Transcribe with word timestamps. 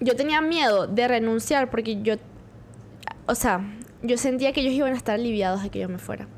yo 0.00 0.16
tenía 0.16 0.40
miedo 0.40 0.86
de 0.86 1.08
renunciar 1.08 1.70
porque 1.70 2.02
yo, 2.02 2.14
o 3.26 3.34
sea, 3.34 3.60
yo 4.02 4.16
sentía 4.16 4.52
que 4.52 4.60
ellos 4.60 4.74
iban 4.74 4.92
a 4.92 4.96
estar 4.96 5.14
aliviados 5.14 5.62
de 5.62 5.70
que 5.70 5.80
yo 5.80 5.88
me 5.88 5.98
fuera. 5.98 6.28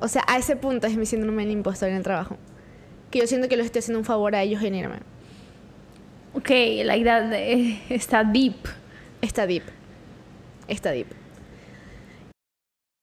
O 0.00 0.08
sea, 0.08 0.24
a 0.26 0.36
ese 0.36 0.56
punto 0.56 0.86
es 0.86 0.96
mi 0.96 1.06
síndrome 1.06 1.42
del 1.42 1.52
impostor 1.52 1.88
en 1.88 1.96
el 1.96 2.02
trabajo. 2.02 2.36
Que 3.10 3.20
yo 3.20 3.26
siento 3.26 3.48
que 3.48 3.56
les 3.56 3.66
estoy 3.66 3.78
haciendo 3.80 3.98
un 3.98 4.04
favor 4.04 4.34
a 4.34 4.42
ellos 4.42 4.62
en 4.62 4.74
irme. 4.74 4.98
Ok, 6.34 6.50
like 6.84 7.04
that, 7.04 7.32
eh, 7.32 7.80
está 7.88 8.24
deep. 8.24 8.56
Está 9.22 9.46
deep. 9.46 9.64
Está 10.68 10.90
deep. 10.90 11.06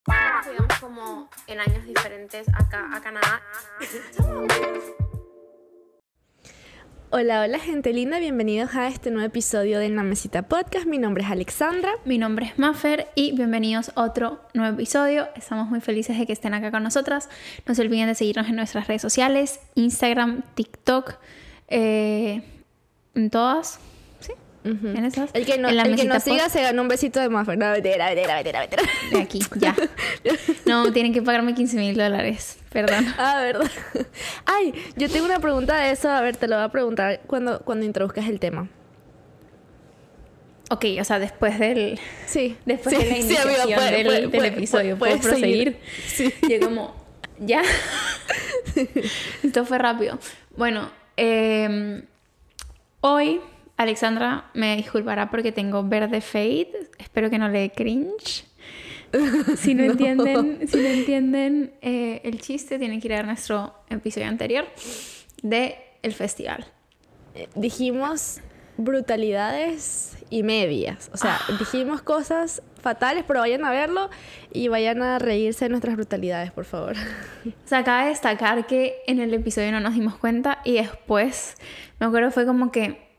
Nos 0.08 0.80
como 0.80 1.30
en 1.48 1.60
años 1.60 1.86
diferentes 1.86 2.48
acá 2.50 2.90
a 2.94 3.02
Canadá. 3.02 3.42
Hola, 7.16 7.44
hola 7.44 7.60
gente 7.60 7.94
linda, 7.94 8.18
bienvenidos 8.18 8.74
a 8.74 8.88
este 8.88 9.12
nuevo 9.12 9.28
episodio 9.28 9.78
de 9.78 9.88
La 9.88 10.02
Mesita 10.02 10.42
Podcast. 10.42 10.88
Mi 10.88 10.98
nombre 10.98 11.24
es 11.24 11.30
Alexandra. 11.30 11.92
Mi 12.06 12.18
nombre 12.18 12.48
es 12.48 12.58
Maffer 12.58 13.08
y 13.14 13.34
bienvenidos 13.34 13.92
a 13.94 14.02
otro 14.02 14.40
nuevo 14.56 14.74
episodio. 14.74 15.28
Estamos 15.36 15.70
muy 15.70 15.80
felices 15.80 16.18
de 16.18 16.26
que 16.26 16.34
estén 16.34 16.56
acá 16.56 16.72
con 16.72 16.82
nosotras. 16.82 17.30
No 17.68 17.76
se 17.76 17.84
olviden 17.84 18.08
de 18.08 18.16
seguirnos 18.16 18.50
en 18.50 18.56
nuestras 18.56 18.88
redes 18.88 19.04
sociales, 19.04 19.60
Instagram, 19.76 20.42
TikTok, 20.56 21.18
eh, 21.68 22.42
en 23.14 23.30
todas. 23.30 23.80
Sí, 24.64 24.70
en 24.84 25.04
esas. 25.06 25.30
El 25.34 25.46
que 25.46 25.58
no, 25.58 25.68
En 25.70 25.76
la 25.76 25.84
el 25.84 25.96
que 25.98 26.06
nos 26.06 26.24
siga 26.24 26.48
se 26.50 26.62
gana 26.62 26.82
un 26.82 26.88
besito 26.88 27.20
de 27.20 27.28
Maffer. 27.30 27.58
No, 27.58 27.70
mentira, 27.72 28.06
mentira, 28.08 28.36
mentira, 28.36 28.60
mentira. 28.62 28.84
De 29.12 29.22
aquí, 29.22 29.40
ya. 29.60 29.76
No, 30.66 30.92
tienen 30.94 31.14
que 31.14 31.22
pagarme 31.22 31.54
15 31.54 31.76
mil 31.78 31.96
dólares. 31.98 32.58
Perdón. 32.72 33.06
Ah, 33.18 33.42
verdad. 33.42 33.70
Ay, 34.46 34.74
yo 34.96 35.10
tengo 35.10 35.26
una 35.26 35.40
pregunta 35.40 35.76
de 35.78 35.92
eso. 35.92 36.10
A 36.10 36.22
ver, 36.22 36.38
te 36.38 36.48
lo 36.48 36.56
voy 36.56 36.64
a 36.66 36.70
preguntar 36.70 37.20
cuando, 37.28 37.60
cuando 37.60 37.86
introduzcas 37.86 38.28
el 38.30 38.40
tema. 38.40 38.70
Ok, 40.70 40.86
o 41.00 41.04
sea, 41.04 41.20
después 41.20 41.60
del... 41.60 42.00
Sí. 42.26 42.56
Después 42.66 42.96
sí, 42.96 43.04
de 43.04 43.10
la 43.10 43.16
sí, 43.16 43.22
iniciación 43.22 43.54
amigo, 43.62 43.76
puede- 43.76 43.92
del, 43.92 44.06
puede- 44.06 44.22
del 44.22 44.30
puede- 44.32 44.48
episodio, 44.48 44.98
¿puedo 44.98 45.18
puedes 45.18 45.28
proseguir? 45.28 45.78
seguir. 46.08 46.34
Y 46.42 46.54
yo 46.54 46.60
como, 46.66 46.96
¿ya? 47.40 47.62
Esto 49.44 49.66
fue 49.66 49.78
rápido. 49.78 50.18
Bueno, 50.56 50.90
eh, 51.18 52.04
hoy 53.02 53.42
Alexandra 53.84 54.50
me 54.54 54.76
disculpará 54.76 55.30
porque 55.30 55.52
tengo 55.52 55.84
verde 55.84 56.22
fade. 56.22 56.90
Espero 56.98 57.30
que 57.30 57.38
no 57.38 57.48
le 57.50 57.60
dé 57.60 57.70
cringe. 57.72 58.46
Si 59.58 59.74
no, 59.76 59.84
entienden, 59.84 60.68
si 60.68 60.78
no 60.78 60.88
entienden 60.88 61.74
eh, 61.82 62.22
el 62.24 62.42
chiste, 62.42 62.80
tienen 62.80 63.00
que 63.00 63.08
ir 63.08 63.14
a 63.14 63.18
ver 63.18 63.26
nuestro 63.28 63.74
episodio 63.90 64.28
anterior 64.28 64.66
de 65.44 65.78
el 66.02 66.14
festival. 66.14 66.66
Eh, 67.36 67.48
Dijimos 67.56 68.40
brutalidades 68.78 70.18
y 70.32 70.42
medias. 70.44 71.12
O 71.14 71.18
sea, 71.18 71.38
Ah. 71.48 71.56
dijimos 71.60 72.02
cosas 72.02 72.64
fatales, 72.82 73.24
pero 73.28 73.42
vayan 73.42 73.64
a 73.66 73.72
verlo 73.72 74.10
y 74.52 74.68
vayan 74.68 75.02
a 75.04 75.20
reírse 75.20 75.66
de 75.66 75.70
nuestras 75.70 75.96
brutalidades, 75.96 76.52
por 76.52 76.66
favor. 76.66 76.96
O 77.46 77.68
sea, 77.68 77.80
acaba 77.80 78.04
de 78.04 78.10
destacar 78.10 78.66
que 78.66 78.96
en 79.06 79.20
el 79.20 79.34
episodio 79.34 79.72
no 79.72 79.80
nos 79.80 79.94
dimos 79.94 80.16
cuenta 80.18 80.60
y 80.66 80.74
después 80.74 81.56
me 82.00 82.08
acuerdo 82.08 82.32
fue 82.32 82.46
como 82.48 82.72
que, 82.72 83.13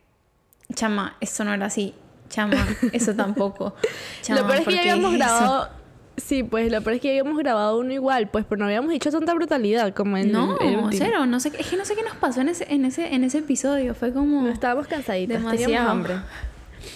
chama, 0.75 1.17
esto 1.21 1.45
no 1.45 1.53
era 1.55 1.67
así, 1.67 1.95
chama, 2.29 2.67
eso 2.93 3.15
tampoco. 3.15 3.75
Chama, 4.23 4.41
lo 4.41 4.47
peor 4.47 4.59
es 4.61 4.65
que 4.65 4.65
¿por 4.67 4.75
ya 4.75 4.81
habíamos 4.81 5.11
eso? 5.15 5.19
grabado. 5.19 5.69
Sí, 6.17 6.45
pues 6.45 6.71
lo 6.71 6.81
peor 6.81 6.95
es 6.95 7.01
que 7.03 7.09
ya 7.09 7.21
habíamos 7.21 7.37
grabado 7.39 7.79
uno 7.79 7.93
igual, 7.93 8.29
pues, 8.29 8.45
pero 8.49 8.61
no 8.61 8.67
habíamos 8.67 8.93
dicho 8.93 9.11
tanta 9.11 9.35
brutalidad 9.35 9.93
como 9.95 10.17
en 10.17 10.31
No, 10.31 10.57
el 10.61 10.77
último. 10.77 10.91
cero, 10.93 11.27
no 11.27 11.41
sé, 11.41 11.51
es 11.59 11.67
que 11.67 11.77
no 11.77 11.85
sé 11.85 11.97
qué 11.97 12.03
nos 12.05 12.15
pasó 12.17 12.41
en 12.41 12.49
ese, 12.51 12.73
en 12.73 12.85
ese, 12.85 13.13
en 13.15 13.25
ese 13.25 13.39
episodio, 13.39 13.95
fue 13.97 14.13
como... 14.13 14.43
No, 14.43 14.49
estábamos 14.49 14.87
cansaditas, 14.87 15.39
Demasiado. 15.39 15.65
teníamos 15.67 15.91
hambre. 15.91 16.15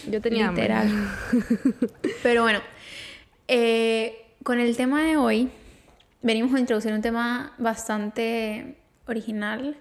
Yo 0.09 0.21
tenía 0.21 0.51
Literal. 0.53 0.87
hambre. 0.87 1.89
Pero 2.23 2.43
bueno, 2.43 2.61
eh, 3.49 4.25
con 4.45 4.61
el 4.61 4.77
tema 4.77 5.03
de 5.03 5.17
hoy, 5.17 5.51
venimos 6.23 6.55
a 6.55 6.61
introducir 6.61 6.93
un 6.93 7.03
tema 7.03 7.55
bastante 7.59 8.77
original, 9.07 9.77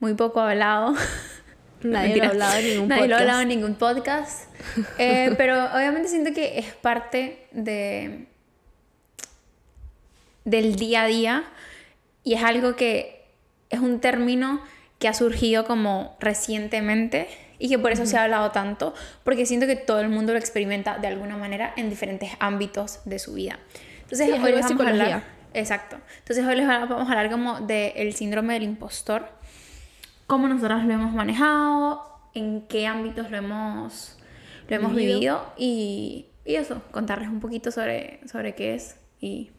muy 0.00 0.14
poco 0.14 0.40
hablado. 0.40 0.94
Nadie 1.82 2.08
Mentira. 2.14 2.26
lo 2.26 2.30
ha 2.30 2.32
hablado 2.32 2.58
en 2.58 2.64
ningún 2.68 2.88
Nadie 2.88 3.00
lo 3.08 3.14
ha 3.14 3.18
podcast. 3.18 3.20
hablado 3.20 3.40
en 3.42 3.48
ningún 3.48 3.74
podcast. 3.74 4.48
Eh, 4.98 5.34
pero 5.36 5.64
obviamente 5.74 6.08
siento 6.08 6.32
que 6.32 6.58
es 6.58 6.72
parte 6.74 7.46
de 7.50 8.26
del 10.44 10.76
día 10.76 11.02
a 11.02 11.06
día 11.06 11.44
y 12.24 12.34
es 12.34 12.42
algo 12.42 12.76
que 12.76 13.24
es 13.70 13.80
un 13.80 14.00
término 14.00 14.60
que 14.98 15.08
ha 15.08 15.14
surgido 15.14 15.64
como 15.64 16.16
recientemente 16.20 17.28
y 17.58 17.68
que 17.68 17.78
por 17.78 17.92
eso 17.92 18.06
se 18.06 18.16
ha 18.16 18.24
hablado 18.24 18.50
tanto, 18.50 18.92
porque 19.24 19.46
siento 19.46 19.66
que 19.66 19.76
todo 19.76 20.00
el 20.00 20.08
mundo 20.08 20.32
lo 20.32 20.38
experimenta 20.38 20.98
de 20.98 21.06
alguna 21.08 21.36
manera 21.36 21.72
en 21.76 21.90
diferentes 21.90 22.30
ámbitos 22.40 23.00
de 23.04 23.18
su 23.18 23.34
vida. 23.34 23.58
Entonces, 24.02 24.26
Sí, 24.26 24.32
hoy 24.32 24.52
les 24.52 24.66
de 24.66 24.74
vamos 24.74 24.86
a 24.86 24.90
hablar, 24.90 25.22
exacto. 25.54 25.96
Entonces, 26.18 26.44
hoy 26.44 26.56
les 26.56 26.66
vamos 26.66 27.08
a 27.08 27.12
hablar 27.12 27.30
como 27.30 27.60
del 27.60 28.14
síndrome 28.14 28.54
del 28.54 28.64
impostor, 28.64 29.28
cómo 30.32 30.48
nosotros 30.48 30.82
lo 30.84 30.92
hemos 30.94 31.12
manejado, 31.12 32.02
en 32.32 32.62
qué 32.62 32.86
ámbitos 32.86 33.30
lo 33.30 33.36
hemos, 33.36 34.16
lo 34.66 34.76
hemos 34.76 34.94
Vivido. 34.94 35.14
vivido 35.18 35.52
y, 35.58 36.24
y 36.46 36.54
eso, 36.54 36.80
contarles 36.90 37.28
un 37.28 37.38
poquito 37.38 37.70
sobre, 37.70 38.20
sobre 38.26 38.54
qué 38.54 38.74
es 38.74 38.96
y 39.20 39.50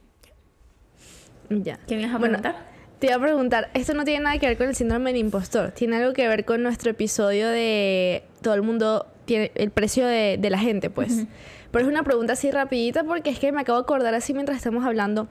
Ya. 1.51 1.78
qué 1.88 1.95
me 1.95 2.01
ibas 2.01 2.16
a 2.16 2.17
Bueno, 2.17 2.39
preguntar. 2.39 2.73
Te 2.97 3.06
iba 3.06 3.16
a 3.17 3.19
preguntar, 3.19 3.69
esto 3.75 3.94
no 3.94 4.03
tiene 4.03 4.23
nada 4.23 4.39
que 4.39 4.47
ver 4.47 4.57
con 4.57 4.67
el 4.67 4.73
síndrome 4.75 5.11
del 5.11 5.19
impostor, 5.19 5.73
tiene 5.73 5.97
algo 5.97 6.11
que 6.13 6.28
ver 6.28 6.44
con 6.44 6.63
nuestro 6.63 6.90
episodio 6.90 7.50
de 7.50 8.23
todo 8.41 8.55
el 8.55 8.63
mundo 8.63 9.05
tiene 9.25 9.51
el 9.53 9.69
precio 9.69 10.07
de, 10.07 10.40
de 10.40 10.50
la 10.50 10.57
gente, 10.57 10.90
pues. 10.90 11.28
Pero 11.69 11.85
es 11.85 11.91
una 11.91 12.01
pregunta 12.01 12.34
así 12.34 12.50
rapidita 12.50 13.03
porque 13.03 13.29
es 13.29 13.38
que 13.38 13.51
me 13.51 13.61
acabo 13.61 13.78
de 13.78 13.84
acordar 13.84 14.16
así 14.16 14.34
mientras 14.34 14.57
estamos 14.57 14.84
hablando. 14.85 15.28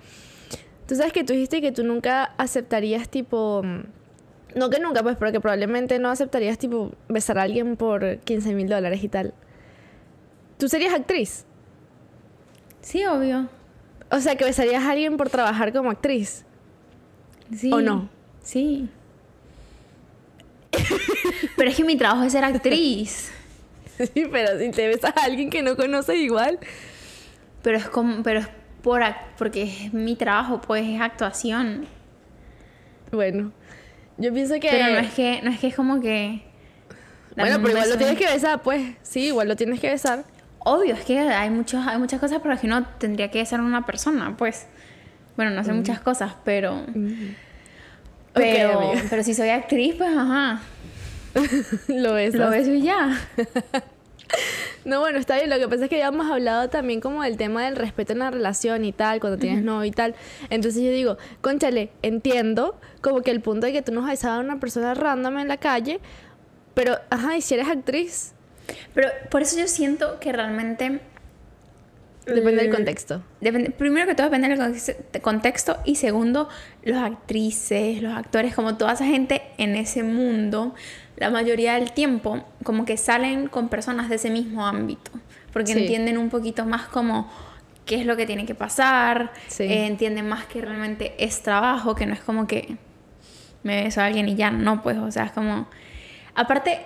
Tú 0.86 0.94
sabes 0.94 1.12
que 1.12 1.24
tú 1.24 1.32
dijiste 1.32 1.60
que 1.60 1.72
tú 1.72 1.82
nunca 1.82 2.32
aceptarías 2.38 3.08
tipo... 3.08 3.62
No 4.54 4.70
que 4.70 4.78
nunca, 4.78 5.02
pues, 5.02 5.16
pero 5.18 5.32
que 5.32 5.40
probablemente 5.40 5.98
no 5.98 6.10
aceptarías 6.10 6.58
tipo 6.58 6.92
besar 7.08 7.38
a 7.38 7.42
alguien 7.42 7.76
por 7.76 8.18
15 8.18 8.54
mil 8.54 8.68
dólares 8.68 9.02
y 9.02 9.08
tal. 9.08 9.34
¿Tú 10.58 10.68
serías 10.68 10.94
actriz? 10.94 11.44
Sí, 12.80 13.04
obvio. 13.06 13.48
O 14.10 14.20
sea, 14.20 14.36
que 14.36 14.44
besarías 14.44 14.84
a 14.84 14.90
alguien 14.90 15.16
por 15.16 15.30
trabajar 15.30 15.72
como 15.72 15.90
actriz. 15.90 16.44
Sí. 17.54 17.72
¿O 17.72 17.80
no? 17.80 18.08
Sí. 18.42 18.88
Pero 21.56 21.70
es 21.70 21.76
que 21.76 21.84
mi 21.84 21.96
trabajo 21.96 22.24
es 22.24 22.32
ser 22.32 22.44
actriz. 22.44 23.30
Sí, 24.14 24.26
pero 24.32 24.58
si 24.58 24.70
te 24.70 24.88
besas 24.88 25.14
a 25.16 25.24
alguien 25.24 25.48
que 25.50 25.62
no 25.62 25.76
conoces 25.76 26.16
igual. 26.16 26.58
Pero 27.62 27.76
es 27.76 27.88
como, 27.88 28.22
pero 28.22 28.40
es 28.40 28.48
por 28.82 29.02
porque 29.38 29.62
es 29.62 29.92
mi 29.92 30.16
trabajo, 30.16 30.60
pues 30.60 30.84
es 30.88 31.00
actuación. 31.00 31.86
Bueno, 33.12 33.52
yo 34.18 34.32
pienso 34.32 34.54
que. 34.54 34.68
Pero 34.70 34.86
no 34.92 34.98
es 34.98 35.12
que, 35.14 35.40
no 35.42 35.50
es 35.50 35.58
que 35.60 35.66
es 35.68 35.74
como 35.74 36.00
que. 36.00 36.42
Bueno, 37.36 37.56
pero 37.62 37.70
igual 37.70 37.74
lo 37.74 37.96
beso 37.96 37.98
tienes 37.98 38.20
en- 38.20 38.26
que 38.26 38.32
besar, 38.32 38.62
pues. 38.62 38.82
Sí, 39.02 39.26
igual 39.28 39.48
lo 39.48 39.56
tienes 39.56 39.80
que 39.80 39.88
besar. 39.90 40.24
Obvio, 40.58 40.94
es 40.94 41.00
que 41.04 41.18
hay 41.18 41.50
muchos, 41.50 41.84
hay 41.86 41.98
muchas 41.98 42.20
cosas 42.20 42.38
por 42.40 42.50
las 42.50 42.60
que 42.60 42.66
uno 42.66 42.84
tendría 42.98 43.30
que 43.30 43.44
ser 43.46 43.60
una 43.60 43.84
persona, 43.86 44.36
pues. 44.36 44.66
Bueno, 45.36 45.50
no 45.52 45.64
sé 45.64 45.72
muchas 45.72 45.98
cosas, 46.00 46.34
pero. 46.44 46.84
Pero, 48.34 48.78
Ok, 48.78 48.84
amiga. 48.90 49.06
pero 49.10 49.22
si 49.24 49.34
soy 49.34 49.48
actriz, 49.50 49.94
pues 49.96 50.10
ajá. 50.16 50.60
lo 51.88 52.12
besas. 52.14 52.40
Lo 52.40 52.50
beso 52.50 52.70
y 52.72 52.82
ya. 52.82 53.18
No, 54.84 54.98
bueno, 54.98 55.18
está 55.20 55.36
bien. 55.36 55.48
Lo 55.48 55.58
que 55.60 55.68
pasa 55.68 55.84
es 55.84 55.90
que 55.90 55.98
ya 55.98 56.08
hemos 56.08 56.28
hablado 56.28 56.68
también 56.68 57.00
como 57.00 57.22
del 57.22 57.36
tema 57.36 57.64
del 57.64 57.76
respeto 57.76 58.14
en 58.14 58.18
la 58.18 58.32
relación 58.32 58.84
y 58.84 58.92
tal, 58.92 59.20
cuando 59.20 59.38
tienes 59.38 59.62
novio 59.62 59.84
y 59.84 59.92
tal. 59.92 60.16
Entonces 60.50 60.82
yo 60.82 60.90
digo, 60.90 61.18
conchale, 61.40 61.90
entiendo 62.02 62.80
como 63.00 63.22
que 63.22 63.30
el 63.30 63.40
punto 63.40 63.66
de 63.66 63.72
que 63.72 63.82
tú 63.82 63.92
nos 63.92 64.06
besabas 64.08 64.38
a 64.38 64.40
una 64.40 64.58
persona 64.58 64.94
random 64.94 65.38
en 65.38 65.46
la 65.48 65.58
calle, 65.58 66.00
pero, 66.74 66.98
ajá, 67.10 67.36
y 67.36 67.42
si 67.42 67.54
eres 67.54 67.68
actriz, 67.68 68.32
Pero 68.92 69.08
por 69.30 69.42
eso 69.42 69.56
yo 69.56 69.68
siento 69.68 70.18
que 70.18 70.32
realmente. 70.32 71.00
depende 72.26 72.62
del 72.62 72.74
contexto. 72.74 73.22
Depende, 73.40 73.70
primero 73.70 74.06
que 74.06 74.14
todo 74.14 74.28
depende 74.30 74.48
del 74.48 74.58
context- 74.58 75.20
contexto 75.20 75.76
y 75.84 75.96
segundo, 75.96 76.48
los 76.82 76.96
actrices, 76.98 78.02
los 78.02 78.14
actores, 78.16 78.54
como 78.54 78.76
toda 78.76 78.92
esa 78.94 79.04
gente 79.04 79.42
en 79.58 79.76
ese 79.76 80.02
mundo, 80.02 80.74
la 81.22 81.30
mayoría 81.30 81.74
del 81.74 81.92
tiempo 81.92 82.42
como 82.64 82.84
que 82.84 82.96
salen 82.96 83.46
con 83.48 83.68
personas 83.68 84.08
de 84.08 84.16
ese 84.16 84.28
mismo 84.28 84.66
ámbito, 84.66 85.12
porque 85.52 85.72
Sí. 85.72 85.78
entienden 85.78 86.18
un 86.18 86.30
poquito 86.30 86.66
más 86.66 86.82
como 86.88 87.30
qué 87.86 87.94
es 88.00 88.06
lo 88.06 88.16
que 88.16 88.26
tiene 88.26 88.44
que 88.44 88.54
pasar, 88.56 89.32
Sí. 89.46 89.62
eh, 89.64 89.86
entienden 89.86 90.28
más 90.28 90.46
que 90.46 90.60
realmente 90.60 91.14
es 91.18 91.42
trabajo, 91.42 91.94
que 91.94 92.06
no 92.06 92.12
es 92.14 92.20
como 92.20 92.46
que 92.48 92.76
me 93.62 93.84
beso 93.84 94.00
a 94.00 94.06
alguien 94.06 94.28
y 94.28 94.34
ya, 94.34 94.50
no, 94.50 94.82
pues, 94.82 94.98
o 94.98 95.10
sea, 95.12 95.24
es 95.26 95.32
como... 95.32 95.68
Aparte, 96.34 96.80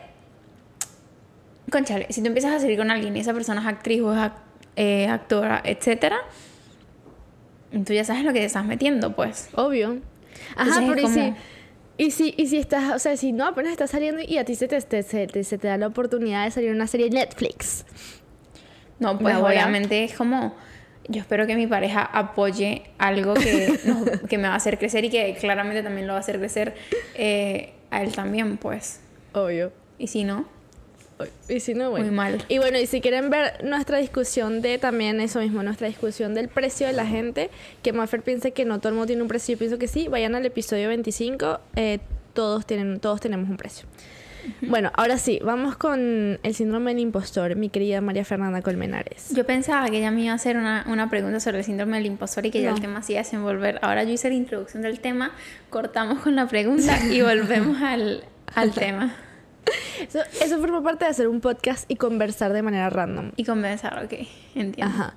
conchale, 1.71 2.07
si 2.11 2.21
tú 2.21 2.27
empiezas 2.29 2.53
a 2.53 2.61
salir 2.61 2.77
con 2.77 2.91
alguien 2.91 3.17
y 3.17 3.21
esa 3.21 3.33
persona 3.33 3.61
es 3.63 3.67
actriz 3.67 4.01
o 4.03 4.13
es 4.13 4.31
eh, 4.77 5.09
actora, 5.09 5.63
etcétera, 5.65 6.17
tú 7.87 7.93
ya 7.95 8.05
sabes 8.05 8.23
lo 8.25 8.33
que 8.35 8.41
te 8.41 8.45
estás 8.45 8.67
metiendo, 8.67 9.17
pues. 9.17 9.49
Obvio. 9.55 9.97
Ajá, 10.57 10.81
Entonces 10.81 10.83
es 10.83 10.89
pero 10.89 11.01
y 11.01 11.03
como- 11.03 11.15
si, 11.15 11.35
Y 11.99 12.11
si, 12.11 12.35
y 12.37 12.47
si 12.49 12.59
estás, 12.59 12.95
o 12.95 12.99
sea, 12.99 13.17
si 13.17 13.33
no, 13.33 13.47
apenas 13.47 13.73
estás 13.73 13.91
saliendo 13.91 14.21
y 14.27 14.37
a 14.39 14.45
ti 14.45 14.55
se 14.55 14.69
te, 14.69 14.81
te- 14.83 15.03
se, 15.03 15.27
te- 15.27 15.45
se 15.45 15.57
te 15.59 15.69
da 15.69 15.79
la 15.79 15.87
oportunidad 15.87 16.45
de 16.45 16.51
salir 16.51 16.71
una 16.73 16.87
serie 16.87 17.09
de 17.09 17.17
Netflix. 17.17 17.85
No, 18.99 19.19
pues 19.19 19.35
obviamente 19.37 20.05
es 20.05 20.15
como, 20.15 20.55
yo 21.09 21.21
espero 21.21 21.47
que 21.47 21.55
mi 21.57 21.67
pareja 21.67 22.03
apoye 22.03 22.83
algo 22.99 23.35
que, 23.35 23.79
que 24.29 24.39
me 24.39 24.49
va 24.49 24.55
a 24.55 24.57
hacer 24.57 24.79
crecer 24.79 25.05
y 25.05 25.11
que 25.11 25.35
claramente 25.41 25.83
también 25.83 26.07
lo 26.07 26.13
va 26.13 26.19
a 26.19 26.21
hacer 26.21 26.39
crecer 26.39 26.75
eh, 27.15 27.73
a 27.91 28.03
él 28.03 28.13
también, 28.13 28.57
pues. 28.59 29.01
Obvio. 29.33 29.73
Y 29.99 30.09
si 30.09 30.25
no, 30.25 30.47
Y 31.49 31.61
si 31.61 31.75
no, 31.75 31.91
bueno. 31.91 32.07
Muy 32.07 32.15
mal. 32.15 32.45
Y 32.49 32.59
bueno, 32.59 32.79
y 32.79 32.87
si 32.87 33.01
quieren 33.01 33.31
ver 33.31 33.65
nuestra 33.65 33.99
discusión 33.99 34.61
de 34.61 34.79
también 34.79 35.21
eso 35.21 35.41
mismo, 35.41 35.63
nuestra 35.63 35.87
discusión 35.89 36.35
del 36.35 36.49
precio 36.49 36.87
de 36.87 36.93
la 36.93 37.07
gente, 37.07 37.51
que 37.83 37.93
Maffer 37.93 38.23
piensa 38.23 38.51
que 38.51 38.65
no 38.65 38.79
todo 38.81 38.91
el 38.91 38.95
mundo 38.97 39.07
tiene 39.07 39.23
un 39.23 39.29
precio, 39.29 39.55
yo 39.55 39.59
pienso 39.59 39.79
que 39.79 39.89
sí, 39.89 40.09
vayan 40.09 40.35
al 40.35 40.45
episodio 40.45 40.89
25, 40.89 41.59
eh, 41.77 42.01
todos, 42.35 42.67
tienen, 42.67 43.01
todos 43.01 43.21
tenemos 43.21 43.49
un 43.49 43.57
precio. 43.57 43.87
Bueno, 44.61 44.93
ahora 44.95 45.19
sí, 45.19 45.41
vamos 45.43 45.77
con 45.77 46.39
el 46.41 46.55
síndrome 46.55 46.93
del 46.93 47.01
impostor, 47.01 47.57
mi 47.57 47.69
querida 47.69 48.01
María 48.01 48.25
Fernanda 48.25 48.63
Colmenares. 48.63 49.31
yo 49.35 49.45
pensaba 49.45 49.89
que 49.89 49.99
ella 49.99 50.13
me 50.13 50.23
iba 50.23 50.33
a 50.33 50.37
hacer 50.37 50.57
una, 50.57 50.85
una 50.89 51.11
pregunta 51.11 51.41
sobre 51.41 51.59
el 51.59 51.65
síndrome 51.65 51.97
del 51.97 52.07
impostor 52.07 52.47
y 52.47 52.53
que 52.53 52.61
ya 52.63 52.69
No. 52.71 52.77
el 52.77 52.81
tema 52.81 53.03
se 53.03 53.15
iba 53.15 53.23
a 53.23 53.25
desenvolver. 53.25 53.81
Ahora 53.83 54.05
yo 54.05 54.11
hice 54.11 54.29
la 54.29 54.37
introducción 54.37 54.83
del 54.85 55.01
tema, 55.01 55.33
cortamos 55.69 56.21
con 56.21 56.37
la 56.37 56.47
pregunta 56.47 56.97
y 57.11 57.21
volvemos 57.23 57.83
al, 57.83 58.23
al 58.55 58.71
tema. 58.73 59.17
Eso, 60.01 60.21
eso 60.43 60.59
forma 60.61 60.83
parte 60.83 61.05
de 61.05 61.11
hacer 61.11 61.29
un 61.29 61.41
podcast 61.41 61.91
y 61.91 61.97
conversar 61.97 62.53
de 62.53 62.63
manera 62.63 62.91
random. 62.91 63.33
Y 63.37 63.45
comenzar, 63.45 64.05
ok, 64.05 64.13
entiendo. 64.55 64.85
Ajá. 64.85 65.15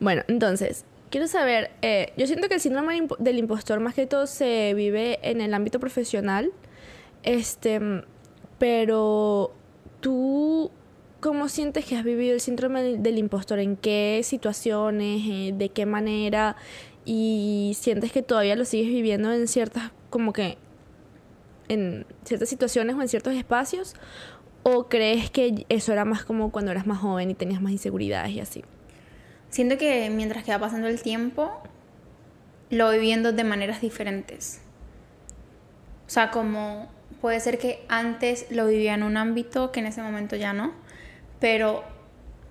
Bueno, 0.00 0.22
entonces, 0.28 0.84
quiero 1.10 1.28
saber, 1.28 1.70
eh, 1.82 2.12
yo 2.16 2.26
siento 2.26 2.48
que 2.48 2.54
el 2.54 2.60
síndrome 2.60 2.94
del 2.94 3.08
impo- 3.08 3.18
del 3.18 3.38
impostor 3.38 3.80
más 3.80 3.94
que 3.94 4.06
todo 4.06 4.26
se 4.26 4.74
vive 4.74 5.20
en 5.22 5.40
el 5.40 5.54
ámbito 5.54 5.78
profesional, 5.78 6.50
este, 7.22 7.80
pero 8.58 9.52
tú, 10.00 10.70
¿cómo 11.20 11.48
sientes 11.48 11.84
que 11.84 11.96
has 11.96 12.04
vivido 12.04 12.34
el 12.34 12.40
síndrome 12.40 12.82
del, 12.82 13.02
del 13.02 13.18
impostor? 13.18 13.58
¿En 13.60 13.76
qué 13.76 14.20
situaciones? 14.24 15.22
eh, 15.28 15.52
¿De 15.56 15.68
qué 15.68 15.86
manera? 15.86 16.56
¿Y 17.04 17.76
sientes 17.78 18.10
que 18.12 18.22
todavía 18.22 18.56
lo 18.56 18.64
sigues 18.64 18.88
viviendo 18.88 19.32
en 19.32 19.46
ciertas, 19.46 19.92
como 20.10 20.32
que, 20.32 20.58
en 21.68 22.06
ciertas 22.24 22.48
situaciones 22.48 22.96
o 22.96 23.02
en 23.02 23.08
ciertos 23.08 23.34
espacios? 23.34 23.94
¿O 24.62 24.88
crees 24.88 25.30
que 25.30 25.66
eso 25.68 25.92
era 25.92 26.04
más 26.04 26.24
como 26.24 26.50
cuando 26.50 26.70
eras 26.70 26.86
más 26.86 26.98
joven 26.98 27.30
y 27.30 27.34
tenías 27.34 27.60
más 27.60 27.72
inseguridades 27.72 28.32
y 28.32 28.40
así? 28.40 28.64
Siento 29.50 29.78
que 29.78 30.10
mientras 30.10 30.44
que 30.44 30.52
va 30.52 30.58
pasando 30.58 30.88
el 30.88 31.00
tiempo, 31.02 31.62
lo 32.70 32.86
voy 32.86 32.98
viendo 32.98 33.32
de 33.32 33.44
maneras 33.44 33.80
diferentes. 33.80 34.60
O 36.06 36.10
sea, 36.10 36.30
como 36.30 36.88
puede 37.20 37.40
ser 37.40 37.58
que 37.58 37.84
antes 37.88 38.46
lo 38.50 38.66
vivía 38.66 38.94
en 38.94 39.02
un 39.02 39.16
ámbito 39.16 39.72
que 39.72 39.80
en 39.80 39.86
ese 39.86 40.02
momento 40.02 40.36
ya 40.36 40.52
no, 40.52 40.72
pero 41.40 41.84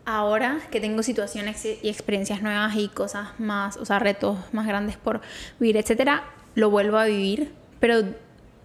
ahora 0.06 0.60
que 0.72 0.80
tengo 0.80 1.04
situaciones 1.04 1.66
y 1.66 1.90
experiencias 1.90 2.42
nuevas 2.42 2.76
y 2.76 2.88
cosas 2.90 3.40
más, 3.40 3.78
o 3.78 3.86
sea, 3.86 4.00
retos 4.00 4.38
más 4.52 4.68
grandes 4.68 4.98
por 4.98 5.22
vivir, 5.60 5.78
etcétera, 5.78 6.24
lo 6.56 6.70
vuelvo 6.70 6.98
a 6.98 7.06
vivir, 7.06 7.54
pero 7.80 8.04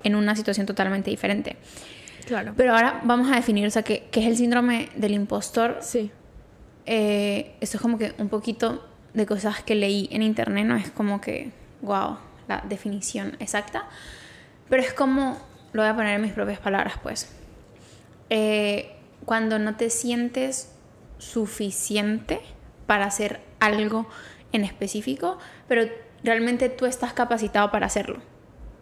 en 0.05 0.15
una 0.15 0.35
situación 0.37 0.67
totalmente 0.67 1.11
diferente. 1.11 1.57
Claro. 2.27 2.53
Pero 2.57 2.75
ahora 2.75 3.01
vamos 3.05 3.31
a 3.33 3.37
definir, 3.37 3.67
o 3.67 3.71
sea, 3.71 3.83
qué, 3.83 4.07
qué 4.11 4.21
es 4.21 4.27
el 4.27 4.37
síndrome 4.37 4.91
del 4.97 5.13
impostor 5.13 5.79
Sí. 5.81 6.11
eh, 6.87 7.55
esto 7.61 7.77
es 7.79 7.81
como 7.83 7.99
que 7.99 8.15
un 8.19 8.29
poquito 8.29 8.85
de 9.15 9.25
cosas 9.27 9.63
que 9.63 9.75
leí 9.75 10.09
en 10.13 10.23
internet, 10.23 10.67
no 10.67 10.77
es 10.77 10.91
como 10.91 11.21
que, 11.21 11.51
wow, 11.81 12.19
la 12.47 12.63
definición 12.69 13.37
exacta, 13.41 13.87
pero 14.69 14.83
es 14.83 14.93
como, 14.93 15.39
lo 15.73 15.83
voy 15.83 15.91
a 15.91 15.95
poner 15.97 16.17
en 16.17 16.23
mis 16.23 16.33
propias 16.33 16.59
palabras, 16.61 16.95
pues, 17.03 17.31
Eh, 18.31 18.95
cuando 19.25 19.59
no 19.59 19.77
te 19.77 19.89
sientes 19.89 20.71
suficiente 21.19 22.41
para 22.87 23.07
hacer 23.07 23.41
algo 23.61 24.07
en 24.53 24.65
específico, 24.65 25.39
pero 25.67 25.89
realmente 26.23 26.69
tú 26.69 26.85
estás 26.87 27.13
capacitado 27.15 27.71
para 27.71 27.87
hacerlo, 27.87 28.19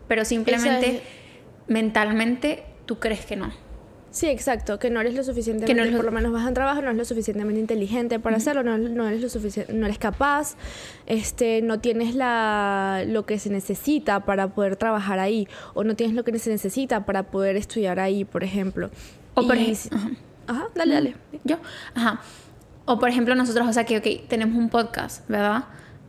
pero 0.08 0.24
simplemente 0.24 0.96
es- 0.96 1.02
mentalmente 1.68 2.64
tú 2.86 2.98
crees 2.98 3.24
que 3.26 3.36
no. 3.36 3.50
Sí, 4.10 4.28
exacto, 4.28 4.78
que 4.78 4.88
no 4.88 4.98
eres 5.02 5.12
lo 5.14 5.22
suficientemente, 5.22 5.66
Que 5.70 5.74
no 5.76 5.82
eres 5.82 5.94
por 5.94 6.06
lo 6.06 6.10
menos 6.10 6.32
vas 6.32 6.46
a 6.46 6.48
un 6.48 6.54
trabajo, 6.54 6.80
no 6.80 6.86
eres 6.86 6.96
lo 6.96 7.04
suficientemente 7.04 7.60
inteligente 7.60 8.18
para 8.18 8.38
hacerlo, 8.38 8.62
no, 8.62 8.78
no 8.78 9.06
eres 9.06 9.20
lo 9.20 9.28
suficiente, 9.28 9.74
no 9.74 9.84
eres 9.84 9.98
capaz, 9.98 10.56
este, 11.04 11.60
no 11.60 11.80
tienes 11.80 12.14
la 12.14 13.04
lo 13.06 13.26
que 13.26 13.38
se 13.38 13.50
necesita 13.50 14.20
para 14.24 14.48
poder 14.54 14.76
trabajar 14.76 15.18
ahí, 15.18 15.46
o 15.74 15.84
no 15.84 15.96
tienes 15.96 16.16
lo 16.16 16.24
que 16.24 16.38
se 16.38 16.48
necesita 16.48 17.04
para 17.04 17.24
poder 17.24 17.56
estudiar 17.56 18.00
ahí, 18.00 18.24
por 18.24 18.42
ejemplo. 18.42 18.90
O 19.34 19.46
por 19.46 19.56
Y 19.58 19.72
ej- 19.72 19.76
si- 19.76 19.90
ajá. 19.94 20.10
Ajá, 20.46 20.68
dale, 20.74 20.94
dale. 20.94 21.14
Yo, 21.44 21.58
ajá. 21.94 22.20
O 22.86 22.98
por 22.98 23.10
ejemplo 23.10 23.34
nosotros, 23.34 23.66
o 23.68 23.72
sea 23.74 23.84
que, 23.84 23.98
ok, 23.98 24.28
tenemos 24.28 24.56
un 24.56 24.70
podcast, 24.70 25.28
¿verdad? 25.28 25.64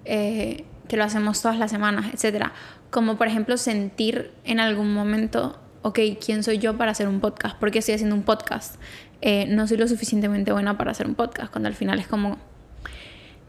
Eh, 0.06 0.64
que 0.88 0.96
lo 0.96 1.04
hacemos 1.04 1.42
todas 1.42 1.58
las 1.60 1.72
semanas, 1.72 2.06
etcétera. 2.14 2.54
Como 2.90 3.18
por 3.18 3.28
ejemplo 3.28 3.58
sentir 3.58 4.32
en 4.44 4.60
algún 4.60 4.94
momento, 4.94 5.60
ok, 5.82 6.00
¿quién 6.24 6.44
soy 6.44 6.58
yo 6.58 6.78
para 6.78 6.92
hacer 6.92 7.08
un 7.08 7.20
podcast? 7.20 7.58
¿Por 7.58 7.72
qué 7.72 7.80
estoy 7.80 7.96
haciendo 7.96 8.16
un 8.16 8.24
podcast? 8.24 8.76
Eh, 9.22 9.46
no 9.48 9.68
soy 9.68 9.78
lo 9.78 9.88
suficientemente 9.88 10.52
buena 10.52 10.78
para 10.78 10.92
hacer 10.92 11.08
un 11.08 11.16
podcast, 11.16 11.52
cuando 11.52 11.68
al 11.68 11.76
final 11.76 12.00
es 12.00 12.08
como, 12.08 12.38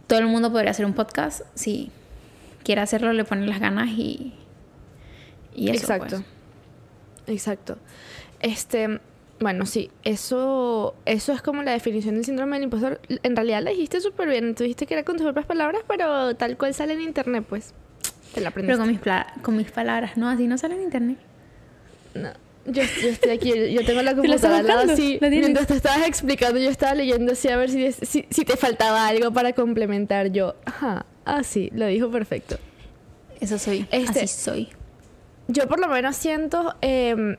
todo 0.07 0.19
el 0.19 0.27
mundo 0.27 0.51
podría 0.51 0.71
hacer 0.71 0.87
un 0.87 0.95
podcast, 0.95 1.43
si 1.55 1.91
quiere 2.65 2.81
hacerlo, 2.81 3.13
le 3.13 3.25
pone 3.25 3.47
las 3.47 3.61
ganas 3.61 3.89
y... 3.91 4.35
Y 5.55 5.71
eso, 5.71 5.81
Exacto. 5.81 6.23
pues. 7.27 7.35
Exacto. 7.37 7.79
Este, 8.41 9.01
bueno, 9.41 9.67
sí, 9.67 9.91
eso, 10.05 10.95
eso 11.05 11.33
es 11.33 11.43
como 11.43 11.63
la 11.63 11.73
definición 11.73 12.15
del 12.15 12.25
síndrome 12.25 12.57
del 12.57 12.65
impostor. 12.65 13.01
En 13.09 13.37
realidad 13.37 13.63
la 13.63 13.71
dijiste 13.71 14.01
súper 14.01 14.29
bien. 14.29 14.55
Tú 14.55 14.65
dijiste 14.65 14.87
que 14.87 14.95
era 14.95 15.05
con 15.05 15.17
tus 15.17 15.25
propias 15.25 15.47
palabras, 15.47 15.83
pero 15.87 16.35
tal 16.37 16.57
cual 16.57 16.75
sale 16.75 16.95
en 16.95 17.03
internet, 17.03 17.45
pues. 17.49 17.75
Te 18.35 18.41
la 18.41 18.49
aprendiste. 18.51 18.73
Pero 18.73 18.79
con 18.79 18.89
mis, 18.89 19.01
pla- 19.01 19.33
con 19.43 19.57
mis 19.57 19.71
palabras, 19.71 20.17
no, 20.17 20.29
así 20.29 20.47
no 20.47 20.59
sale 20.59 20.75
en 20.75 20.83
internet. 20.83 21.19
No, 22.15 22.31
yo, 22.67 22.83
yo 23.03 23.09
estoy 23.09 23.31
aquí, 23.31 23.73
yo 23.73 23.85
tengo 23.85 24.03
la 24.03 24.15
¿Te 24.21 24.29
la 24.29 24.35
estás 24.35 24.51
computadora 24.51 24.59
al 24.59 24.67
lado 24.87 24.93
así. 24.93 25.19
Mientras 25.21 25.67
te 25.67 25.75
estabas 25.75 26.07
explicando, 26.07 26.59
yo 26.61 26.69
estaba 26.71 26.95
leyendo 26.95 27.33
así 27.33 27.49
a 27.49 27.57
ver 27.57 27.71
si, 27.71 27.91
si, 27.93 28.27
si 28.29 28.45
te 28.45 28.57
faltaba 28.57 29.07
algo 29.07 29.33
para 29.33 29.53
complementar. 29.53 30.29
Yo, 30.31 30.55
ajá, 30.65 31.07
ah, 31.25 31.43
sí, 31.43 31.71
lo 31.75 31.87
dijo 31.87 32.11
perfecto. 32.11 32.59
Eso 33.41 33.59
soy, 33.59 33.87
Este- 33.91 34.21
así 34.25 34.29
soy. 34.29 34.69
Yo 35.47 35.67
por 35.67 35.81
lo 35.81 35.89
menos 35.89 36.15
siento 36.17 36.75
em, 36.83 37.37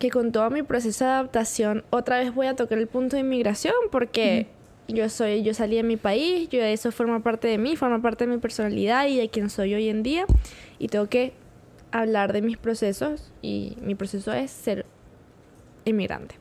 que 0.00 0.10
con 0.10 0.32
todo 0.32 0.50
mi 0.50 0.62
proceso 0.64 1.04
de 1.04 1.10
adaptación 1.12 1.84
otra 1.90 2.18
vez 2.18 2.34
voy 2.34 2.48
a 2.48 2.56
tocar 2.56 2.78
el 2.78 2.88
punto 2.88 3.14
de 3.14 3.20
inmigración 3.20 3.74
porque 3.92 4.48
yo 4.88 5.08
soy, 5.08 5.42
yo 5.42 5.54
salí 5.54 5.76
de 5.76 5.82
mi 5.82 5.96
país, 5.96 6.48
yo 6.48 6.62
eso 6.62 6.92
forma 6.92 7.20
parte 7.20 7.48
de 7.48 7.58
mí, 7.58 7.76
forma 7.76 8.02
parte 8.02 8.26
de 8.26 8.32
mi 8.32 8.38
personalidad 8.38 9.06
y 9.06 9.16
de 9.18 9.28
quien 9.28 9.50
soy 9.50 9.74
hoy 9.74 9.88
en 9.88 10.02
día 10.02 10.26
y 10.78 10.88
tengo 10.88 11.08
que 11.08 11.32
hablar 11.90 12.32
de 12.32 12.42
mis 12.42 12.56
procesos 12.56 13.32
y 13.40 13.76
mi 13.80 13.94
proceso 13.94 14.32
es 14.32 14.50
ser 14.50 14.84
inmigrante. 15.84 16.36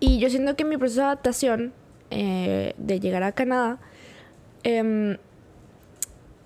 Y 0.00 0.18
yo 0.18 0.30
siento 0.30 0.56
que 0.56 0.64
mi 0.64 0.76
proceso 0.76 1.00
de 1.00 1.06
adaptación 1.06 1.72
eh, 2.10 2.74
de 2.76 3.00
llegar 3.00 3.22
a 3.22 3.32
Canadá 3.32 3.78
em, 4.62 5.16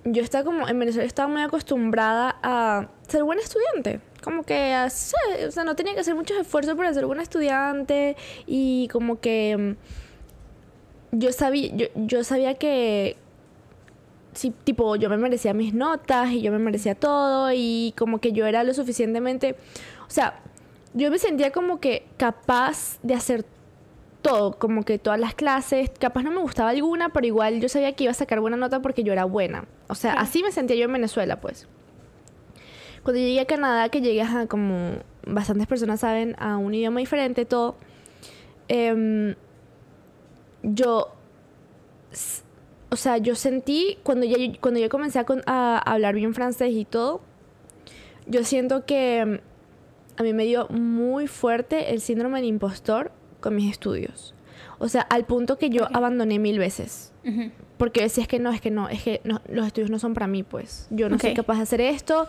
yo 0.05 0.23
estaba 0.23 0.45
como, 0.45 0.69
en 0.69 0.79
Venezuela 0.79 1.07
estaba 1.07 1.29
muy 1.29 1.43
acostumbrada 1.43 2.39
a 2.43 2.89
ser 3.07 3.25
buena 3.25 3.43
estudiante. 3.43 4.01
Como 4.23 4.43
que, 4.43 4.75
o 4.85 4.91
sea, 5.51 5.65
no 5.65 5.77
tenía 5.77 5.95
que 5.95 6.01
hacer 6.01 6.15
muchos 6.15 6.39
esfuerzos 6.39 6.75
para 6.75 6.93
ser 6.93 7.07
buena 7.07 7.23
estudiante 7.23 8.17
y 8.47 8.89
como 8.89 9.21
que 9.21 9.57
mm, 9.57 10.08
yo 11.13 11.33
sabía, 11.33 11.75
yo, 11.75 11.87
yo 11.95 12.25
sabía 12.25 12.55
que, 12.55 13.17
sí, 14.33 14.53
tipo, 14.65 14.97
yo 14.97 15.09
me 15.11 15.17
merecía 15.17 15.55
mis 15.55 15.75
notas 15.75 16.31
y 16.31 16.43
yo 16.43 16.53
me 16.53 16.59
merecía 16.59 16.95
todo 16.95 17.51
y 17.53 17.95
como 17.97 18.19
que 18.19 18.33
yo 18.33 18.47
era 18.47 18.65
lo 18.65 18.75
suficientemente, 18.75 19.57
o 20.07 20.11
sea, 20.11 20.41
yo 20.95 21.11
me 21.11 21.19
sentía 21.19 21.53
como 21.53 21.81
que 21.81 22.07
capaz 22.17 22.99
de 23.03 23.15
hacer 23.15 23.45
todo, 24.23 24.53
como 24.59 24.83
que 24.85 24.99
todas 24.99 25.21
las 25.21 25.35
clases, 25.35 25.91
capaz 25.99 26.23
no 26.23 26.31
me 26.31 26.41
gustaba 26.41 26.71
alguna, 26.71 27.11
pero 27.11 27.27
igual 27.27 27.61
yo 27.61 27.69
sabía 27.69 27.93
que 27.93 28.05
iba 28.05 28.11
a 28.11 28.15
sacar 28.15 28.41
buena 28.41 28.57
nota 28.57 28.81
porque 28.81 29.03
yo 29.03 29.13
era 29.13 29.25
buena. 29.25 29.67
O 29.89 29.95
sea, 29.95 30.15
así 30.15 30.43
me 30.43 30.53
sentía 30.53 30.77
yo 30.77 30.85
en 30.85 30.93
Venezuela, 30.93 31.41
pues. 31.41 31.69
Cuando 33.03 33.21
llegué 33.21 33.41
a 33.41 33.47
Canadá, 33.47 33.89
que 33.89 34.01
llegué 34.01 34.23
a 34.23 34.47
como 34.49 34.97
bastantes 35.25 35.67
personas 35.67 36.01
saben, 36.01 36.35
a 36.39 36.57
un 36.57 36.75
idioma 36.75 37.01
diferente, 37.01 37.45
todo, 37.45 37.77
em, 38.69 39.35
yo, 40.63 41.13
o 42.91 42.97
sea, 42.97 43.19
yo 43.19 43.35
sentí, 43.35 43.99
cuando 44.03 44.25
ya, 44.27 44.37
cuando 44.61 44.81
yo 44.81 44.89
comencé 44.89 45.19
a, 45.19 45.25
con- 45.25 45.43
a 45.47 45.79
hablar 45.79 46.15
bien 46.15 46.35
francés 46.35 46.73
y 46.73 46.85
todo, 46.85 47.21
yo 48.27 48.45
siento 48.45 48.85
que 48.87 49.19
em, 49.19 49.41
a 50.17 50.23
mí 50.23 50.33
me 50.33 50.45
dio 50.45 50.69
muy 50.69 51.27
fuerte 51.27 51.93
el 51.93 52.01
síndrome 52.01 52.41
del 52.41 52.49
impostor 52.49 53.13
con 53.41 53.55
mis 53.55 53.71
estudios. 53.71 54.35
O 54.79 54.89
sea, 54.89 55.03
al 55.03 55.25
punto 55.27 55.59
que 55.59 55.71
yo 55.71 55.87
abandoné 55.93 56.39
mil 56.39 56.59
veces. 56.59 57.13
Porque 57.79 58.01
decía, 58.03 58.23
es 58.23 58.29
que 58.29 58.39
no, 58.39 58.51
es 58.53 58.61
que 58.61 58.71
no, 58.71 58.89
es 58.89 59.03
que 59.03 59.21
no, 59.25 59.41
los 59.49 59.67
estudios 59.67 59.91
no 59.91 59.99
son 59.99 60.15
para 60.15 60.27
mí, 60.27 60.43
pues. 60.43 60.87
Yo 60.91 61.09
no 61.09 61.19
soy 61.19 61.31
Ok. 61.31 61.37
capaz 61.37 61.57
de 61.57 61.63
hacer 61.63 61.81
esto. 61.81 62.27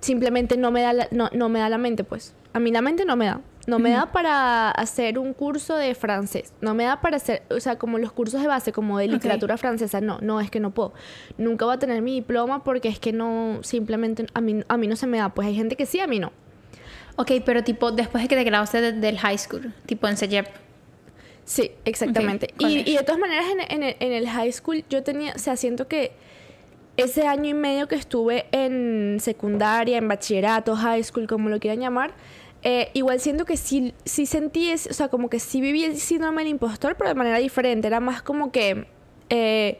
simplemente 0.00 0.56
no 0.56 0.70
me 0.70 0.82
da 0.82 0.92
la, 0.92 1.08
no, 1.10 1.28
no 1.32 1.48
me 1.48 1.58
da 1.58 1.68
la 1.68 1.78
mente, 1.78 2.04
pues. 2.04 2.34
A 2.52 2.60
mí 2.60 2.70
la 2.70 2.80
mente 2.82 3.04
no 3.04 3.16
me 3.16 3.26
da. 3.26 3.40
No 3.66 3.78
me 3.80 3.90
da 3.90 4.12
para 4.12 4.70
hacer 4.70 5.18
un 5.18 5.32
curso 5.32 5.76
de 5.76 5.94
francés. 5.94 6.52
No 6.60 6.74
me 6.74 6.84
da 6.84 7.00
para 7.00 7.16
hacer, 7.16 7.42
o 7.50 7.58
sea, 7.58 7.76
como 7.78 7.98
los 7.98 8.12
cursos 8.12 8.40
de 8.40 8.46
base, 8.46 8.72
como 8.72 8.98
de 8.98 9.08
literatura 9.08 9.56
francesa. 9.56 10.00
No, 10.00 10.18
no, 10.20 10.40
es 10.40 10.50
que 10.50 10.60
no 10.60 10.70
puedo. 10.70 10.92
Nunca 11.36 11.64
voy 11.64 11.74
a 11.74 11.78
tener 11.78 12.00
mi 12.00 12.14
diploma 12.14 12.62
porque 12.62 12.88
es 12.88 12.98
que 13.00 13.12
no, 13.12 13.58
simplemente, 13.62 14.26
a 14.34 14.40
mí, 14.40 14.62
a 14.68 14.76
mí 14.76 14.86
no 14.86 14.94
se 14.94 15.06
me 15.06 15.18
da. 15.18 15.30
Pues 15.30 15.48
hay 15.48 15.54
gente 15.56 15.74
que 15.74 15.84
sí, 15.84 15.98
a 15.98 16.06
mí 16.06 16.20
no. 16.20 16.32
Ok, 17.16 17.32
pero 17.44 17.64
tipo, 17.64 17.90
después 17.92 18.22
de 18.22 18.28
que 18.28 18.36
te 18.36 18.44
graduaste 18.44 18.80
de- 18.80 18.92
del 18.92 19.18
high 19.18 19.38
school, 19.38 19.72
tipo 19.86 20.06
en 20.06 20.16
CEGEP. 20.16 20.46
Sí, 21.44 21.72
exactamente. 21.84 22.52
¿cuál 22.58 22.72
y, 22.72 22.96
de 22.96 23.02
todas 23.02 23.18
maneras, 23.20 23.46
en, 23.50 23.60
en 23.60 23.82
el, 23.82 23.96
en 24.00 24.12
el 24.12 24.28
high 24.28 24.52
school 24.52 24.84
yo 24.90 25.02
tenía, 25.02 25.32
o 25.34 25.38
sea, 25.38 25.56
siento 25.56 25.88
que 25.88 26.12
ese 26.96 27.26
año 27.26 27.50
y 27.50 27.54
medio 27.54 27.88
que 27.88 27.94
estuve 27.94 28.46
en 28.52 29.18
secundaria, 29.20 29.98
en 29.98 30.08
bachillerato, 30.08 30.74
high 30.76 31.02
school, 31.04 31.26
como 31.26 31.48
lo 31.48 31.60
quieran 31.60 31.80
llamar, 31.80 32.12
eh, 32.62 32.90
igual 32.94 33.20
siento 33.20 33.44
que 33.44 33.56
sí, 33.56 33.94
sí 34.04 34.26
sentí, 34.26 34.70
ese- 34.70 34.90
o 34.90 34.94
sea, 34.94 35.08
como 35.08 35.28
que 35.30 35.38
sí 35.40 35.60
viví 35.60 35.84
el 35.84 35.96
síndrome 35.98 36.42
del 36.42 36.50
impostor, 36.52 36.96
pero 36.96 37.08
de 37.08 37.14
manera 37.14 37.38
diferente. 37.38 37.86
Era 37.86 38.00
más 38.00 38.22
como 38.22 38.50
que, 38.52 38.86
eh, 39.30 39.78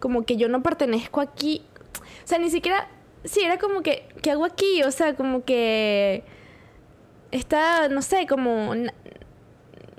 como 0.00 0.24
que 0.24 0.36
yo 0.36 0.48
no 0.48 0.62
pertenezco 0.62 1.20
aquí. 1.20 1.64
O 2.24 2.26
sea, 2.28 2.38
ni 2.38 2.50
siquiera, 2.50 2.88
sí, 3.24 3.40
era 3.42 3.58
como 3.58 3.82
que, 3.82 4.06
¿qué 4.22 4.30
hago 4.30 4.44
aquí? 4.44 4.82
O 4.82 4.90
sea, 4.90 5.14
como 5.16 5.44
que 5.44 6.22
está, 7.30 7.88
no 7.88 8.02
sé, 8.02 8.26
como 8.26 8.74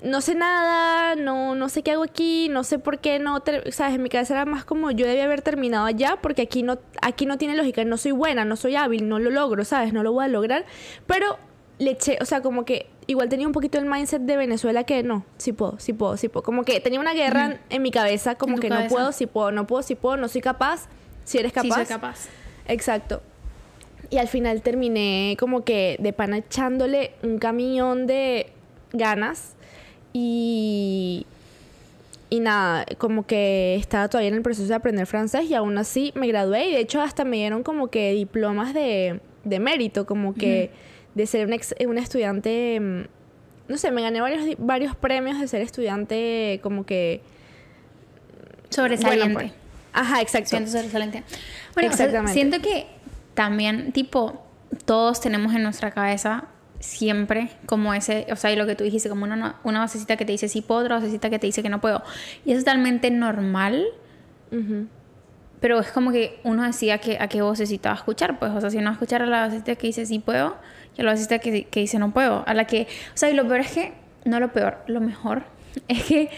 no 0.02 0.22
sé 0.22 0.34
nada, 0.34 1.14
no, 1.14 1.54
no 1.54 1.68
sé 1.68 1.82
qué 1.82 1.90
hago 1.92 2.02
aquí, 2.04 2.48
no 2.48 2.64
sé 2.64 2.78
por 2.78 3.00
qué 3.00 3.18
no, 3.18 3.42
sabes, 3.70 3.94
en 3.94 4.02
mi 4.02 4.08
cabeza 4.08 4.32
era 4.34 4.46
más 4.46 4.64
como 4.64 4.90
yo 4.90 5.06
debía 5.06 5.24
haber 5.24 5.42
terminado 5.42 5.84
allá 5.84 6.18
porque 6.22 6.40
aquí 6.42 6.62
no, 6.62 6.78
aquí 7.02 7.26
no 7.26 7.36
tiene 7.36 7.54
lógica, 7.54 7.84
no 7.84 7.98
soy 7.98 8.12
buena, 8.12 8.46
no 8.46 8.56
soy 8.56 8.76
hábil, 8.76 9.08
no 9.08 9.18
lo 9.18 9.28
logro, 9.30 9.62
sabes, 9.64 9.92
no 9.92 10.02
lo 10.02 10.12
voy 10.12 10.24
a 10.24 10.28
lograr, 10.28 10.64
pero 11.06 11.38
le 11.80 11.90
eché, 11.92 12.16
o 12.20 12.24
sea, 12.24 12.40
como 12.42 12.64
que 12.64 12.86
igual 13.08 13.28
tenía 13.28 13.46
un 13.48 13.52
poquito 13.52 13.78
el 13.78 13.86
mindset 13.86 14.22
de 14.22 14.36
Venezuela 14.36 14.84
que 14.84 15.02
no, 15.02 15.24
sí 15.38 15.52
puedo, 15.52 15.78
sí 15.80 15.92
puedo, 15.92 16.16
sí 16.16 16.28
puedo, 16.28 16.44
como 16.44 16.62
que 16.62 16.78
tenía 16.80 17.00
una 17.00 17.14
guerra 17.14 17.46
en- 17.46 17.60
en 17.70 17.82
mi 17.82 17.90
cabeza, 17.90 18.36
como 18.36 18.58
que 18.58 18.68
cabeza. 18.68 18.84
no 18.84 18.90
puedo, 18.94 19.12
sí 19.12 19.26
puedo, 19.26 19.50
no 19.50 19.66
puedo, 19.66 19.82
sí 19.82 19.96
puedo, 19.96 20.16
no 20.16 20.28
soy 20.28 20.40
capaz, 20.42 20.86
si 21.24 21.38
eres 21.38 21.52
capaz. 21.52 21.64
Sí, 21.68 21.72
soy 21.74 21.86
capaz. 21.86 22.28
Exacto. 22.68 23.22
Y 24.10 24.18
al 24.18 24.28
final 24.28 24.62
terminé 24.62 25.36
como 25.40 25.64
que 25.64 25.96
de 25.98 26.12
pana 26.12 26.38
echándole 26.38 27.12
un 27.22 27.38
camión 27.38 28.06
de 28.06 28.52
ganas 28.92 29.54
y 30.12 31.26
y 32.32 32.38
nada, 32.38 32.84
como 32.98 33.26
que 33.26 33.74
estaba 33.74 34.06
todavía 34.08 34.28
en 34.28 34.34
el 34.36 34.42
proceso 34.42 34.68
de 34.68 34.74
aprender 34.74 35.04
francés 35.06 35.46
y 35.50 35.54
aún 35.54 35.76
así 35.78 36.12
me 36.14 36.28
gradué 36.28 36.68
y 36.68 36.74
de 36.74 36.80
hecho 36.80 37.00
hasta 37.02 37.24
me 37.24 37.38
dieron 37.38 37.64
como 37.64 37.88
que 37.88 38.12
diplomas 38.12 38.72
de, 38.72 39.18
de 39.42 39.58
mérito, 39.58 40.06
como 40.06 40.32
que 40.34 40.70
de 41.14 41.26
ser 41.26 41.46
un, 41.46 41.52
ex- 41.52 41.74
un 41.86 41.98
estudiante, 41.98 42.78
mm, 42.80 43.02
no 43.68 43.76
sé, 43.78 43.90
me 43.90 44.02
gané 44.02 44.20
varios, 44.20 44.56
varios 44.58 44.96
premios 44.96 45.40
de 45.40 45.48
ser 45.48 45.62
estudiante 45.62 46.60
como 46.62 46.84
que... 46.84 47.20
Sobresaliente. 48.70 49.34
bueno, 49.34 49.50
pues. 49.50 49.60
Ajá, 49.92 50.20
exacto. 50.20 50.50
Siento 50.50 50.70
sobresaliente. 50.70 51.24
Bueno, 51.74 51.90
o 51.92 51.96
sea, 51.96 52.06
Exactamente. 52.06 52.32
siento 52.32 52.60
que 52.60 52.86
también, 53.34 53.92
tipo, 53.92 54.44
todos 54.84 55.20
tenemos 55.20 55.52
en 55.54 55.62
nuestra 55.64 55.90
cabeza 55.90 56.44
siempre 56.78 57.50
como 57.66 57.92
ese, 57.92 58.26
o 58.32 58.36
sea, 58.36 58.52
y 58.52 58.56
lo 58.56 58.66
que 58.66 58.74
tú 58.76 58.84
dijiste, 58.84 59.08
como 59.08 59.24
una, 59.24 59.56
una 59.64 59.80
basecita 59.80 60.16
que 60.16 60.24
te 60.24 60.32
dice 60.32 60.48
sí 60.48 60.62
puedo, 60.62 60.80
otra 60.82 60.96
basecita 60.96 61.28
que 61.28 61.38
te 61.38 61.46
dice 61.46 61.62
que 61.62 61.68
no 61.68 61.80
puedo. 61.80 62.02
Y 62.44 62.52
es 62.52 62.60
totalmente 62.60 63.10
normal, 63.10 63.84
pero 65.60 65.80
es 65.80 65.90
como 65.90 66.10
que 66.12 66.40
uno 66.44 66.62
decía 66.64 66.98
que 66.98 67.18
a 67.20 67.28
qué 67.28 67.42
vocecita 67.42 67.90
va 67.90 67.94
a 67.96 67.98
escuchar, 67.98 68.38
pues, 68.38 68.52
o 68.52 68.60
sea, 68.60 68.70
si 68.70 68.78
uno 68.78 68.86
va 68.86 68.90
a 68.90 68.94
escuchar 68.94 69.22
a 69.22 69.26
la 69.26 69.46
vocecita 69.46 69.74
que 69.74 69.88
dice 69.88 70.06
sí 70.06 70.20
puedo, 70.20 70.56
la 71.02 71.12
vocecita 71.12 71.38
que, 71.38 71.64
que 71.64 71.80
dice 71.80 71.98
no 71.98 72.12
puedo, 72.12 72.44
a 72.46 72.54
la 72.54 72.66
que, 72.66 72.86
o 73.14 73.16
sea, 73.16 73.30
y 73.30 73.34
lo 73.34 73.46
peor 73.46 73.60
es 73.60 73.72
que, 73.72 73.92
no 74.24 74.40
lo 74.40 74.52
peor, 74.52 74.78
lo 74.86 75.00
mejor, 75.00 75.44
es 75.88 76.04
que 76.04 76.30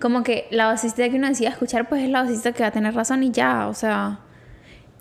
como 0.00 0.22
que 0.22 0.46
la 0.50 0.70
vocecita 0.70 1.08
que 1.08 1.16
uno 1.16 1.28
decía 1.28 1.48
escuchar, 1.48 1.88
pues 1.88 2.02
es 2.02 2.10
la 2.10 2.22
vocecita 2.22 2.52
que 2.52 2.62
va 2.62 2.68
a 2.68 2.72
tener 2.72 2.94
razón 2.94 3.22
y 3.22 3.30
ya, 3.30 3.68
o 3.68 3.74
sea... 3.74 4.20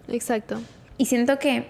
Exacto. 0.08 0.62
Y 0.98 1.06
siento 1.06 1.40
que 1.40 1.68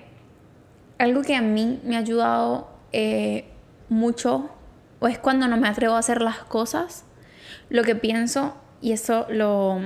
algo 0.97 1.21
que 1.21 1.35
a 1.35 1.41
mí 1.41 1.79
me 1.83 1.95
ha 1.95 2.00
ayudado 2.00 2.67
eh, 2.91 3.45
mucho 3.89 4.50
o 5.00 5.07
es 5.07 5.17
cuando 5.17 5.47
no 5.47 5.57
me 5.57 5.67
atrevo 5.67 5.95
a 5.95 6.00
hacer 6.00 6.21
las 6.21 6.38
cosas, 6.38 7.05
lo 7.69 7.83
que 7.83 7.95
pienso, 7.95 8.55
y 8.81 8.91
eso 8.91 9.25
lo, 9.29 9.79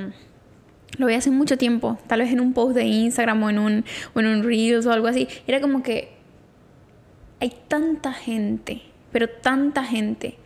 lo 0.97 1.05
voy 1.05 1.13
a 1.13 1.17
hacer 1.17 1.33
mucho 1.33 1.57
tiempo, 1.57 1.97
tal 2.07 2.19
vez 2.19 2.31
en 2.31 2.39
un 2.39 2.53
post 2.53 2.75
de 2.75 2.83
Instagram 2.83 3.41
o 3.43 3.49
en 3.49 3.59
un, 3.59 3.85
o 4.13 4.19
en 4.19 4.27
un 4.27 4.43
Reels 4.43 4.85
o 4.85 4.91
algo 4.91 5.07
así, 5.07 5.27
era 5.47 5.59
como 5.59 5.83
que 5.83 6.16
hay 7.39 7.53
tanta 7.67 8.13
gente, 8.13 8.81
pero 9.11 9.29
tanta 9.29 9.83
gente 9.83 10.37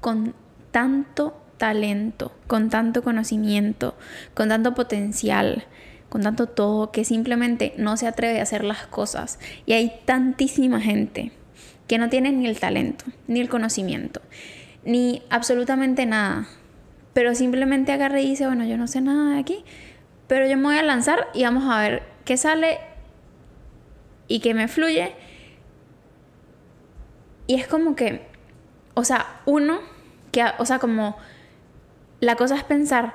con 0.00 0.34
tanto 0.70 1.40
talento, 1.58 2.32
con 2.46 2.70
tanto 2.70 3.02
conocimiento, 3.02 3.94
con 4.34 4.48
tanto 4.48 4.74
potencial, 4.74 5.64
con 6.08 6.22
tanto 6.22 6.46
todo, 6.46 6.90
que 6.90 7.04
simplemente 7.04 7.74
no 7.76 7.96
se 7.96 8.06
atreve 8.06 8.40
a 8.40 8.42
hacer 8.42 8.64
las 8.64 8.86
cosas. 8.86 9.38
Y 9.66 9.74
hay 9.74 9.92
tantísima 10.06 10.80
gente 10.80 11.32
que 11.86 11.98
no 11.98 12.08
tiene 12.08 12.32
ni 12.32 12.46
el 12.46 12.58
talento, 12.58 13.04
ni 13.26 13.40
el 13.40 13.48
conocimiento, 13.48 14.22
ni 14.84 15.22
absolutamente 15.28 16.06
nada. 16.06 16.48
Pero 17.12 17.34
simplemente 17.34 17.92
agarra 17.92 18.20
y 18.20 18.30
dice, 18.30 18.46
bueno, 18.46 18.64
yo 18.64 18.76
no 18.76 18.86
sé 18.86 19.00
nada 19.00 19.34
de 19.34 19.40
aquí, 19.40 19.64
pero 20.26 20.46
yo 20.46 20.56
me 20.56 20.62
voy 20.64 20.78
a 20.78 20.82
lanzar 20.82 21.28
y 21.34 21.42
vamos 21.42 21.64
a 21.68 21.80
ver 21.80 22.02
qué 22.24 22.36
sale 22.36 22.78
y 24.28 24.40
que 24.40 24.54
me 24.54 24.68
fluye. 24.68 25.12
Y 27.50 27.56
es 27.56 27.66
como 27.66 27.96
que, 27.96 28.20
o 28.94 29.02
sea, 29.02 29.40
uno, 29.44 29.80
que, 30.30 30.44
o 30.58 30.64
sea, 30.64 30.78
como 30.78 31.16
la 32.20 32.36
cosa 32.36 32.54
es 32.54 32.62
pensar 32.62 33.12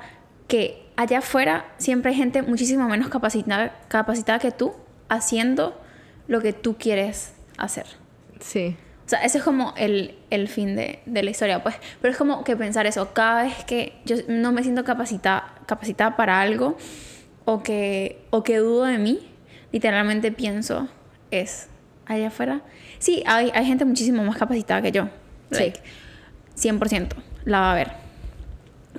que 0.49 0.85
allá 0.97 1.19
afuera 1.19 1.73
siempre 1.77 2.11
hay 2.11 2.17
gente 2.17 2.41
muchísimo 2.41 2.89
menos 2.89 3.07
capacitada, 3.07 3.79
capacitada 3.87 4.39
que 4.39 4.51
tú 4.51 4.73
haciendo 5.07 5.81
lo 6.27 6.41
que 6.41 6.51
tú 6.51 6.75
quieres 6.77 7.33
hacer. 7.57 7.85
Sí. 8.41 8.75
O 9.05 9.07
sea, 9.09 9.23
ese 9.23 9.37
es 9.37 9.43
como 9.45 9.73
el, 9.77 10.17
el 10.29 10.49
fin 10.49 10.75
de, 10.75 10.99
de 11.05 11.23
la 11.23 11.31
historia, 11.31 11.63
pues. 11.63 11.77
Pero 12.01 12.11
es 12.11 12.17
como 12.17 12.43
que 12.43 12.57
pensar 12.57 12.85
eso, 12.87 13.13
cada 13.13 13.43
vez 13.43 13.63
que 13.63 13.93
yo 14.03 14.17
no 14.27 14.51
me 14.51 14.63
siento 14.63 14.83
capacitada, 14.83 15.61
capacitada 15.65 16.17
para 16.17 16.41
algo 16.41 16.75
o 17.45 17.63
que, 17.63 18.25
o 18.31 18.43
que 18.43 18.57
dudo 18.57 18.83
de 18.83 18.97
mí, 18.97 19.31
literalmente 19.71 20.33
pienso 20.33 20.89
es 21.31 21.69
allá 22.05 22.27
afuera. 22.27 22.63
Sí, 23.05 23.21
hay, 23.27 23.51
hay 23.53 23.65
gente 23.67 23.85
muchísimo 23.85 24.23
más 24.23 24.35
capacitada 24.35 24.81
que 24.81 24.91
yo. 24.91 25.09
Sí. 25.51 25.59
Like, 25.59 25.79
100% 26.57 27.09
la 27.45 27.59
va 27.59 27.67
a 27.67 27.71
haber. 27.73 27.91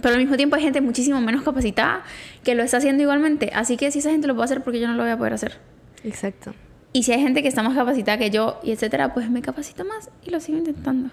Pero 0.00 0.14
al 0.14 0.20
mismo 0.20 0.36
tiempo 0.36 0.54
hay 0.54 0.62
gente 0.62 0.80
muchísimo 0.80 1.20
menos 1.20 1.42
capacitada 1.42 2.04
que 2.44 2.54
lo 2.54 2.62
está 2.62 2.76
haciendo 2.76 3.02
igualmente. 3.02 3.50
Así 3.52 3.76
que 3.76 3.90
si 3.90 3.98
esa 3.98 4.12
gente 4.12 4.28
lo 4.28 4.36
puede 4.36 4.44
hacer, 4.44 4.62
porque 4.62 4.78
yo 4.78 4.86
no 4.86 4.94
lo 4.94 5.02
voy 5.02 5.10
a 5.10 5.18
poder 5.18 5.32
hacer? 5.32 5.58
Exacto. 6.04 6.54
Y 6.92 7.02
si 7.02 7.10
hay 7.10 7.20
gente 7.20 7.42
que 7.42 7.48
está 7.48 7.64
más 7.64 7.74
capacitada 7.74 8.16
que 8.16 8.30
yo 8.30 8.60
y 8.62 8.70
etcétera, 8.70 9.12
pues 9.12 9.28
me 9.28 9.42
capacito 9.42 9.84
más 9.84 10.08
y 10.24 10.30
lo 10.30 10.38
sigo 10.38 10.58
intentando. 10.58 11.10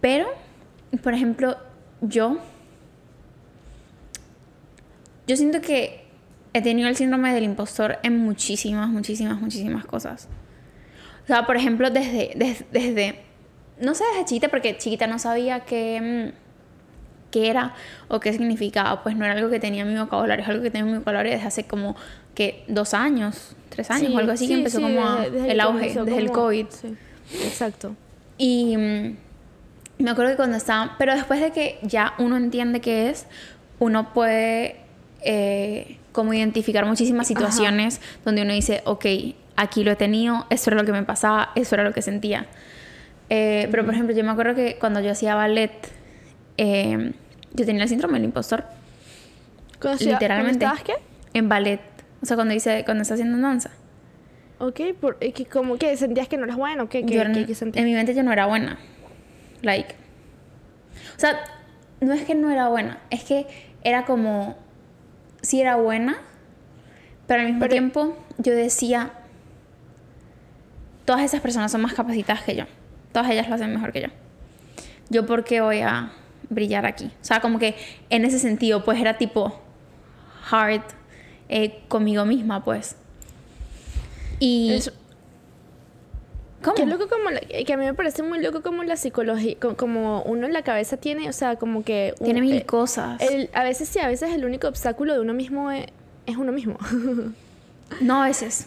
Pero, 0.00 0.28
por 1.02 1.12
ejemplo, 1.12 1.58
yo. 2.00 2.38
Yo 5.26 5.36
siento 5.36 5.60
que 5.60 6.06
he 6.54 6.62
tenido 6.62 6.88
el 6.88 6.96
síndrome 6.96 7.34
del 7.34 7.44
impostor 7.44 7.98
en 8.02 8.18
muchísimas, 8.18 8.88
muchísimas, 8.88 9.38
muchísimas 9.42 9.84
cosas. 9.84 10.30
O 11.24 11.26
sea, 11.26 11.46
por 11.46 11.56
ejemplo, 11.56 11.90
desde. 11.90 12.32
Desde. 12.36 12.66
desde- 12.70 13.20
no 13.80 13.94
sé, 13.94 14.04
desde 14.12 14.24
chiquita, 14.26 14.48
porque 14.48 14.76
chiquita 14.78 15.06
no 15.06 15.18
sabía 15.18 15.60
qué. 15.60 16.00
mm, 16.32 16.38
qué 17.30 17.48
era 17.50 17.74
o 18.06 18.20
qué 18.20 18.32
significaba. 18.32 19.02
Pues 19.02 19.16
no 19.16 19.24
era 19.24 19.34
algo 19.34 19.50
que 19.50 19.58
tenía 19.58 19.82
en 19.82 19.92
mi 19.92 19.98
vocabulario, 19.98 20.44
es 20.44 20.48
algo 20.48 20.62
que 20.62 20.70
tenía 20.70 20.86
en 20.86 20.92
mi 20.92 20.98
vocabulario 20.98 21.32
desde 21.32 21.46
hace 21.46 21.64
como 21.64 21.96
que 22.34 22.62
dos 22.68 22.94
años, 22.94 23.56
tres 23.70 23.90
años 23.90 24.12
o 24.14 24.18
algo 24.18 24.30
así, 24.32 24.46
que 24.46 24.54
empezó 24.54 24.80
como 24.80 25.04
a- 25.04 25.16
desde- 25.22 25.30
desde 25.32 25.50
el 25.52 25.60
auge, 25.60 25.86
desde 26.04 26.18
el 26.18 26.30
COVID. 26.30 26.66
Exacto. 27.44 27.96
Y 28.38 28.76
mm, 28.76 29.16
me 29.98 30.10
acuerdo 30.10 30.30
que 30.32 30.36
cuando 30.36 30.56
estaba, 30.56 30.94
pero 30.98 31.14
después 31.14 31.40
de 31.40 31.50
que 31.50 31.78
ya 31.82 32.14
uno 32.18 32.36
entiende 32.36 32.80
qué 32.80 33.10
es, 33.10 33.26
uno 33.80 34.12
puede 34.12 34.76
eh, 35.22 35.98
como 36.12 36.34
identificar 36.34 36.84
muchísimas 36.86 37.26
situaciones 37.26 38.00
donde 38.24 38.42
uno 38.42 38.52
dice, 38.52 38.82
ok, 38.84 39.06
aquí 39.56 39.84
lo 39.84 39.92
he 39.92 39.96
tenido, 39.96 40.46
eso 40.50 40.70
era 40.70 40.80
lo 40.80 40.84
que 40.86 40.92
me 40.92 41.02
pasaba, 41.02 41.50
eso 41.54 41.74
era 41.74 41.84
lo 41.84 41.92
que 41.92 42.02
sentía. 42.02 42.46
Eh, 43.30 43.68
pero 43.70 43.84
por 43.84 43.94
ejemplo, 43.94 44.14
yo 44.14 44.22
me 44.24 44.30
acuerdo 44.30 44.54
que 44.54 44.76
cuando 44.78 45.00
yo 45.00 45.10
hacía 45.12 45.34
ballet, 45.34 45.72
eh, 46.56 47.12
yo 47.54 47.64
tenía 47.66 47.82
el 47.84 47.88
síndrome 47.88 48.14
del 48.14 48.24
impostor, 48.24 48.64
Cuando 49.80 50.04
literalmente. 50.04 50.64
¿cuando 50.64 50.84
qué? 50.84 50.94
En 51.34 51.48
ballet, 51.48 51.80
o 52.22 52.26
sea, 52.26 52.36
cuando 52.36 52.54
dice, 52.54 52.82
cuando 52.84 53.02
está 53.02 53.14
haciendo 53.14 53.38
danza. 53.38 53.70
Ok, 54.58 54.80
por, 55.00 55.18
que 55.18 55.46
como 55.46 55.76
que 55.78 55.96
sentías 55.96 56.28
que 56.28 56.36
no 56.36 56.44
eras 56.44 56.56
bueno, 56.56 56.88
¿qué, 56.88 57.04
qué, 57.04 57.14
Yo 57.14 57.22
qué- 57.32 57.46
qué 57.46 57.54
sentías? 57.54 57.82
en 57.82 57.88
mi 57.90 57.94
mente 57.94 58.14
yo 58.14 58.22
no 58.22 58.32
era 58.32 58.46
buena. 58.46 58.78
Like. 59.62 59.94
O 61.16 61.20
sea, 61.20 61.40
no 62.00 62.12
es 62.12 62.22
que 62.24 62.34
no 62.34 62.50
era 62.50 62.68
buena, 62.68 62.98
es 63.10 63.24
que 63.24 63.46
era 63.82 64.04
como. 64.04 64.56
Sí 65.42 65.60
era 65.60 65.76
buena, 65.76 66.16
pero 67.26 67.40
al 67.40 67.46
mismo 67.46 67.60
Pero- 67.60 67.70
tiempo 67.72 68.16
yo 68.38 68.54
decía. 68.54 69.12
Todas 71.04 71.22
esas 71.22 71.40
personas 71.40 71.70
son 71.72 71.80
más 71.82 71.94
capacitadas 71.94 72.42
que 72.44 72.56
yo. 72.56 72.64
Todas 73.12 73.30
ellas 73.30 73.48
lo 73.48 73.54
hacen 73.54 73.72
mejor 73.72 73.92
que 73.92 74.02
yo. 74.02 74.08
Yo 75.10 75.26
por 75.26 75.44
qué 75.44 75.60
voy 75.60 75.80
a 75.80 76.10
brillar 76.50 76.86
aquí. 76.86 77.06
O 77.06 77.24
sea, 77.24 77.40
como 77.40 77.58
que 77.58 77.74
en 78.10 78.24
ese 78.24 78.38
sentido, 78.38 78.84
pues 78.84 79.00
era 79.00 79.18
tipo 79.18 79.60
hard 80.50 80.82
eh, 81.48 81.80
conmigo 81.88 82.24
misma, 82.24 82.64
pues. 82.64 82.96
Y... 84.40 84.72
Es- 84.72 84.92
¿Cómo? 86.62 86.76
Que 86.76 86.86
loco 86.86 87.08
como 87.08 87.28
la- 87.30 87.40
que 87.40 87.70
a 87.72 87.76
mí 87.76 87.84
me 87.84 87.92
parece 87.92 88.22
muy 88.22 88.40
loco 88.40 88.62
como 88.62 88.84
la 88.84 88.96
psicología, 88.96 89.54
co- 89.60 89.76
como 89.76 90.22
uno 90.22 90.46
en 90.46 90.54
la 90.54 90.62
cabeza 90.62 90.96
tiene, 90.96 91.28
o 91.28 91.32
sea, 91.34 91.56
como 91.56 91.84
que 91.84 92.14
un- 92.20 92.24
Tiene 92.24 92.40
mil 92.40 92.54
eh, 92.56 92.64
cosas. 92.64 93.20
el- 93.20 93.50
a 93.52 93.62
veces 93.64 93.86
sí, 93.86 93.98
a 93.98 94.08
veces 94.08 94.32
el 94.32 94.46
único 94.46 94.66
obstáculo 94.66 95.12
de 95.12 95.20
uno 95.20 95.34
mismo 95.34 95.70
es, 95.70 95.84
es 96.26 96.36
uno 96.36 96.52
mismo. 96.52 96.78
No 98.00 98.22
a 98.22 98.26
veces. 98.26 98.66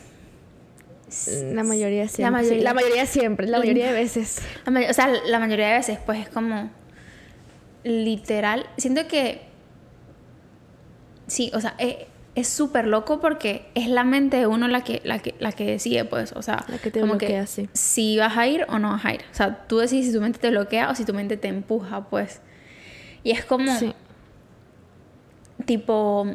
La 1.53 1.63
mayoría 1.63 2.07
siempre. 2.07 2.23
La 2.23 2.31
mayoría. 2.31 2.57
sí, 2.57 2.63
la 2.63 2.73
mayoría 2.73 3.05
siempre, 3.05 3.47
la 3.47 3.59
mayoría 3.59 3.87
de 3.87 3.93
veces. 3.93 4.41
La 4.65 4.89
o 4.89 4.93
sea, 4.93 5.07
la 5.25 5.39
mayoría 5.39 5.67
de 5.69 5.73
veces, 5.77 5.99
pues 6.05 6.19
es 6.19 6.29
como 6.29 6.69
literal. 7.83 8.65
Siento 8.77 9.07
que 9.07 9.41
sí, 11.27 11.51
o 11.53 11.61
sea, 11.61 11.75
es 11.77 11.95
es 12.35 12.47
súper 12.47 12.85
loco 12.85 13.19
porque 13.19 13.65
es 13.73 13.87
la 13.87 14.03
mente 14.03 14.37
de 14.37 14.45
uno 14.45 14.67
la 14.67 14.83
que, 14.83 15.01
la 15.03 15.17
que, 15.17 15.33
la 15.39 15.51
que 15.53 15.65
decide, 15.65 16.05
pues, 16.05 16.33
o 16.33 16.43
sea, 16.43 16.65
La 16.67 16.77
que 16.77 16.91
te 16.91 16.99
como 16.99 17.13
bloquea, 17.13 17.47
sí. 17.47 17.67
si 17.73 18.19
vas 18.19 18.37
a 18.37 18.45
ir 18.45 18.63
o 18.69 18.77
no 18.77 18.89
vas 18.91 19.05
a 19.05 19.15
ir. 19.15 19.21
O 19.31 19.33
sea, 19.33 19.65
tú 19.67 19.79
decides 19.79 20.05
si 20.05 20.13
tu 20.13 20.21
mente 20.21 20.37
te 20.37 20.51
bloquea 20.51 20.91
o 20.91 20.93
si 20.93 21.03
tu 21.03 21.15
mente 21.15 21.35
te 21.37 21.47
empuja, 21.47 22.09
pues. 22.11 22.41
Y 23.23 23.31
es 23.31 23.43
como, 23.43 23.75
Sí. 23.79 23.91
tipo, 25.65 26.27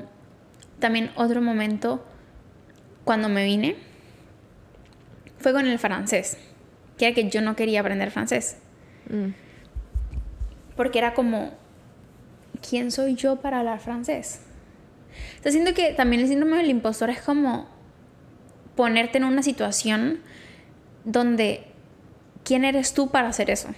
también 0.81 1.13
otro 1.15 1.41
momento 1.41 2.05
cuando 3.05 3.29
me 3.29 3.45
vine 3.45 3.77
fue 5.43 5.53
con 5.53 5.67
el 5.67 5.79
francés, 5.79 6.39
que 6.97 7.07
era 7.07 7.15
que 7.15 7.29
yo 7.29 7.41
no 7.41 7.57
quería 7.57 7.81
aprender 7.81 8.11
francés. 8.11 8.57
Mm. 9.11 9.33
Porque 10.77 10.99
era 10.99 11.15
como, 11.15 11.53
¿quién 12.67 12.91
soy 12.91 13.15
yo 13.15 13.37
para 13.37 13.59
hablar 13.59 13.81
francés? 13.81 14.41
Entonces 15.31 15.53
siento 15.53 15.75
que 15.75 15.93
también 15.93 16.23
el 16.23 16.29
síndrome 16.29 16.57
del 16.57 16.71
impostor 16.71 17.11
es 17.11 17.21
como 17.21 17.69
ponerte 18.77 19.19
en 19.19 19.25
una 19.25 19.43
situación 19.43 20.21
donde, 21.05 21.67
¿quién 22.45 22.65
eres 22.65 22.95
tú 22.95 23.11
para 23.11 23.29
hacer 23.29 23.51
eso? 23.51 23.69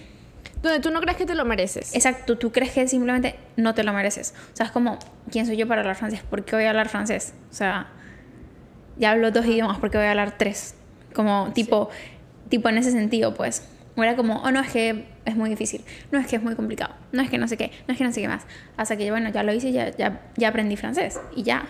Donde 0.61 0.79
tú 0.79 0.89
no 0.89 1.01
crees 1.01 1.17
que 1.17 1.25
te 1.25 1.35
lo 1.35 1.45
mereces. 1.45 1.93
Exacto, 1.93 2.37
tú 2.37 2.51
crees 2.51 2.71
que 2.71 2.87
simplemente 2.87 3.35
no 3.57 3.73
te 3.73 3.83
lo 3.83 3.93
mereces. 3.93 4.33
O 4.53 4.55
sea, 4.55 4.67
es 4.67 4.71
como, 4.71 4.97
¿quién 5.29 5.45
soy 5.45 5.57
yo 5.57 5.67
para 5.67 5.81
hablar 5.81 5.95
francés? 5.95 6.21
¿Por 6.23 6.45
qué 6.45 6.55
voy 6.55 6.65
a 6.65 6.69
hablar 6.69 6.89
francés? 6.89 7.33
O 7.51 7.53
sea, 7.53 7.89
ya 8.97 9.11
hablo 9.11 9.31
dos 9.31 9.45
idiomas, 9.45 9.77
¿por 9.79 9.91
qué 9.91 9.97
voy 9.97 10.07
a 10.07 10.11
hablar 10.11 10.37
tres? 10.37 10.75
Como 11.15 11.51
tipo, 11.53 11.89
tipo 12.49 12.69
en 12.69 12.77
ese 12.77 12.91
sentido, 12.91 13.33
pues. 13.33 13.67
O 13.95 14.03
Era 14.03 14.15
como, 14.15 14.41
oh, 14.43 14.51
no, 14.51 14.59
es 14.59 14.69
que 14.71 15.05
es 15.23 15.35
muy 15.35 15.49
difícil. 15.49 15.81
No, 16.11 16.19
es 16.19 16.27
que 16.27 16.35
es 16.35 16.43
muy 16.43 16.53
complicado. 16.55 16.93
No, 17.13 17.21
es 17.21 17.29
que 17.29 17.37
no 17.37 17.47
sé 17.47 17.55
qué. 17.57 17.71
No, 17.87 17.93
es 17.93 17.97
que 17.97 18.03
no 18.03 18.11
sé 18.11 18.21
qué 18.21 18.27
más. 18.27 18.43
Hasta 18.75 18.97
que, 18.97 19.09
bueno, 19.09 19.29
ya 19.29 19.41
lo 19.43 19.53
hice 19.53 19.71
ya, 19.71 19.89
ya, 19.95 20.21
ya 20.35 20.49
aprendí 20.49 20.75
francés. 20.75 21.19
Y 21.35 21.43
ya, 21.43 21.65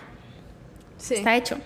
Sí. 0.98 1.14
está 1.14 1.36
hecho. 1.36 1.58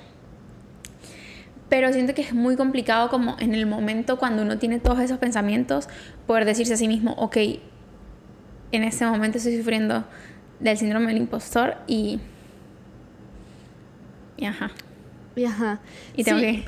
Pero 1.70 1.92
siento 1.92 2.14
que 2.14 2.22
es 2.22 2.34
muy 2.34 2.56
complicado 2.56 3.08
como 3.10 3.37
en 3.38 3.54
el 3.54 3.64
momento 3.64 4.18
cuando 4.18 4.42
uno 4.42 4.58
tiene 4.58 4.80
todos 4.80 4.99
esos 5.00 5.18
pensamientos, 5.18 5.88
poder 6.26 6.44
decirse 6.44 6.75
a 6.75 6.76
sí 6.76 6.88
mismo, 6.88 7.12
ok, 7.12 7.37
en 8.72 8.84
este 8.84 9.06
momento 9.06 9.38
estoy 9.38 9.56
sufriendo 9.56 10.04
del 10.58 10.76
síndrome 10.76 11.06
del 11.06 11.18
impostor 11.18 11.76
y... 11.87 12.20
Y 14.37 14.46
ajá. 14.46 14.70
Y 15.37 15.44
ajá. 15.44 15.80
Y 16.16 16.25
tengo 16.25 16.40
Sí, 16.40 16.44
que... 16.44 16.64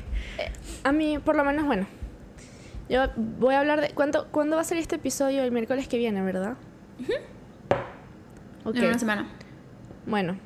A 0.83 0.91
mí, 0.91 1.17
por 1.19 1.35
lo 1.35 1.43
menos, 1.45 1.65
bueno. 1.65 1.85
Yo 2.89 3.01
voy 3.15 3.55
a 3.55 3.59
hablar 3.59 3.81
de. 3.81 3.89
¿cuánto, 3.91 4.27
¿Cuándo 4.31 4.55
va 4.57 4.61
a 4.63 4.65
salir 4.65 4.81
este 4.81 4.95
episodio? 4.97 5.43
El 5.43 5.51
miércoles 5.51 5.87
que 5.87 5.97
viene, 5.97 6.21
¿verdad? 6.21 6.55
Ok. 8.65 8.75
En 8.75 8.85
una 8.85 8.99
semana. 8.99 9.27
Bueno. 10.05 10.37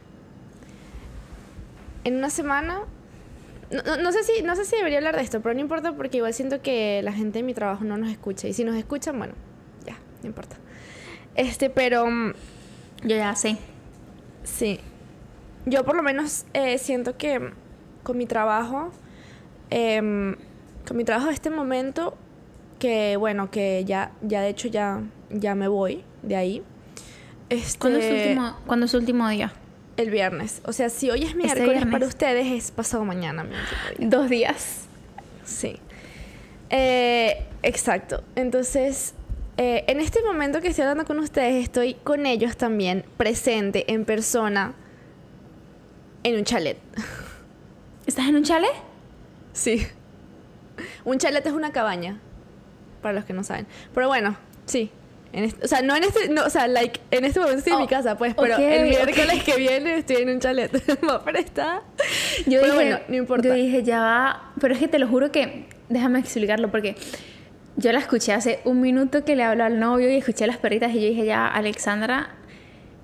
En 2.04 2.16
una 2.18 2.30
semana. 2.30 2.82
No, 3.72 3.82
no- 3.84 3.98
no 3.98 4.12
sé 4.14 4.24
si, 4.24 4.44
no 4.44 4.56
sé 4.56 4.64
si 4.66 4.76
debería 4.78 5.00
hablar 5.00 5.16
de 5.18 5.24
esto, 5.24 5.42
pero 5.42 5.54
no 5.56 5.60
importa 5.62 5.94
porque 5.94 6.18
igual 6.18 6.34
siento 6.34 6.62
que 6.62 7.02
la 7.04 7.12
gente 7.12 7.40
de 7.40 7.44
mi 7.44 7.54
trabajo 7.54 7.84
no 7.84 7.98
nos 7.98 8.10
escucha. 8.10 8.48
Y 8.48 8.54
si 8.54 8.64
nos 8.64 8.76
escuchan, 8.76 9.18
bueno, 9.18 9.34
ya, 9.86 9.98
no 10.22 10.28
importa. 10.30 10.56
Este, 11.36 11.70
pero 11.70 12.06
mm, 12.10 12.34
Yo 13.04 13.16
ya 13.18 13.36
sé. 13.36 13.58
sí. 14.44 14.80
Yo 15.66 15.84
por 15.84 15.98
lo 15.98 16.04
menos 16.04 16.46
eh, 16.54 16.78
siento 16.78 17.18
que 17.18 17.52
con 18.04 18.18
mi 18.18 18.26
trabajo, 18.26 18.92
em, 19.70 20.36
con 20.88 20.98
mi 20.98 21.04
trabajo 21.04 21.28
de 21.28 21.34
este 21.34 21.50
momento, 21.50 22.18
que 22.80 23.18
bueno, 23.18 23.52
que 23.52 23.84
ya, 23.86 24.12
ya 24.22 24.42
de 24.42 24.50
hecho 24.50 24.68
ya, 24.68 25.02
ya 25.30 25.56
me 25.56 25.68
voy 25.68 26.04
de 26.24 26.36
ahí. 26.36 26.64
Este, 27.50 27.80
¿Cuándo 27.80 28.00
es 28.00 28.06
su 28.06 28.14
último, 28.14 28.58
¿cuándo 28.66 28.86
es 28.86 28.92
su 28.92 28.98
último 28.98 29.28
día? 29.30 29.54
El 29.96 30.12
viernes. 30.12 30.62
O 30.66 30.74
sea, 30.74 30.90
si 30.90 31.10
hoy 31.10 31.24
es 31.24 31.36
miércoles 31.36 31.78
Este 31.78 31.92
para 31.92 32.06
ustedes, 32.06 32.48
es 32.48 32.72
pasado 32.72 33.04
mañana 33.04 33.44
mi 33.44 33.52
día. 33.52 34.08
Dos 34.10 34.30
días. 34.30 34.86
Sí. 35.44 35.78
Eh, 36.70 37.46
exacto. 37.64 38.24
Entonces, 38.36 39.16
eh, 39.58 39.86
en 39.88 40.00
este 40.00 40.22
momento 40.22 40.62
que 40.62 40.68
estoy 40.68 40.84
hablando 40.84 41.06
con 41.06 41.20
ustedes, 41.20 41.64
estoy 41.64 41.96
con 41.96 42.26
ellos 42.26 42.58
también, 42.58 43.06
presente, 43.18 43.92
en 43.92 44.06
persona, 44.06 44.76
en 46.24 46.36
un 46.36 46.44
chalet. 46.44 46.78
¿Estás 48.06 48.28
en 48.28 48.36
un 48.36 48.44
chalet? 48.44 48.87
Sí. 49.58 49.88
Un 51.06 51.18
chalet 51.18 51.46
es 51.46 51.54
una 51.54 51.72
cabaña, 51.72 52.20
para 53.02 53.14
los 53.16 53.26
que 53.26 53.34
no 53.34 53.44
saben. 53.44 53.66
Pero 53.94 54.08
bueno, 54.08 54.38
sí. 54.66 54.92
En 55.34 55.44
este- 55.44 55.66
o 55.66 55.68
sea, 55.68 55.82
no 55.82 55.96
en 55.96 56.04
este, 56.04 56.30
no, 56.30 56.46
o 56.46 56.50
sea, 56.50 56.68
like, 56.68 57.00
en 57.12 57.26
este 57.26 57.40
momento 57.40 57.60
estoy 57.60 57.74
en 57.74 57.80
mi 57.80 57.86
Oh, 57.86 57.90
casa, 57.90 58.18
pues, 58.18 58.34
pero 58.36 58.56
el 58.58 58.84
miércoles 58.88 59.44
que 59.44 59.56
viene 59.58 59.98
estoy 59.98 60.18
en 60.18 60.30
un 60.30 60.40
chalet. 60.40 60.72
pero 61.26 61.38
está. 61.40 61.82
Yo 62.46 62.62
Pero 62.62 62.64
dije, 62.64 62.76
bueno, 62.76 63.00
no 63.08 63.16
importa. 63.16 63.48
Yo 63.50 63.54
dije, 63.56 63.84
ya 63.84 64.00
va. 64.00 64.52
Pero 64.62 64.74
es 64.74 64.80
que 64.80 64.88
te 64.88 65.00
lo 65.00 65.08
juro 65.08 65.32
que. 65.32 65.66
Déjame 65.90 66.20
explicarlo 66.20 66.70
porque 66.72 66.96
yo 67.78 67.92
la 67.92 68.00
escuché 68.00 68.34
hace 68.34 68.60
un 68.66 68.80
minuto 68.82 69.26
que 69.26 69.36
le 69.36 69.44
habló 69.44 69.64
al 69.66 69.80
novio 69.80 70.10
y 70.10 70.16
escuché 70.18 70.48
las 70.48 70.58
perritas 70.58 70.92
y 70.94 71.02
yo 71.02 71.08
dije, 71.10 71.26
ya, 71.26 71.48
Alexandra, 71.48 72.36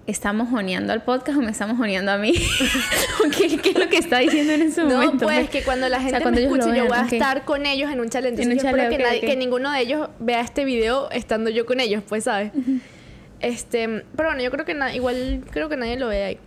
¿estamos 0.06 0.50
joneando 0.50 0.92
al 0.92 1.04
podcast 1.04 1.38
o 1.38 1.42
me 1.42 1.52
estamos 1.52 1.78
joneando 1.78 2.12
a 2.12 2.18
mí? 2.18 2.34
¿Qué, 3.38 3.58
¿Qué 3.58 3.70
es 3.70 3.78
lo 3.80 3.88
que 3.90 3.98
está 3.98 4.20
diciendo 4.20 4.54
en 4.54 4.64
ese 4.64 4.84
No, 4.84 4.90
momento? 4.90 5.26
pues 5.26 5.44
Me- 5.44 5.48
que 5.48 5.64
cuando 5.64 5.88
la 5.90 5.98
o 5.98 6.02
sea, 6.02 6.10
gente 6.10 6.22
cuando 6.24 6.42
me 6.42 6.46
escuche, 6.48 6.68
yo 6.78 6.84
voy 6.84 6.92
vean, 6.92 7.06
a 7.06 7.08
estar 7.08 7.46
con 7.46 7.66
ellos 7.66 7.90
en 7.92 8.00
un 8.02 8.10
challenge. 8.10 8.42
En 8.42 8.52
Entonces 8.52 8.72
un 8.74 8.78
yo 8.78 8.84
espero 8.84 9.04
chale, 9.04 9.20
que, 9.22 9.28
nadie- 9.28 9.38
ninguno 9.38 9.72
de 9.72 9.80
ellos 9.80 10.10
vea 10.20 10.42
este 10.42 10.66
video 10.66 11.10
estando 11.12 11.50
yo 11.50 11.66
con 11.66 11.80
ellos, 11.80 12.04
pues, 12.08 12.26
¿sabes? 12.26 12.52
Este, 13.40 14.04
pero 14.16 14.30
bueno, 14.30 14.42
yo 14.44 14.52
creo 14.52 14.66
que 14.66 14.74
na- 14.74 14.94
igual 14.96 15.44
creo 15.52 15.70
que 15.70 15.78
nadie 15.78 15.98
lo 15.98 16.08
ve 16.08 16.24
ahí. 16.24 16.40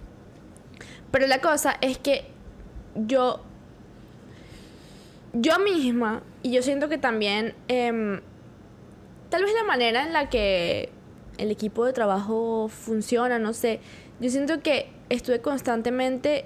Pero 1.11 1.27
la 1.27 1.41
cosa 1.41 1.77
es 1.81 1.99
que 1.99 2.25
yo 2.95 3.43
yo 5.33 5.59
misma 5.59 6.23
y 6.43 6.51
yo 6.53 6.63
siento 6.63 6.89
que 6.89 6.97
también 6.99 7.55
em, 7.69 8.21
tal 9.29 9.43
vez 9.45 9.53
la 9.55 9.65
manera 9.65 10.03
en 10.07 10.13
la 10.15 10.31
que 10.31 10.91
el 11.39 11.51
equipo 11.51 11.85
de 11.85 11.93
trabajo 11.93 12.69
funciona, 12.69 13.39
no 13.39 13.53
sé. 13.53 13.81
Yo 14.21 14.31
siento 14.31 14.63
que 14.63 14.89
estuve 15.11 15.41
constantemente 15.41 16.45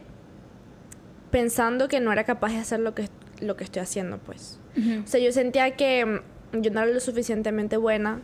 pensando 1.31 1.89
que 1.89 2.01
no 2.01 2.13
era 2.13 2.25
capaz 2.25 2.51
de 2.53 2.59
hacer 2.59 2.81
lo 2.81 2.95
que, 2.95 3.09
lo 3.41 3.57
que 3.57 3.65
estoy 3.65 3.83
haciendo, 3.83 4.19
pues. 4.19 4.59
O 5.05 5.07
sea, 5.07 5.21
yo 5.21 5.33
sentía 5.33 5.77
que 5.77 6.05
mm, 6.05 6.61
yo 6.63 6.71
no 6.71 6.81
era 6.83 6.91
lo 6.93 7.01
suficientemente 7.01 7.77
buena 7.77 8.21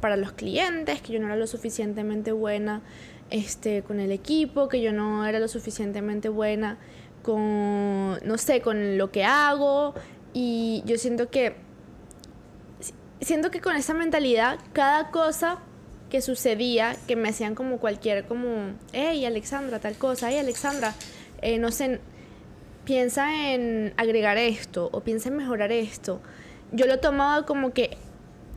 para 0.00 0.16
los 0.16 0.32
clientes, 0.32 1.00
que 1.00 1.12
yo 1.12 1.20
no 1.20 1.26
era 1.26 1.36
lo 1.36 1.46
suficientemente 1.46 2.32
buena 2.32 2.82
este, 3.30 3.82
con 3.82 4.00
el 4.00 4.10
equipo, 4.12 4.68
que 4.68 4.80
yo 4.82 4.92
no 4.92 5.24
era 5.26 5.38
lo 5.38 5.48
suficientemente 5.48 6.28
buena 6.28 6.78
con, 7.22 8.18
no 8.24 8.36
sé, 8.36 8.60
con 8.60 8.98
lo 8.98 9.10
que 9.10 9.24
hago. 9.24 9.94
Y 10.34 10.82
yo 10.86 10.98
siento 10.98 11.30
que, 11.30 11.54
si- 12.80 12.94
siento 13.20 13.50
que 13.50 13.60
con 13.60 13.76
esa 13.76 13.94
mentalidad, 13.94 14.58
cada 14.72 15.10
cosa 15.10 15.58
que 16.12 16.20
sucedía, 16.20 16.94
que 17.08 17.16
me 17.16 17.30
hacían 17.30 17.54
como 17.54 17.78
cualquier, 17.78 18.26
como, 18.26 18.72
hey, 18.92 19.24
Alexandra, 19.24 19.78
tal 19.80 19.96
cosa, 19.96 20.30
hey, 20.30 20.36
Alexandra, 20.38 20.92
eh, 21.40 21.56
no 21.56 21.72
sé, 21.72 22.00
piensa 22.84 23.50
en 23.50 23.94
agregar 23.96 24.36
esto 24.36 24.90
o 24.92 25.00
piensa 25.00 25.30
en 25.30 25.38
mejorar 25.38 25.72
esto. 25.72 26.20
Yo 26.70 26.84
lo 26.84 26.98
tomaba 27.00 27.46
como 27.46 27.72
que 27.72 27.96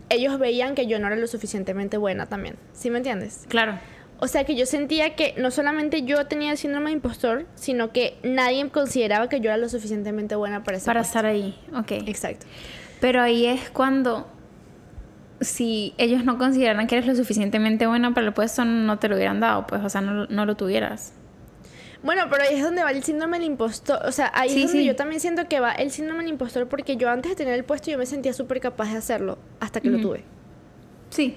ellos 0.09 0.37
veían 0.37 0.75
que 0.75 0.85
yo 0.85 0.99
no 0.99 1.07
era 1.07 1.15
lo 1.15 1.27
suficientemente 1.27 1.95
buena 1.95 2.25
también. 2.25 2.57
¿Sí 2.73 2.89
me 2.89 2.97
entiendes? 2.97 3.45
Claro. 3.47 3.79
O 4.19 4.27
sea 4.27 4.43
que 4.43 4.55
yo 4.55 4.65
sentía 4.65 5.15
que 5.15 5.33
no 5.37 5.49
solamente 5.49 6.03
yo 6.03 6.27
tenía 6.27 6.51
el 6.51 6.57
síndrome 6.57 6.87
de 6.89 6.97
impostor, 6.97 7.45
sino 7.55 7.93
que 7.93 8.17
nadie 8.21 8.67
consideraba 8.69 9.29
que 9.29 9.39
yo 9.39 9.45
era 9.49 9.57
lo 9.57 9.69
suficientemente 9.69 10.35
buena 10.35 10.65
para 10.65 10.75
ese 10.77 10.87
Para 10.87 11.01
puesto. 11.01 11.17
estar 11.19 11.25
ahí. 11.25 11.57
Ok. 11.73 11.91
Exacto. 12.05 12.45
Pero 12.99 13.21
ahí 13.21 13.45
es 13.45 13.69
cuando, 13.69 14.27
si 15.41 15.93
ellos 15.98 16.24
no 16.24 16.38
consideran 16.38 16.88
que 16.88 16.95
eres 16.95 17.08
lo 17.08 17.15
suficientemente 17.15 17.88
buena 17.88 18.13
para 18.13 18.28
el 18.28 18.34
puesto, 18.34 18.63
no 18.65 19.00
te 19.00 19.10
lo 19.10 19.15
hubieran 19.15 19.39
dado, 19.39 19.67
pues, 19.67 19.84
o 19.84 19.89
sea, 19.89 20.02
no, 20.02 20.26
no 20.28 20.45
lo 20.45 20.56
tuvieras. 20.56 21.13
Bueno, 22.04 22.24
pero 22.30 22.43
ahí 22.43 22.56
es 22.56 22.63
donde 22.63 22.84
va 22.84 22.91
el 22.91 23.04
síndrome 23.04 23.39
del 23.39 23.48
impostor. 23.48 24.00
O 24.06 24.12
sea, 24.12 24.32
ahí 24.36 24.50
Sí, 24.50 24.62
es 24.62 24.67
donde 24.67 24.82
sí. 24.84 24.86
yo 24.88 24.95
también 24.95 25.19
siento 25.19 25.48
que 25.48 25.60
va 25.60 25.71
el 25.71 25.89
síndrome 25.89 26.24
del 26.24 26.34
impostor 26.34 26.67
porque 26.67 26.98
yo 26.98 27.10
antes 27.10 27.32
de 27.32 27.36
tener 27.36 27.56
el 27.56 27.63
puesto 27.63 27.89
yo 27.89 27.98
me 27.98 28.06
sentía 28.06 28.32
súper 28.32 28.60
capaz 28.60 28.91
de 28.91 28.98
hacerlo 28.98 29.39
hasta 29.60 29.82
que 29.82 29.89
lo 29.89 30.00
tuve. 30.00 30.24
Sí. 31.10 31.36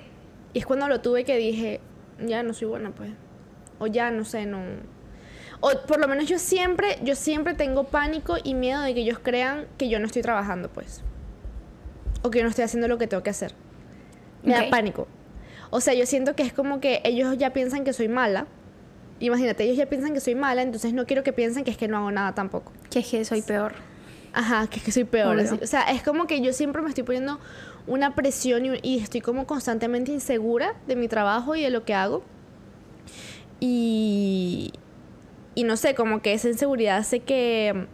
Y 0.52 0.58
es 0.58 0.66
cuando 0.66 0.86
lo 0.88 1.00
tuve 1.00 1.24
que 1.24 1.36
dije, 1.36 1.80
ya 2.24 2.42
no 2.42 2.52
soy 2.52 2.68
buena, 2.68 2.90
pues. 2.90 3.10
O 3.78 3.86
ya, 3.86 4.10
no 4.10 4.24
sé, 4.26 4.44
no. 4.44 4.58
O 5.60 5.70
por 5.86 5.98
lo 6.00 6.06
menos 6.06 6.26
yo 6.26 6.38
siempre, 6.38 6.98
yo 7.02 7.14
siempre 7.14 7.54
tengo 7.54 7.84
pánico 7.84 8.36
y 8.44 8.52
miedo 8.54 8.82
de 8.82 8.92
que 8.92 9.00
ellos 9.00 9.18
crean 9.22 9.66
que 9.78 9.88
yo 9.88 9.98
no 10.00 10.06
estoy 10.06 10.20
trabajando, 10.20 10.68
pues. 10.68 11.02
O 12.22 12.30
que 12.30 12.38
yo 12.40 12.44
no 12.44 12.50
estoy 12.50 12.64
haciendo 12.64 12.88
lo 12.88 12.98
que 12.98 13.06
tengo 13.06 13.22
que 13.22 13.30
hacer. 13.30 13.54
Me 14.42 14.54
Ok. 14.56 14.64
da 14.64 14.70
pánico. 14.70 15.06
O 15.70 15.80
sea, 15.80 15.94
yo 15.94 16.06
siento 16.06 16.34
que 16.34 16.42
es 16.42 16.52
como 16.52 16.80
que 16.80 17.00
ellos 17.04 17.36
ya 17.36 17.52
piensan 17.52 17.84
que 17.84 17.92
soy 17.92 18.08
mala. 18.08 18.46
Imagínate, 19.20 19.64
ellos 19.64 19.76
ya 19.76 19.86
piensan 19.86 20.14
que 20.14 20.20
soy 20.20 20.34
mala, 20.34 20.62
entonces 20.62 20.92
no 20.92 21.04
quiero 21.06 21.22
que 21.22 21.32
piensen 21.32 21.64
que 21.64 21.70
es 21.70 21.76
que 21.76 21.88
no 21.88 21.98
hago 21.98 22.10
nada 22.10 22.34
tampoco. 22.34 22.72
Que 22.90 23.00
es 23.00 23.08
que 23.08 23.24
soy 23.24 23.42
peor. 23.42 23.74
Ajá, 24.32 24.66
que 24.68 24.78
es 24.78 24.84
que 24.84 24.92
soy 24.92 25.04
peor. 25.04 25.38
Así. 25.40 25.58
O 25.60 25.66
sea, 25.66 25.82
es 25.90 26.02
como 26.02 26.26
que 26.26 26.40
yo 26.40 26.52
siempre 26.52 26.80
me 26.82 26.88
estoy 26.88 27.04
poniendo 27.04 27.40
una 27.86 28.14
presión 28.14 28.64
y, 28.66 28.78
y 28.82 28.98
estoy 28.98 29.20
como 29.20 29.46
constantemente 29.46 30.12
insegura 30.12 30.74
de 30.86 30.94
mi 30.96 31.08
trabajo 31.08 31.56
y 31.56 31.62
de 31.62 31.70
lo 31.70 31.84
que 31.84 31.94
hago. 31.94 32.22
Y, 33.60 34.72
y 35.54 35.64
no 35.64 35.76
sé, 35.76 35.94
como 35.94 36.22
que 36.22 36.32
esa 36.32 36.48
inseguridad 36.48 36.98
hace 36.98 37.20
que 37.20 37.86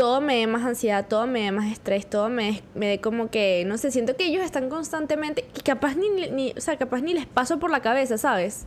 todo 0.00 0.22
me 0.22 0.36
dé 0.36 0.46
más 0.46 0.64
ansiedad, 0.64 1.06
todo 1.06 1.26
me 1.26 1.42
dé 1.42 1.52
más 1.52 1.70
estrés, 1.70 2.08
todo 2.08 2.30
me, 2.30 2.62
me 2.74 2.86
dé 2.88 3.00
como 3.02 3.28
que, 3.28 3.64
no 3.66 3.76
sé, 3.76 3.90
siento 3.90 4.16
que 4.16 4.24
ellos 4.24 4.42
están 4.42 4.70
constantemente, 4.70 5.44
y 5.54 5.60
capaz 5.60 5.94
ni, 5.94 6.08
ni, 6.30 6.54
o 6.56 6.60
sea, 6.62 6.78
capaz 6.78 7.02
ni 7.02 7.12
les 7.12 7.26
paso 7.26 7.58
por 7.58 7.70
la 7.70 7.80
cabeza, 7.80 8.16
¿sabes? 8.16 8.64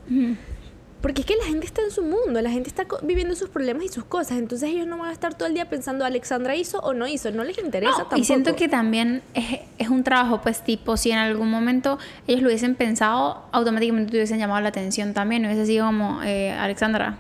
Porque 1.01 1.21
es 1.21 1.25
que 1.25 1.35
la 1.35 1.45
gente 1.45 1.65
está 1.65 1.81
en 1.81 1.89
su 1.89 2.03
mundo, 2.03 2.39
la 2.39 2.51
gente 2.51 2.69
está 2.69 2.85
viviendo 3.01 3.33
sus 3.35 3.49
problemas 3.49 3.83
y 3.83 3.87
sus 3.89 4.03
cosas, 4.03 4.37
entonces 4.37 4.69
ellos 4.69 4.85
no 4.85 4.99
van 4.99 5.09
a 5.09 5.11
estar 5.11 5.33
todo 5.33 5.47
el 5.47 5.55
día 5.55 5.67
pensando 5.71 6.05
Alexandra 6.05 6.55
hizo 6.55 6.77
o 6.81 6.93
no 6.93 7.07
hizo, 7.07 7.31
no 7.31 7.43
les 7.43 7.57
interesa 7.57 7.91
No, 7.93 7.97
tampoco. 7.97 8.21
y 8.21 8.25
siento 8.25 8.55
que 8.55 8.69
también 8.69 9.23
es, 9.33 9.61
es 9.79 9.89
un 9.89 10.03
trabajo, 10.03 10.39
pues, 10.43 10.63
tipo, 10.63 10.97
si 10.97 11.09
en 11.09 11.17
algún 11.17 11.49
momento 11.49 11.97
ellos 12.27 12.43
lo 12.43 12.49
hubiesen 12.49 12.75
pensado, 12.75 13.43
automáticamente 13.51 14.11
te 14.11 14.17
hubiesen 14.17 14.37
llamado 14.37 14.61
la 14.61 14.69
atención 14.69 15.15
también. 15.15 15.43
Hubiese 15.45 15.65
sido 15.65 15.87
como, 15.87 16.21
eh, 16.21 16.51
Alexandra, 16.51 17.17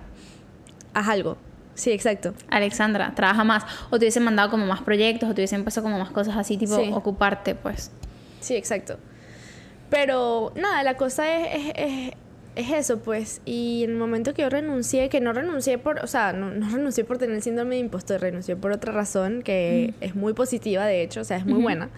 haz 0.93 1.07
algo. 1.09 1.35
Sí, 1.75 1.91
exacto. 1.91 2.33
Alexandra, 2.49 3.13
trabaja 3.15 3.43
más. 3.43 3.63
O 3.89 3.97
te 3.97 4.05
hubiesen 4.05 4.23
mandado 4.23 4.49
como 4.51 4.65
más 4.65 4.81
proyectos, 4.81 5.29
o 5.29 5.33
te 5.33 5.41
hubiesen 5.41 5.63
puesto 5.63 5.81
como 5.81 5.97
más 5.99 6.11
cosas 6.11 6.37
así, 6.37 6.57
tipo, 6.57 6.75
Sí. 6.77 6.91
ocuparte, 6.93 7.55
pues. 7.55 7.91
Sí, 8.41 8.55
exacto. 8.55 8.97
Pero 9.89 10.51
nada, 10.55 10.83
la 10.83 10.97
cosa 10.97 11.31
es, 11.45 11.65
es, 11.67 11.73
es- 11.77 12.13
es 12.55 12.69
eso, 12.71 12.99
pues. 12.99 13.41
Y 13.45 13.83
en 13.83 13.91
el 13.91 13.97
momento 13.97 14.35
que 14.35 14.43
yo 14.43 14.49
renuncié, 14.49 15.09
que 15.09 15.19
no 15.19 15.33
renuncié 15.33 15.79
por, 15.79 15.99
o 16.03 16.07
sea, 16.07 16.33
no, 16.33 16.51
no 16.51 16.69
renuncié 16.75 17.03
por 17.03 17.17
tener 17.17 17.41
síndrome 17.41 17.75
de 17.75 17.81
impostor, 17.81 18.21
renuncié 18.21 18.55
por 18.55 18.71
otra 18.71 18.91
razón 18.93 19.41
que 19.41 19.95
es 20.01 20.13
muy 20.15 20.33
positiva, 20.33 20.85
de 20.85 21.01
hecho, 21.01 21.21
o 21.21 21.23
sea, 21.23 21.37
es 21.37 21.45
muy 21.47 21.61
buena. 21.63 21.89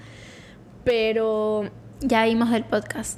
Pero 0.84 1.70
Ya 2.02 2.26
vimos 2.26 2.52
del 2.52 2.64
podcast. 2.66 3.18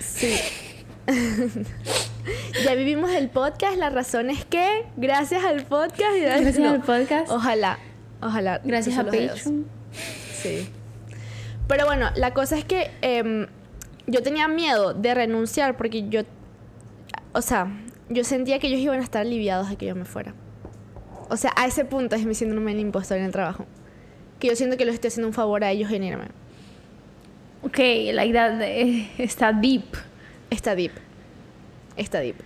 Sí. 0.00 0.34
ya 2.64 2.74
vivimos 2.74 3.10
el 3.10 3.28
podcast. 3.30 3.76
La 3.76 3.90
razón 3.90 4.30
es 4.30 4.44
que, 4.44 4.84
gracias 4.96 5.44
al 5.44 5.64
podcast. 5.64 6.16
y 6.16 6.20
Gracias 6.20 6.58
no, 6.58 6.70
al 6.70 6.82
podcast. 6.82 7.30
Ojalá, 7.30 7.78
ojalá. 8.20 8.60
Gracias 8.64 8.98
a. 8.98 9.04
Patreon. 9.04 9.66
Sí. 10.34 10.68
Pero 11.66 11.86
bueno, 11.86 12.10
la 12.16 12.34
cosa 12.34 12.56
es 12.56 12.64
que 12.64 12.90
em, 13.02 13.46
yo 14.06 14.22
tenía 14.22 14.48
miedo 14.48 14.94
de 14.94 15.14
renunciar 15.14 15.76
porque 15.76 16.08
yo. 16.08 16.22
O 17.32 17.42
sea, 17.42 17.68
yo 18.08 18.24
sentía 18.24 18.58
que 18.58 18.68
ellos 18.68 18.80
iban 18.80 19.00
a 19.00 19.02
estar 19.02 19.22
aliviados 19.22 19.70
de 19.70 19.76
que 19.76 19.86
yo 19.86 19.94
me 19.94 20.04
fuera. 20.04 20.34
O 21.30 21.36
sea, 21.36 21.52
a 21.56 21.66
ese 21.66 21.84
punto 21.84 22.16
es 22.16 22.24
mi 22.24 22.34
síndrome 22.34 22.72
del 22.72 22.80
impostor 22.80 23.18
en 23.18 23.24
el 23.24 23.32
trabajo. 23.32 23.66
Que 24.38 24.48
yo 24.48 24.56
siento 24.56 24.76
que 24.76 24.84
les 24.84 24.94
estoy 24.94 25.08
haciendo 25.08 25.28
un 25.28 25.34
favor 25.34 25.64
a 25.64 25.70
ellos 25.70 25.90
en 25.90 26.04
irme. 26.04 26.24
Ok, 27.62 27.78
like 28.12 28.32
that, 28.32 28.62
está 29.18 29.52
deep. 29.52 29.84
Está 30.50 30.74
deep. 30.74 30.92
Está 31.96 32.20
deep. 32.20 32.36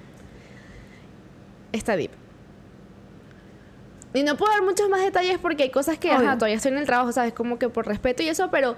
Está 1.72 1.96
deep. 1.96 2.10
Y 4.14 4.22
no 4.22 4.36
puedo 4.36 4.52
dar 4.52 4.62
muchos 4.62 4.88
más 4.90 5.00
detalles 5.00 5.38
porque 5.38 5.64
hay 5.64 5.70
cosas 5.70 5.98
que, 5.98 6.10
ajá, 6.10 6.36
todavía 6.36 6.56
estoy 6.56 6.72
en 6.72 6.78
el 6.78 6.86
trabajo, 6.86 7.12
¿sabes? 7.12 7.32
Como 7.32 7.58
que 7.58 7.68
por 7.68 7.86
respeto 7.86 8.22
y 8.22 8.28
eso, 8.28 8.50
pero 8.50 8.76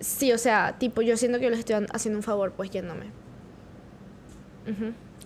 sí, 0.00 0.32
o 0.32 0.38
sea, 0.38 0.76
tipo, 0.78 1.02
yo 1.02 1.16
siento 1.16 1.38
que 1.38 1.44
yo 1.44 1.50
les 1.50 1.60
estoy 1.60 1.86
haciendo 1.92 2.18
un 2.18 2.22
favor, 2.22 2.52
pues 2.52 2.70
yéndome. 2.70 3.06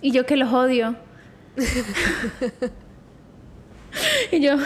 Y 0.02 0.12
yo 0.12 0.26
que 0.26 0.36
los 0.36 0.52
odio. 0.52 0.96
y 4.30 4.40
yo, 4.40 4.56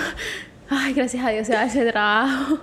ay, 0.68 0.92
gracias 0.92 1.24
a 1.24 1.30
Dios 1.30 1.46
se 1.46 1.54
va 1.54 1.64
ese 1.64 1.90
trabajo. 1.90 2.58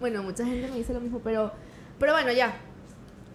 Bueno, 0.00 0.22
mucha 0.22 0.44
gente 0.44 0.68
me 0.68 0.76
dice 0.76 0.92
lo 0.92 1.00
mismo, 1.00 1.20
pero, 1.22 1.52
pero 1.98 2.12
bueno, 2.12 2.32
ya. 2.32 2.56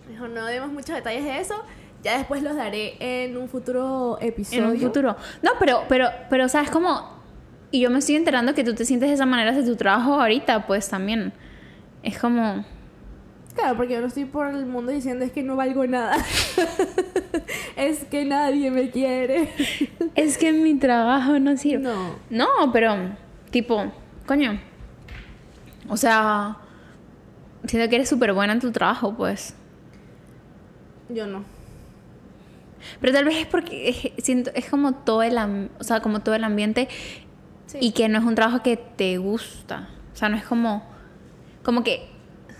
Mejor 0.09 0.29
no 0.29 0.45
demos 0.45 0.71
muchos 0.71 0.95
detalles 0.95 1.23
de 1.23 1.39
eso. 1.39 1.55
Ya 2.03 2.17
después 2.17 2.41
los 2.41 2.55
daré 2.55 2.95
en 2.99 3.35
un 3.35 3.49
futuro 3.49 4.17
episodio. 4.21 4.63
En 4.63 4.69
un 4.71 4.79
futuro. 4.79 5.15
No, 5.41 5.51
pero, 5.59 5.83
pero, 5.89 6.07
pero, 6.29 6.47
¿sabes 6.47 6.69
cómo? 6.69 7.19
Y 7.71 7.81
yo 7.81 7.89
me 7.89 7.99
estoy 7.99 8.15
enterando 8.15 8.53
que 8.53 8.63
tú 8.63 8.73
te 8.73 8.85
sientes 8.85 9.09
de 9.09 9.15
esa 9.15 9.25
manera 9.25 9.51
de 9.51 9.63
tu 9.63 9.75
trabajo 9.75 10.19
ahorita, 10.19 10.65
pues 10.65 10.89
también. 10.89 11.33
Es 12.01 12.17
como. 12.17 12.63
Claro, 13.53 13.75
porque 13.75 13.95
yo 13.95 14.01
no 14.01 14.07
estoy 14.07 14.25
por 14.25 14.47
el 14.47 14.65
mundo 14.65 14.91
diciendo 14.91 15.25
es 15.25 15.31
que 15.31 15.43
no 15.43 15.57
valgo 15.57 15.85
nada. 15.85 16.15
es 17.75 18.05
que 18.05 18.23
nadie 18.23 18.71
me 18.71 18.89
quiere. 18.89 19.49
Es 20.15 20.37
que 20.37 20.51
mi 20.51 20.75
trabajo 20.75 21.39
no 21.39 21.55
sirve. 21.55 21.83
No. 21.83 22.15
No, 22.29 22.47
pero, 22.73 22.95
tipo, 23.51 23.91
coño. 24.25 24.59
O 25.87 25.95
sea, 25.95 26.57
siento 27.65 27.89
que 27.89 27.95
eres 27.95 28.09
súper 28.09 28.33
buena 28.33 28.53
en 28.53 28.59
tu 28.59 28.71
trabajo, 28.71 29.15
pues. 29.15 29.55
Yo 31.09 31.25
no. 31.25 31.43
Pero 33.01 33.13
tal 33.13 33.25
vez 33.25 33.37
es 33.37 33.45
porque 33.45 33.89
es, 33.89 34.23
siento, 34.23 34.51
es 34.53 34.69
como 34.69 34.93
todo 34.93 35.23
el, 35.23 35.37
o 35.79 35.83
sea, 35.83 36.01
como 36.01 36.21
todo 36.21 36.35
el 36.35 36.43
ambiente 36.43 36.87
Sí. 37.65 37.77
y 37.81 37.91
que 37.91 38.09
no 38.09 38.17
es 38.17 38.23
un 38.25 38.33
trabajo 38.35 38.63
que 38.63 38.77
te 38.77 39.17
gusta. 39.19 39.89
O 40.13 40.15
sea, 40.15 40.27
no 40.29 40.37
es 40.37 40.43
como, 40.43 40.83
como 41.63 41.83
que 41.83 42.09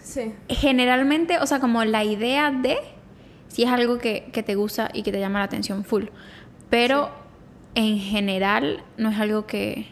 Sí. 0.03 0.33
generalmente, 0.49 1.39
o 1.39 1.45
sea, 1.47 1.59
como 1.59 1.83
la 1.83 2.03
idea 2.03 2.51
de 2.51 2.77
si 3.47 3.63
es 3.63 3.69
algo 3.69 3.97
que, 3.97 4.29
que 4.31 4.43
te 4.43 4.53
gusta 4.55 4.89
y 4.93 5.01
que 5.03 5.11
te 5.11 5.19
llama 5.19 5.39
la 5.39 5.45
atención 5.45 5.83
full. 5.83 6.05
Pero 6.69 7.09
en 7.75 7.97
general 7.97 8.83
no 8.97 9.09
es 9.09 9.19
algo 9.19 9.47
que... 9.47 9.87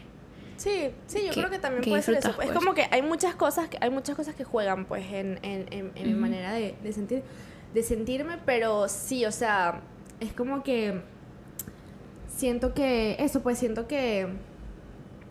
Sí, 0.56 0.90
sí, 1.06 1.20
yo 1.26 1.32
Que- 1.32 1.40
creo 1.40 1.50
que 1.50 1.58
también 1.58 1.82
que 1.82 1.90
puede 1.90 2.02
ser 2.02 2.14
eso. 2.14 2.28
disfrutas, 2.28 2.46
Es 2.46 2.52
pues. 2.52 2.64
como 2.64 2.74
que 2.74 2.88
hay 2.90 3.02
muchas 3.02 3.34
cosas 3.36 3.68
que 3.68 3.78
hay 3.80 3.90
muchas 3.90 4.16
cosas 4.16 4.34
que 4.34 4.42
juegan 4.44 4.84
pues 4.86 5.04
en, 5.12 5.38
en, 5.42 5.66
en, 5.72 5.92
en 5.94 6.06
mi 6.06 6.14
manera 6.14 6.52
de, 6.52 6.74
de 6.82 6.92
sentir 6.92 7.22
de 7.74 7.82
sentirme, 7.82 8.38
pero 8.44 8.88
sí, 8.88 9.24
o 9.26 9.30
sea, 9.32 9.82
es 10.20 10.32
como 10.32 10.62
que 10.62 11.00
siento 12.28 12.74
que 12.74 13.16
eso 13.18 13.40
pues 13.42 13.58
siento 13.58 13.86
que 13.86 14.28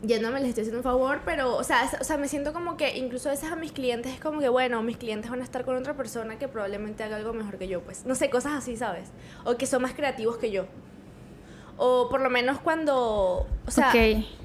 ya 0.04 0.19
no 0.21 0.30
me 0.32 0.39
les 0.39 0.50
estoy 0.50 0.62
haciendo 0.62 0.80
un 0.80 0.84
favor, 0.84 1.21
pero, 1.26 1.56
o 1.56 1.63
sea, 1.63 1.89
o 2.00 2.04
sea, 2.04 2.17
me 2.17 2.28
siento 2.28 2.54
como 2.54 2.78
que 2.78 2.97
incluso 2.97 3.30
a 3.30 3.32
veces 3.32 3.52
a 3.52 3.56
mis 3.56 3.71
clientes 3.71 4.13
es 4.13 4.19
como 4.19 4.39
que, 4.39 4.47
bueno, 4.50 4.84
mis 4.84 4.97
clientes 4.97 5.32
van 5.32 5.41
a 5.41 5.43
estar 5.43 5.65
con 5.65 5.76
otra 5.76 5.95
persona 5.95 6.38
que 6.38 6.47
probablemente 6.47 7.04
haga 7.04 7.15
algo 7.15 7.34
mejor 7.34 7.58
que 7.58 7.67
yo, 7.67 7.82
pues. 7.82 8.06
No 8.06 8.13
sé, 8.13 8.30
cosas 8.30 8.54
así, 8.54 8.78
¿sabes? 8.78 9.10
O 9.43 9.56
que 9.58 9.65
son 9.65 9.82
más 9.82 9.93
creativos 9.93 10.38
que 10.38 10.52
yo. 10.52 10.65
O 11.78 12.10
por 12.10 12.21
lo 12.21 12.30
menos 12.30 12.60
cuando, 12.60 13.47
o 13.65 13.71
sea, 13.71 13.91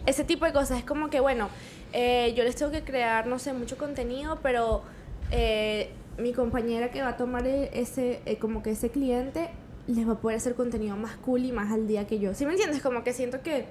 ese 0.06 0.24
tipo 0.24 0.46
de 0.46 0.52
cosas. 0.54 0.78
Es 0.78 0.84
como 0.84 1.10
que, 1.10 1.20
bueno, 1.20 1.48
eh, 1.92 2.32
yo 2.34 2.44
les 2.44 2.56
tengo 2.56 2.72
que 2.72 2.82
crear, 2.82 3.26
no 3.26 3.38
sé, 3.38 3.52
mucho 3.52 3.76
contenido, 3.76 4.38
pero 4.42 4.82
eh, 5.30 5.90
mi 6.16 6.32
compañera 6.32 6.90
que 6.90 7.02
va 7.02 7.08
a 7.08 7.16
tomar 7.18 7.46
e- 7.46 7.78
ese, 7.78 8.22
eh, 8.24 8.36
como 8.38 8.62
que 8.62 8.70
ese 8.70 8.88
cliente, 8.90 9.50
les 9.86 10.06
va 10.06 10.12
a 10.12 10.18
poder 10.18 10.36
hacer 10.36 10.54
contenido 10.54 10.96
más 10.96 11.16
cool 11.16 11.44
y 11.44 11.52
más 11.52 11.72
al 11.72 11.86
día 11.86 12.06
que 12.06 12.18
yo. 12.18 12.34
¿Sí 12.34 12.44
me 12.46 12.52
entiendes? 12.52 12.82
Como 12.82 13.02
que 13.04 13.12
siento 13.12 13.42
que 13.42 13.66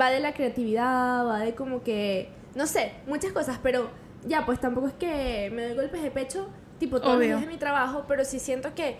va 0.00 0.10
de 0.10 0.20
la 0.20 0.34
creatividad, 0.34 1.26
va 1.26 1.40
de 1.40 1.54
como 1.54 1.82
que, 1.82 2.28
no 2.54 2.66
sé, 2.66 2.92
muchas 3.06 3.32
cosas, 3.32 3.58
pero 3.62 3.88
ya, 4.26 4.46
pues 4.46 4.60
tampoco 4.60 4.88
es 4.88 4.94
que 4.94 5.50
me 5.54 5.66
doy 5.66 5.74
golpes 5.74 6.02
de 6.02 6.10
pecho, 6.10 6.48
tipo 6.78 7.00
todos 7.00 7.14
los 7.14 7.26
días 7.26 7.40
de 7.40 7.46
mi 7.46 7.56
trabajo, 7.56 8.04
pero 8.08 8.24
sí 8.24 8.38
siento 8.38 8.74
que 8.74 8.96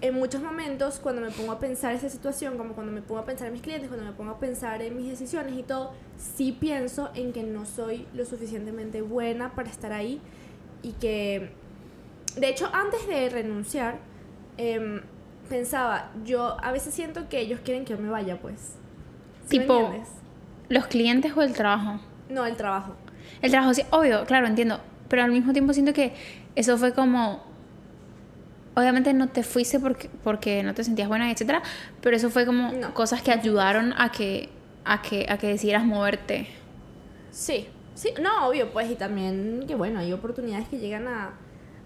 en 0.00 0.14
muchos 0.14 0.42
momentos 0.42 0.98
cuando 0.98 1.22
me 1.22 1.30
pongo 1.30 1.52
a 1.52 1.58
pensar 1.58 1.94
esa 1.94 2.10
situación, 2.10 2.58
como 2.58 2.74
cuando 2.74 2.92
me 2.92 3.00
pongo 3.00 3.20
a 3.20 3.24
pensar 3.24 3.46
en 3.46 3.54
mis 3.54 3.62
clientes, 3.62 3.88
cuando 3.88 4.04
me 4.04 4.12
pongo 4.12 4.32
a 4.32 4.38
pensar 4.38 4.82
en 4.82 4.96
mis 4.96 5.08
decisiones 5.08 5.54
y 5.56 5.62
todo, 5.62 5.92
sí 6.18 6.52
pienso 6.52 7.10
en 7.14 7.32
que 7.32 7.42
no 7.42 7.64
soy 7.64 8.06
lo 8.12 8.24
suficientemente 8.26 9.00
buena 9.00 9.54
para 9.54 9.70
estar 9.70 9.92
ahí 9.92 10.20
y 10.82 10.92
que, 10.92 11.52
de 12.36 12.48
hecho, 12.48 12.68
antes 12.72 13.06
de 13.06 13.30
renunciar, 13.30 13.98
em, 14.58 15.00
pensaba, 15.48 16.10
yo 16.24 16.56
a 16.62 16.72
veces 16.72 16.94
siento 16.94 17.28
que 17.28 17.40
ellos 17.40 17.60
quieren 17.64 17.84
que 17.84 17.94
yo 17.94 17.98
me 17.98 18.08
vaya, 18.08 18.38
pues. 18.40 18.74
¿Sí 19.48 19.58
me 19.58 19.64
Tipo-? 19.66 19.92
¿Los 20.68 20.86
clientes 20.86 21.32
o 21.36 21.42
el 21.42 21.52
trabajo? 21.52 22.00
No, 22.28 22.46
el 22.46 22.56
trabajo. 22.56 22.94
El 23.42 23.50
trabajo, 23.50 23.74
sí, 23.74 23.82
obvio, 23.90 24.24
claro, 24.24 24.46
entiendo. 24.46 24.80
Pero 25.08 25.22
al 25.22 25.30
mismo 25.30 25.52
tiempo 25.52 25.72
siento 25.72 25.92
que 25.92 26.14
eso 26.56 26.76
fue 26.78 26.92
como. 26.94 27.42
Obviamente 28.76 29.12
no 29.12 29.28
te 29.28 29.42
fuiste 29.44 29.78
porque, 29.78 30.10
porque 30.24 30.62
no 30.62 30.74
te 30.74 30.82
sentías 30.82 31.08
buena, 31.08 31.30
etcétera. 31.30 31.62
Pero 32.00 32.16
eso 32.16 32.30
fue 32.30 32.44
como 32.44 32.72
No. 32.72 32.92
cosas 32.94 33.22
que 33.22 33.30
ayudaron 33.30 33.94
a 33.96 34.10
que 34.10 34.48
a 34.84 35.00
que, 35.00 35.26
a 35.28 35.38
que 35.38 35.46
decidieras 35.48 35.84
moverte. 35.84 36.48
Sí, 37.30 37.68
sí, 37.94 38.10
no, 38.20 38.48
obvio, 38.48 38.70
pues, 38.72 38.90
y 38.90 38.96
también 38.96 39.64
que 39.66 39.74
bueno, 39.74 40.00
hay 40.00 40.12
oportunidades 40.12 40.68
que 40.68 40.78
llegan 40.78 41.06
a, 41.08 41.30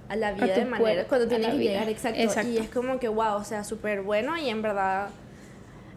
a 0.09 0.17
la 0.17 0.33
vida 0.33 0.55
tu 0.55 0.61
de 0.61 0.67
manera 0.67 1.05
cuando 1.07 1.27
a 1.27 1.29
tienen 1.29 1.47
la 1.49 1.53
que 1.53 1.59
vida. 1.59 1.71
llegar, 1.73 1.89
exacto. 1.89 2.21
Exacto. 2.21 2.51
Y 2.51 2.59
es 2.59 2.69
como 2.69 2.99
que, 2.99 3.09
wow, 3.09 3.35
o 3.35 3.45
sea, 3.45 3.65
súper 3.65 4.03
bueno 4.03 4.37
y 4.37 4.49
en 4.49 4.63
verdad, 4.63 5.11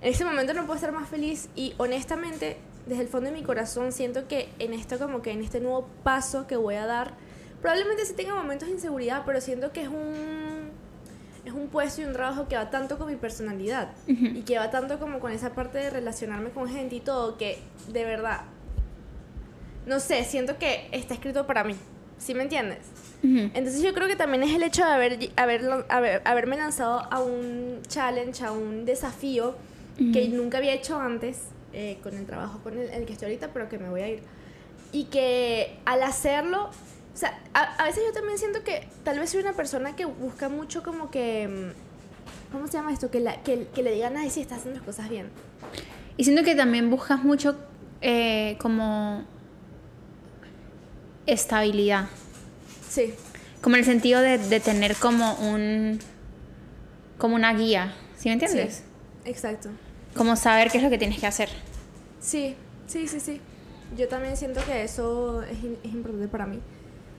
en 0.01 0.11
este 0.11 0.25
momento 0.25 0.53
no 0.53 0.61
puedo 0.65 0.75
estar 0.75 0.91
más 0.91 1.09
feliz 1.09 1.49
y 1.55 1.73
honestamente, 1.77 2.57
desde 2.87 3.03
el 3.03 3.07
fondo 3.07 3.29
de 3.29 3.35
mi 3.35 3.43
corazón, 3.43 3.91
siento 3.91 4.27
que 4.27 4.49
en 4.59 4.73
esto, 4.73 4.97
como 4.99 5.21
que 5.21 5.31
en 5.31 5.41
este 5.41 5.59
nuevo 5.59 5.87
paso 6.03 6.47
que 6.47 6.55
voy 6.55 6.75
a 6.75 6.85
dar, 6.85 7.13
probablemente 7.61 8.05
sí 8.05 8.13
tenga 8.13 8.35
momentos 8.35 8.67
de 8.67 8.75
inseguridad, 8.75 9.23
pero 9.25 9.39
siento 9.41 9.71
que 9.71 9.83
es 9.83 9.87
un 9.87 10.71
es 11.43 11.53
un 11.53 11.69
puesto 11.69 12.01
y 12.01 12.05
un 12.05 12.13
trabajo 12.13 12.47
que 12.47 12.55
va 12.55 12.69
tanto 12.69 12.99
con 12.99 13.07
mi 13.07 13.15
personalidad 13.15 13.89
y 14.05 14.43
que 14.43 14.59
va 14.59 14.69
tanto 14.69 14.99
como 14.99 15.19
con 15.19 15.31
esa 15.31 15.55
parte 15.55 15.79
de 15.79 15.89
relacionarme 15.89 16.51
con 16.51 16.69
gente 16.69 16.97
y 16.97 16.99
todo 16.99 17.35
que 17.39 17.57
de 17.87 18.05
verdad 18.05 18.41
no 19.85 19.99
sé, 19.99 20.23
siento 20.23 20.57
que 20.57 20.87
está 20.91 21.13
escrito 21.13 21.47
para 21.47 21.63
mí. 21.63 21.75
¿Sí 22.17 22.33
me 22.35 22.43
entiendes? 22.43 22.79
Entonces 23.23 23.81
yo 23.83 23.93
creo 23.93 24.07
que 24.07 24.15
también 24.15 24.41
es 24.43 24.53
el 24.55 24.63
hecho 24.63 24.83
de 24.83 24.91
haber, 24.91 25.19
haber, 25.35 25.61
haber- 25.89 26.21
haberme 26.25 26.57
lanzado 26.57 27.07
a 27.11 27.21
un 27.21 27.79
challenge, 27.87 28.43
a 28.43 28.51
un 28.51 28.85
desafío 28.85 29.55
que 30.11 30.27
nunca 30.29 30.57
había 30.57 30.73
hecho 30.73 30.99
antes 30.99 31.37
eh, 31.73 31.99
con 32.01 32.15
el 32.17 32.25
trabajo 32.25 32.59
con 32.63 32.73
el, 32.77 32.89
el 32.89 33.05
que 33.05 33.13
estoy 33.13 33.27
ahorita, 33.27 33.49
pero 33.53 33.69
que 33.69 33.77
me 33.77 33.89
voy 33.89 34.01
a 34.01 34.09
ir. 34.09 34.23
Y 34.91 35.05
que 35.05 35.77
al 35.85 36.01
hacerlo, 36.01 36.69
o 37.13 37.17
sea, 37.17 37.39
a, 37.53 37.75
a 37.75 37.85
veces 37.85 38.03
yo 38.07 38.11
también 38.13 38.37
siento 38.39 38.63
que 38.63 38.87
tal 39.03 39.19
vez 39.19 39.29
soy 39.29 39.41
una 39.41 39.53
persona 39.53 39.95
que 39.95 40.05
busca 40.05 40.49
mucho 40.49 40.81
como 40.81 41.11
que... 41.11 41.47
mm, 41.47 42.51
¿Cómo 42.51 42.67
se 42.67 42.73
llama 42.73 42.91
esto? 42.91 43.11
Que, 43.11 43.19
la- 43.19 43.41
que, 43.43 43.67
que 43.73 43.83
le 43.83 43.91
digan, 43.91 44.17
ay, 44.17 44.29
sí, 44.31 44.41
estás 44.41 44.57
haciendo 44.59 44.79
las 44.79 44.85
cosas 44.85 45.09
bien. 45.09 45.27
Y 46.17 46.23
siento 46.23 46.43
que 46.43 46.55
también 46.55 46.89
buscas 46.89 47.23
mucho 47.23 47.55
eh, 48.01 48.57
como 48.59 49.23
estabilidad. 51.25 52.07
Sí, 52.91 53.13
Como 53.61 53.77
en 53.77 53.79
el 53.79 53.85
sentido 53.85 54.19
de, 54.19 54.37
de 54.37 54.59
tener 54.59 54.97
como 54.97 55.35
un. 55.35 55.97
como 57.17 57.35
una 57.35 57.53
guía. 57.53 57.93
¿Sí 58.17 58.27
me 58.27 58.33
entiendes? 58.33 58.83
exacto. 59.23 59.69
Como 60.13 60.35
saber 60.35 60.69
qué 60.69 60.77
es 60.77 60.83
lo 60.83 60.89
que 60.89 60.97
tienes 60.97 61.17
que 61.17 61.25
hacer. 61.25 61.47
Sí, 62.19 62.53
sí, 62.87 63.07
sí, 63.07 63.21
sí. 63.21 63.39
Yo 63.97 64.09
también 64.09 64.35
siento 64.35 64.59
que 64.65 64.83
eso 64.83 65.41
es, 65.43 65.63
importante 65.85 66.27
para 66.27 66.45
mí. 66.45 66.59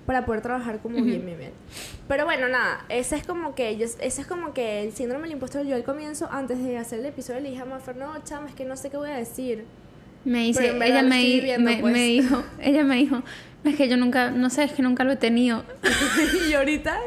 Para 0.05 0.27
poder 0.27 0.43
trabajar 0.43 0.81
como 0.81 0.97
bien, 0.97 1.25
bien, 1.25 1.39
bien. 1.39 1.53
Pero 2.07 2.27
bueno, 2.27 2.49
nada, 2.49 2.85
ese 2.91 3.17
es 3.17 3.27
como 3.27 3.55
que 3.55 3.79
yo, 3.79 3.87
ese 3.87 4.21
es 4.21 4.27
como 4.27 4.53
que 4.53 4.83
el 4.83 4.93
síndrome 4.93 5.23
del 5.23 5.33
impostor. 5.33 5.65
Yo 5.65 5.75
al 5.75 5.85
comienzo, 5.85 6.29
antes 6.31 6.63
de 6.63 6.77
hacer 6.77 6.99
el 6.99 7.07
episodio, 7.07 7.41
le 7.41 7.49
dije 7.49 7.63
a 7.63 7.65
Mafer, 7.65 7.97
no, 7.97 8.23
chama, 8.25 8.49
es 8.49 8.55
que 8.55 8.67
no 8.67 8.77
sé 8.77 8.91
qué 8.91 8.99
voy 8.99 9.09
a 9.09 9.17
decir. 9.17 9.65
Me 10.25 10.41
dice, 10.41 10.73
verdad 10.73 10.89
ella 10.89 11.57
pues. 11.57 11.83
me 11.83 12.05
dijo, 12.05 12.45
ella 12.61 12.85
me 12.85 12.97
dijo, 12.97 13.23
es 13.65 13.77
que 13.77 13.89
yo 13.89 13.97
nunca, 13.97 14.31
no 14.31 14.51
sé, 14.51 14.65
es 14.65 14.73
que 14.73 14.83
nunca 14.83 15.05
lo 15.05 15.13
he 15.13 15.17
tenido. 15.17 15.65
y 16.49 16.55
ahorita... 16.55 16.99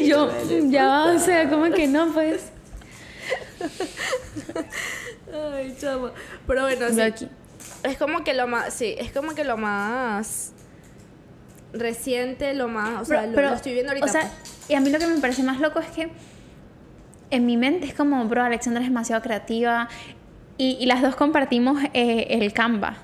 Y 0.00 0.06
yo, 0.06 0.30
ya 0.70 0.86
va, 0.86 1.12
o 1.12 1.18
sea, 1.18 1.48
como 1.48 1.70
que 1.70 1.86
no, 1.86 2.12
pues. 2.12 2.50
Ay, 5.32 5.76
chama. 5.78 6.12
Pero 6.46 6.62
bueno, 6.62 6.88
sí. 6.88 7.00
Aquí. 7.00 7.28
Es 7.82 7.96
como 7.96 8.24
que 8.24 8.34
lo 8.34 8.46
más, 8.46 8.74
sí, 8.74 8.94
es 8.98 9.10
como 9.12 9.34
que 9.34 9.44
lo 9.44 9.56
más 9.56 10.52
reciente, 11.72 12.54
lo 12.54 12.68
más, 12.68 13.02
o 13.02 13.04
sea, 13.04 13.26
lo, 13.26 13.40
lo 13.40 13.54
estoy 13.54 13.72
viendo 13.72 13.92
ahorita. 13.92 14.06
O 14.06 14.08
sea, 14.08 14.30
y 14.68 14.74
a 14.74 14.80
mí 14.80 14.90
lo 14.90 14.98
que 14.98 15.06
me 15.06 15.18
parece 15.20 15.42
más 15.42 15.60
loco 15.60 15.80
es 15.80 15.88
que 15.88 16.10
en 17.30 17.46
mi 17.46 17.56
mente 17.56 17.86
es 17.86 17.94
como, 17.94 18.24
bro, 18.24 18.42
Alexandra 18.42 18.82
es 18.82 18.88
demasiado 18.88 19.22
creativa 19.22 19.88
y, 20.58 20.76
y 20.80 20.86
las 20.86 21.00
dos 21.00 21.16
compartimos 21.16 21.82
eh, 21.94 22.26
el 22.30 22.52
Canva. 22.52 22.96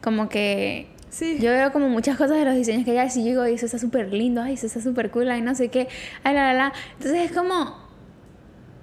Como 0.00 0.28
que 0.28 0.88
Sí. 1.12 1.36
yo 1.38 1.50
veo 1.50 1.70
como 1.72 1.90
muchas 1.90 2.16
cosas 2.16 2.38
de 2.38 2.44
los 2.46 2.54
diseños 2.54 2.86
que 2.86 2.92
ella 2.92 3.02
hace 3.02 3.20
y 3.20 3.24
digo, 3.24 3.42
"Ay, 3.42 3.54
eso 3.54 3.66
está 3.66 3.78
súper 3.78 4.12
lindo, 4.14 4.40
ay, 4.40 4.54
eso 4.54 4.66
está 4.66 4.80
súper 4.80 5.10
cool, 5.10 5.30
ay, 5.30 5.42
no 5.42 5.54
sé 5.54 5.68
qué, 5.68 5.86
ay, 6.24 6.34
la, 6.34 6.46
la, 6.46 6.54
la. 6.54 6.72
Entonces 6.94 7.30
es 7.30 7.36
como, 7.36 7.76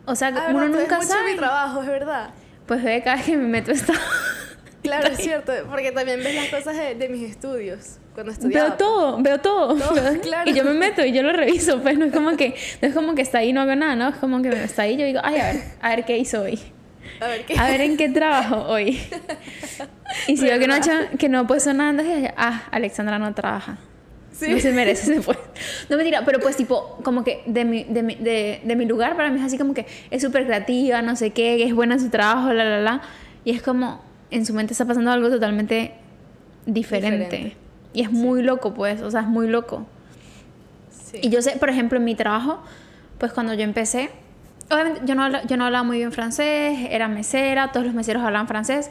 o 0.06 0.15
sea, 0.15 0.28
Ah, 0.28 0.48
uno 0.52 0.60
verdad, 0.60 0.80
nunca 0.80 0.96
mucho 0.98 1.08
sabe. 1.08 1.32
mi 1.32 1.38
trabajo, 1.38 1.82
es 1.82 1.88
verdad. 1.88 2.30
Pues 2.68 2.84
ve 2.84 3.02
cada 3.04 3.15
vez 3.18 3.26
que 3.26 3.36
me 3.38 3.48
meto 3.48 3.72
esto. 3.72 3.94
Claro, 4.82 5.08
es 5.10 5.18
cierto, 5.18 5.52
porque 5.70 5.92
también 5.92 6.20
ves 6.24 6.34
las 6.36 6.48
cosas 6.48 6.78
de, 6.78 6.96
de 6.96 7.10
mis 7.10 7.30
estudios 7.30 7.98
cuando 8.13 8.32
estudiaba. 8.32 8.70
Veo 8.70 8.78
todo, 8.78 9.22
veo 9.22 9.38
todo. 9.42 9.76
Claro. 10.22 10.50
Y 10.50 10.54
yo 10.54 10.63
me 10.63 10.74
meto 10.74 11.04
y 11.04 11.12
yo 11.12 11.22
lo 11.22 11.34
reviso, 11.34 11.82
pues 11.82 11.98
no 11.98 12.06
es 12.06 12.13
como 12.13 12.38
que, 12.38 12.56
no 12.82 12.88
es 12.88 12.94
como 12.94 13.13
que 13.13 13.22
está 13.22 13.39
ahí 13.39 13.50
y 13.50 13.54
no 13.54 13.60
hago 13.62 13.76
nada, 13.76 13.98
no, 13.98 14.08
es 14.08 14.15
como 14.15 14.42
que 14.42 14.48
está 14.63 14.84
ahí 14.84 14.94
y 14.94 14.98
yo 14.98 15.06
digo, 15.06 15.20
ay, 15.22 15.38
a 15.38 15.44
ver, 15.52 15.62
a 15.82 15.89
ver 15.89 16.06
qué 16.06 16.18
hizo 16.18 16.42
hoy. 16.44 16.58
A 17.20 17.28
ver 17.28 17.46
qué. 17.46 17.58
A 17.58 17.68
ver 17.68 17.82
en 17.82 17.98
qué 17.98 18.10
trabajo 18.10 18.66
hoy. 18.68 19.00
Y 20.28 20.38
si 20.38 20.46
veo 20.46 20.60
que 20.60 20.68
no, 20.68 20.74
ha 20.74 20.78
hecho, 20.78 20.92
que 21.18 21.30
no 21.30 21.40
ha 21.40 21.48
puesto 21.48 21.74
nada, 21.74 21.92
entonces, 21.92 22.32
ah, 22.38 22.64
Alexandra 22.72 23.20
no 23.20 23.34
trabaja. 23.34 23.78
Sí. 24.32 24.50
No 24.50 24.60
se 24.60 24.72
merece 24.72 25.12
ese 25.12 25.22
puesto. 25.22 25.44
No 25.90 25.98
mentira, 25.98 26.24
pero 26.26 26.40
pues 26.40 26.56
tipo, 26.56 27.00
como 27.04 27.24
que 27.24 27.44
de 27.46 27.66
mi, 27.66 27.84
de 27.84 28.04
mi, 28.04 28.16
de, 28.16 28.62
de 28.64 28.76
mi 28.76 28.86
lugar 28.86 29.16
para 29.18 29.30
mí 29.30 29.40
es 29.40 29.46
así 29.46 29.58
como 29.58 29.74
que 29.74 29.86
es 30.10 30.22
súper 30.22 30.46
creativa, 30.46 31.02
no 31.02 31.16
sé 31.16 31.32
qué, 31.32 31.64
es 31.64 31.74
buena 31.76 31.96
en 31.96 32.00
su 32.00 32.10
trabajo, 32.10 32.54
la, 32.54 32.64
la, 32.64 32.80
la. 32.80 33.02
Y 33.44 33.52
es 33.52 33.62
como, 33.62 34.02
en 34.32 34.46
su 34.46 34.54
mente 34.54 34.74
está 34.74 34.86
pasando 34.86 35.12
algo 35.12 35.30
totalmente 35.30 35.94
diferente. 36.66 37.26
Diferente. 37.26 37.58
Y 37.94 38.02
es 38.02 38.12
muy 38.12 38.44
loco, 38.44 38.74
pues, 38.74 39.02
o 39.02 39.12
sea, 39.12 39.22
es 39.22 39.28
muy 39.28 39.48
loco. 39.48 39.86
Sí. 40.90 41.20
Y 41.24 41.30
yo 41.30 41.42
sé, 41.42 41.58
por 41.58 41.70
ejemplo, 41.70 41.98
en 41.98 42.06
mi 42.06 42.16
trabajo, 42.16 42.62
pues 43.18 43.34
cuando 43.34 43.54
yo 43.54 43.64
empecé, 43.64 44.10
obviamente 44.70 45.02
yo 45.06 45.16
no, 45.16 45.24
habla- 45.24 45.44
yo 45.46 45.58
no 45.58 45.66
hablaba 45.66 45.84
muy 45.84 45.98
bien 45.98 46.12
francés, 46.12 46.78
era 46.90 47.08
mesera, 47.08 47.72
todos 47.72 47.86
los 47.86 47.96
meseros 47.96 48.24
hablaban 48.24 48.48
francés. 48.48 48.90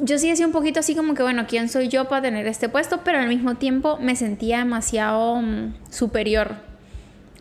Yo 0.00 0.16
sí 0.18 0.28
decía 0.30 0.46
un 0.46 0.52
poquito 0.52 0.78
así 0.80 0.94
como 0.94 1.14
que, 1.14 1.22
bueno, 1.24 1.46
¿quién 1.48 1.68
soy 1.68 1.88
yo 1.88 2.04
para 2.08 2.22
tener 2.22 2.46
este 2.46 2.68
puesto? 2.68 3.00
Pero 3.04 3.18
al 3.18 3.26
mismo 3.28 3.56
tiempo 3.56 3.98
me 4.00 4.14
sentía 4.14 4.58
demasiado 4.58 5.42
mm, 5.42 5.74
superior 5.90 6.54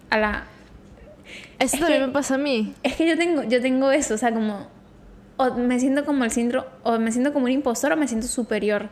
a 0.10 0.17
la... 0.17 0.43
Eso 1.60 1.76
es 1.76 1.80
también 1.82 2.02
que- 2.02 2.08
me 2.08 2.13
pasa 2.13 2.36
a 2.36 2.38
mí. 2.39 2.74
Es 2.82 2.96
que 2.96 3.08
yo 3.08 3.15
tengo, 3.17 3.43
yo 3.43 3.62
tengo 3.62 3.91
eso, 3.91 4.15
o 4.15 4.17
sea, 4.17 4.34
como... 4.34 4.67
O 5.39 5.54
me 5.54 5.80
siento 5.80 6.04
como 6.04 6.24
el 6.24 6.32
síndrome, 6.32 6.65
o 6.82 6.98
me 6.98 7.12
siento 7.12 7.32
como 7.32 7.46
un 7.46 7.52
impostor 7.52 7.91
o 7.91 7.98
me 7.98 8.08
siento 8.08 8.26
superior. 8.28 8.89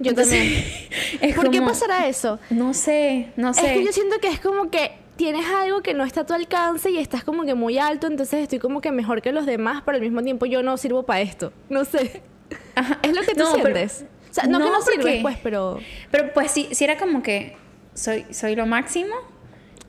Yo 0.00 0.10
Entonces, 0.10 0.90
es 1.20 1.36
¿Por 1.36 1.50
qué 1.50 1.58
como- 1.58 1.70
pasará 1.70 2.08
eso? 2.08 2.40
No 2.50 2.74
sé, 2.74 3.28
no 3.36 3.54
sé. 3.54 3.66
Es 3.66 3.72
que 3.78 3.84
yo 3.84 3.92
siento 3.92 4.18
que 4.20 4.26
es 4.28 4.40
como 4.40 4.68
que 4.68 4.97
tienes 5.18 5.44
algo 5.46 5.82
que 5.82 5.92
no 5.92 6.04
está 6.04 6.22
a 6.22 6.26
tu 6.26 6.32
alcance 6.32 6.90
y 6.90 6.96
estás 6.98 7.22
como 7.24 7.44
que 7.44 7.54
muy 7.54 7.76
alto, 7.78 8.06
entonces 8.06 8.40
estoy 8.44 8.58
como 8.58 8.80
que 8.80 8.90
mejor 8.92 9.20
que 9.20 9.32
los 9.32 9.44
demás, 9.44 9.82
pero 9.84 9.96
al 9.96 10.02
mismo 10.02 10.22
tiempo 10.22 10.46
yo 10.46 10.62
no 10.62 10.78
sirvo 10.78 11.02
para 11.02 11.20
esto. 11.20 11.52
No 11.68 11.84
sé. 11.84 12.22
Ajá. 12.74 12.98
Es 13.02 13.12
lo 13.14 13.20
que 13.22 13.34
tú 13.34 13.40
No, 13.40 13.52
pero- 13.62 13.74
sientes. 13.76 14.06
o 14.30 14.32
sea, 14.34 14.44
no, 14.44 14.58
que 14.58 14.64
no, 14.64 14.72
no 14.72 14.80
sirves, 14.80 14.98
porque- 15.00 15.18
pues, 15.20 15.36
pero... 15.42 15.78
Pero 16.10 16.32
pues 16.32 16.50
sí, 16.50 16.68
sí 16.72 16.84
era 16.84 16.96
como 16.96 17.22
que 17.22 17.56
soy, 17.92 18.24
soy 18.30 18.54
lo 18.56 18.64
máximo, 18.64 19.14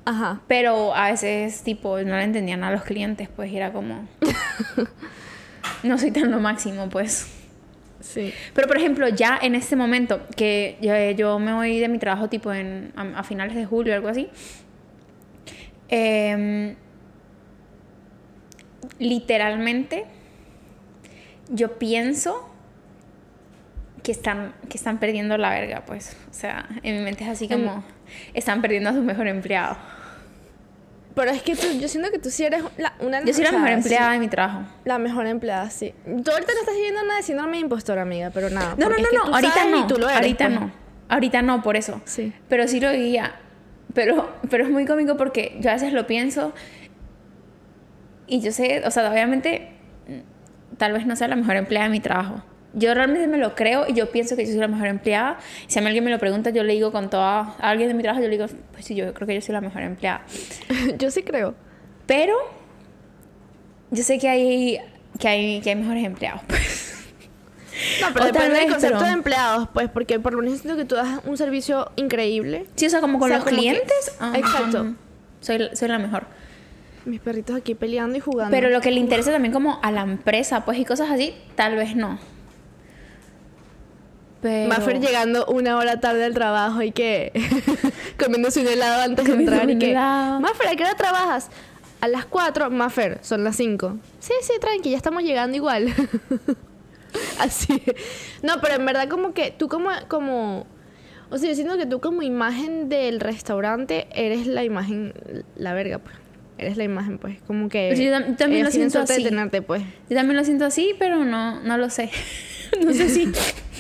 Ajá. 0.04 0.42
pero 0.48 0.94
a 0.96 1.12
veces 1.12 1.62
tipo 1.64 2.00
no 2.00 2.18
le 2.18 2.24
entendían 2.24 2.64
a 2.64 2.72
los 2.72 2.84
clientes, 2.84 3.30
pues 3.34 3.52
y 3.52 3.58
era 3.58 3.72
como... 3.72 4.08
no 5.84 5.98
soy 5.98 6.12
tan 6.12 6.32
lo 6.32 6.40
máximo, 6.40 6.90
pues. 6.90 7.32
Sí. 8.02 8.34
Pero 8.54 8.68
por 8.68 8.78
ejemplo, 8.78 9.08
ya 9.10 9.38
en 9.42 9.56
este 9.56 9.76
momento 9.76 10.22
que 10.36 10.78
yo, 10.82 10.94
yo 11.12 11.38
me 11.38 11.54
voy 11.54 11.80
de 11.80 11.88
mi 11.90 12.00
trabajo 12.00 12.30
tipo 12.30 12.52
en, 12.54 12.92
a, 12.96 13.20
a 13.20 13.24
finales 13.24 13.56
de 13.56 13.66
julio 13.66 13.94
algo 13.94 14.08
así, 14.08 14.30
em, 15.90 16.76
literalmente 19.00 20.06
yo 21.50 21.78
pienso 21.80 22.50
que 24.04 24.12
están, 24.12 24.54
que 24.70 24.78
están 24.78 25.00
perdiendo 25.00 25.38
la 25.38 25.50
verga, 25.50 25.84
pues. 25.86 26.16
O 26.30 26.34
sea, 26.34 26.68
en 26.84 26.98
mi 26.98 27.04
mente 27.04 27.24
es 27.24 27.30
así 27.30 27.48
como, 27.48 27.84
están 28.34 28.62
perdiendo 28.62 28.90
a 28.90 28.94
su 28.94 29.02
mejor 29.02 29.28
empleado. 29.28 29.78
Pero 31.16 31.32
es 31.32 31.42
que 31.42 31.56
tú, 31.56 31.68
yo 31.80 31.88
siento 31.88 32.12
que 32.12 32.20
tú 32.20 32.30
sí 32.30 32.46
eres 32.46 32.64
la, 32.78 32.94
una 33.02 33.24
Yo 33.26 33.34
soy 33.34 33.44
la 33.44 33.52
mejor 33.52 33.68
sí, 33.68 33.74
empleada 33.74 34.12
de 34.14 34.20
mi 34.20 34.28
trabajo. 34.30 34.62
La 34.86 35.00
mejor 35.00 35.28
empleada, 35.28 35.70
sí. 35.70 35.94
Tú 36.06 36.32
ahorita 36.32 36.54
no 36.54 36.60
estás 36.60 36.76
viviendo 36.76 37.04
nada 37.04 37.18
de 37.18 37.24
síndrome 37.24 37.58
de 37.58 37.64
impostor, 37.64 38.00
amiga, 38.00 38.30
pero 38.34 38.50
nada. 38.50 38.76
No, 38.78 38.88
no, 38.90 38.96
no, 38.98 39.08
no, 39.12 39.36
ahorita 39.36 39.66
no. 39.66 39.88
tú 39.88 39.98
lo 39.98 40.08
eres, 40.08 40.16
ahorita 40.16 40.48
pues. 40.48 40.60
no. 40.60 40.72
Ahorita 41.10 41.42
no, 41.42 41.62
por 41.62 41.76
eso. 41.76 42.02
Sí. 42.06 42.32
Pero 42.48 42.68
sí 42.68 42.80
lo 42.80 42.92
diría. 42.92 43.36
Pero, 43.94 44.30
pero 44.50 44.64
es 44.64 44.70
muy 44.70 44.86
cómico 44.86 45.18
porque 45.18 45.58
yo 45.60 45.70
a 45.70 45.74
veces 45.74 45.94
lo 45.94 46.06
pienso 46.06 46.54
y 48.28 48.42
yo 48.42 48.52
sé, 48.52 48.84
o 48.86 48.92
sea, 48.92 49.12
obviamente 49.12 49.70
mm, 50.08 50.78
tal 50.78 50.94
vez 50.94 51.06
no 51.08 51.16
sea 51.16 51.28
la 51.28 51.36
mejor 51.36 51.56
empleada 51.56 51.88
de 51.88 51.92
mi 51.92 52.00
trabajo. 52.00 52.44
Yo 52.74 52.94
realmente 52.94 53.28
me 53.28 53.40
lo 53.40 53.56
creo 53.56 53.86
y 53.88 53.94
yo 53.94 54.12
pienso 54.12 54.36
que 54.36 54.46
yo 54.46 54.52
soy 54.52 54.60
la 54.60 54.68
mejor 54.68 54.88
empleada. 54.88 55.40
Si 55.66 55.80
a 55.80 55.82
mí 55.82 55.88
alguien 55.88 56.04
me 56.04 56.12
lo 56.12 56.20
pregunta, 56.20 56.52
yo 56.52 56.64
le 56.64 56.74
digo 56.74 56.92
con 56.92 57.10
toda... 57.10 57.56
A 57.60 57.70
alguien 57.72 57.90
de 57.90 57.96
mi 57.96 58.04
trabajo, 58.04 58.22
yo 58.22 58.30
le 58.30 58.38
digo, 58.38 58.46
pues 58.72 58.86
sí, 58.86 58.94
yo 58.94 59.12
creo 59.16 59.28
que 59.28 59.34
yo 59.34 59.42
soy 59.42 59.54
la 59.54 59.62
mejor 59.62 59.82
empleada. 59.82 60.22
yo 61.00 61.10
sí 61.10 61.24
creo. 61.24 61.56
Pero 62.06 62.36
yo 63.90 64.04
sé 64.04 64.20
que 64.20 64.30
hay, 64.30 64.80
que 65.20 65.28
hay, 65.28 65.62
que 65.62 65.70
hay 65.72 65.76
mejores 65.76 66.06
empleados. 66.06 66.42
pues. 66.48 66.79
No, 68.02 68.08
pero 68.14 68.26
depende 68.26 68.60
del 68.60 68.70
concepto 68.72 68.98
pero- 68.98 69.08
de 69.08 69.14
empleados, 69.14 69.70
pues, 69.74 69.90
porque 69.90 70.20
por 70.20 70.34
lo 70.34 70.42
menos 70.42 70.60
siento 70.60 70.78
que 70.78 70.86
tú 70.86 70.96
das 70.96 71.20
un 71.26 71.38
servicio 71.38 71.92
increíble. 71.96 72.66
Sí, 72.76 72.86
o 72.88 72.90
sea, 72.90 73.02
como 73.02 73.20
con 73.20 73.28
O 73.28 73.30
sea, 73.30 73.38
los 73.38 73.46
como 73.46 73.58
que- 73.58 73.62
clientes. 73.68 74.12
ah, 74.20 74.34
Exacto. 74.36 74.94
Soy, 75.42 75.70
soy 75.74 75.88
la 75.88 76.00
mejor. 76.00 76.24
mis 77.06 77.22
perritos 77.22 77.56
aquí 77.56 77.74
peleando 77.76 78.18
y 78.18 78.20
jugando. 78.20 78.52
Pero 78.52 78.70
lo 78.70 78.82
que 78.82 78.92
le 78.92 79.00
interesa 79.00 79.32
también 79.32 79.54
como 79.54 79.80
a 79.82 79.92
la 79.92 80.02
empresa, 80.02 80.66
pues, 80.66 80.78
y 80.78 80.86
cosas 80.86 81.10
así, 81.10 81.34
tal 81.56 81.76
vez 81.76 81.96
no. 81.96 82.20
Pero... 84.42 84.70
Maffer 84.70 85.00
llegando 85.00 85.46
una 85.48 85.76
hora 85.78 86.00
tarde 86.00 86.24
al 86.26 86.34
trabajo 86.34 86.82
y 86.82 86.92
que 86.92 87.32
comiéndose 88.20 88.62
un 88.62 88.68
helado 88.68 89.02
antes 89.04 89.26
de 89.26 89.34
entrar 89.34 89.70
y 89.70 89.78
que. 89.78 89.94
Maffer, 89.94 90.68
¿a 90.68 90.76
qué 90.76 90.84
hora 90.84 90.96
trabajas? 90.96 91.50
A 92.02 92.08
las 92.08 92.26
4, 92.26 92.70
Maffer, 92.70 93.20
son 93.22 93.44
las 93.44 93.58
5. 93.58 93.98
Sí, 94.20 94.34
sí, 94.42 94.54
tranqui, 94.62 94.92
ya 94.92 94.98
estamos 94.98 95.24
llegando 95.24 95.56
igual. 95.58 95.94
Así. 97.46 97.82
No, 98.44 98.54
pero 98.62 98.76
en 98.76 98.86
verdad 98.86 99.08
como 99.10 99.34
que 99.34 99.52
tú 99.52 99.68
como 99.68 99.90
como 100.08 100.66
o 101.32 101.38
sea, 101.38 101.50
yo 101.50 101.56
siento 101.56 101.78
que 101.78 101.86
tú 101.86 102.00
como 102.02 102.24
imagen 102.24 102.90
del 102.90 103.20
restaurante 103.20 104.08
eres 104.16 104.48
la 104.48 104.64
imagen 104.64 105.14
la 105.56 105.74
verga, 105.74 106.00
pues. 106.00 106.16
Eres 106.58 106.76
la 106.76 106.84
imagen, 106.84 107.20
pues, 107.20 107.40
como 107.48 107.70
que 107.70 107.88
Pues 107.90 108.00
yo 108.00 108.12
tam- 108.12 108.36
también 108.36 108.66
lo 108.66 108.72
siento 108.72 108.98
de 108.98 109.04
así. 109.14 109.24
tenerte, 109.24 109.62
pues. 109.62 109.82
Yo 110.10 110.16
también 110.18 110.36
lo 110.36 110.44
siento 110.44 110.66
así, 110.66 110.94
pero 111.00 111.24
no, 111.24 111.62
no 111.62 111.78
lo 111.78 111.90
sé. 111.90 112.10
no 112.86 112.92
sé 112.94 113.08
si. 113.10 113.32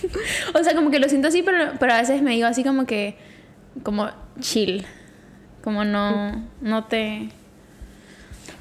o 0.53 0.63
sea, 0.63 0.75
como 0.75 0.89
que 0.91 0.99
lo 0.99 1.09
siento 1.09 1.27
así, 1.27 1.41
pero, 1.43 1.73
pero 1.79 1.91
a 1.93 1.97
veces 1.99 2.21
me 2.21 2.31
digo 2.31 2.47
así 2.47 2.63
como 2.63 2.85
que. 2.85 3.17
Como 3.83 4.09
chill. 4.39 4.85
Como 5.61 5.83
no. 5.83 6.47
No 6.61 6.85
te. 6.85 7.29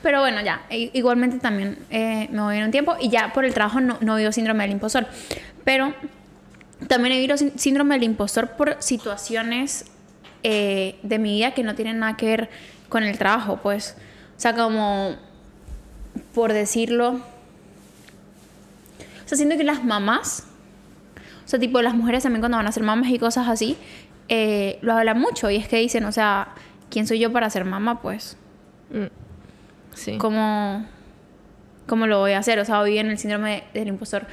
Pero 0.03 0.21
bueno, 0.21 0.41
ya. 0.43 0.63
Igualmente 0.71 1.39
también 1.39 1.79
eh, 1.91 2.29
me 2.31 2.41
voy 2.41 2.57
en 2.57 2.65
un 2.65 2.71
tiempo. 2.71 2.97
Y 3.01 3.09
ya 3.09 3.33
por 3.33 3.45
el 3.45 3.53
trabajo 3.55 3.81
no, 3.81 3.99
no 4.01 4.17
vivo 4.17 4.31
síndrome 4.33 4.63
del 4.65 4.73
impostor. 4.73 5.07
Pero 5.65 5.93
también 6.87 7.13
he 7.15 7.17
vivido 7.17 7.37
sí- 7.37 7.53
síndrome 7.57 7.95
del 7.97 8.05
impostor 8.05 8.51
por 8.51 8.77
situaciones 8.81 9.87
eh, 10.45 10.99
de 11.03 11.19
mi 11.19 11.33
vida 11.35 11.53
que 11.53 11.63
no 11.65 11.75
tienen 11.75 11.99
nada 11.99 12.17
que 12.17 12.27
ver 12.27 12.51
con 12.89 13.03
el 13.03 13.19
trabajo, 13.19 13.59
pues. 13.63 13.97
O 14.37 14.41
sea, 14.41 14.55
como. 14.55 15.17
Por 16.35 16.53
decirlo. 16.53 17.21
O 19.25 19.29
sea, 19.29 19.37
siento 19.37 19.57
que 19.57 19.65
las 19.65 19.85
mamás. 19.85 20.45
O 21.45 21.49
sea, 21.49 21.59
tipo, 21.59 21.83
las 21.83 21.95
mujeres 21.95 22.23
también 22.23 22.41
cuando 22.41 22.57
van 22.59 22.67
a 22.67 22.73
ser 22.73 22.83
mamás 22.83 23.11
y 23.11 23.19
cosas 23.19 23.49
así. 23.49 23.77
eh, 24.29 24.79
lo 24.83 24.93
hablan 24.93 25.19
mucho. 25.19 25.51
Y 25.51 25.57
es 25.57 25.67
que 25.69 25.77
dicen, 25.79 26.05
o 26.05 26.13
sea, 26.13 26.49
¿quién 26.91 27.07
soy 27.07 27.19
yo 27.19 27.33
para 27.33 27.51
ser 27.51 27.65
mamá? 27.65 28.01
Pues. 28.01 28.37
Mm. 28.91 29.07
Sí. 29.99 30.17
¿Cómo, 30.19 30.87
¿Cómo 31.87 32.07
lo 32.07 32.21
voy 32.21 32.33
a 32.33 32.39
hacer? 32.39 32.59
O 32.61 32.65
sea, 32.65 32.83
viví 32.83 32.99
en 32.99 33.09
el 33.09 33.19
síndrome 33.19 33.65
del 33.75 33.89
impostor 33.89 34.27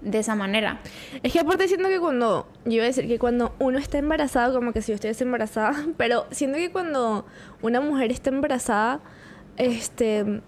de 0.00 0.18
esa 0.20 0.36
manera. 0.36 0.78
Es 1.24 1.32
que 1.32 1.40
aparte 1.40 1.66
siento 1.66 1.88
que 1.88 1.98
cuando, 1.98 2.46
yo 2.64 2.74
iba 2.74 2.84
a 2.84 2.86
decir 2.86 3.08
que 3.08 3.18
cuando 3.18 3.52
uno 3.58 3.78
está 3.78 3.98
embarazado, 3.98 4.54
como 4.54 4.72
que 4.72 4.80
si 4.80 4.92
yo 4.92 4.94
estuviese 4.94 5.24
embarazada, 5.24 5.74
pero 5.96 6.26
siento 6.30 6.58
que 6.58 6.70
cuando 6.70 7.26
una 7.62 7.80
mujer 7.80 8.12
está 8.12 8.30
embarazada, 8.30 9.00
este, 9.56 10.40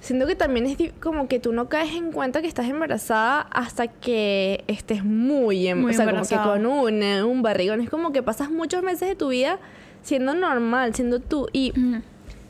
siento 0.00 0.26
que 0.26 0.34
también 0.34 0.66
es 0.66 0.76
como 1.00 1.28
que 1.28 1.38
tú 1.38 1.52
no 1.52 1.68
caes 1.68 1.94
en 1.94 2.10
cuenta 2.10 2.42
que 2.42 2.48
estás 2.48 2.68
embarazada 2.68 3.42
hasta 3.52 3.86
que 3.86 4.64
estés 4.66 5.04
muy, 5.04 5.68
em- 5.68 5.82
Muy 5.82 5.92
o 5.92 5.94
sea, 5.94 6.04
embarazada. 6.06 6.42
como 6.42 6.54
que 6.54 6.62
con 6.62 6.66
un, 6.66 7.02
un 7.30 7.42
barrigón, 7.42 7.80
es 7.80 7.90
como 7.90 8.10
que 8.10 8.24
pasas 8.24 8.50
muchos 8.50 8.82
meses 8.82 9.08
de 9.08 9.14
tu 9.14 9.28
vida 9.28 9.60
siendo 10.02 10.34
normal, 10.34 10.94
siendo 10.96 11.20
tú, 11.20 11.46
y 11.52 11.72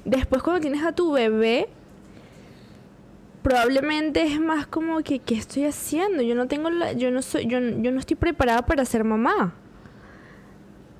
después 0.04 0.42
cuando 0.42 0.60
tienes 0.60 0.82
a 0.82 0.92
tu 0.92 1.12
bebé, 1.12 1.68
probablemente 3.42 4.22
es 4.22 4.40
más 4.40 4.66
como 4.66 5.00
que 5.02 5.18
qué 5.18 5.34
estoy 5.34 5.64
haciendo 5.64 6.22
yo 6.22 6.34
no 6.34 6.46
tengo 6.46 6.68
la, 6.70 6.92
yo 6.92 7.10
no 7.10 7.22
soy 7.22 7.46
yo, 7.46 7.58
yo 7.58 7.90
no 7.90 7.98
estoy 7.98 8.16
preparada 8.16 8.66
para 8.66 8.84
ser 8.84 9.02
mamá 9.02 9.54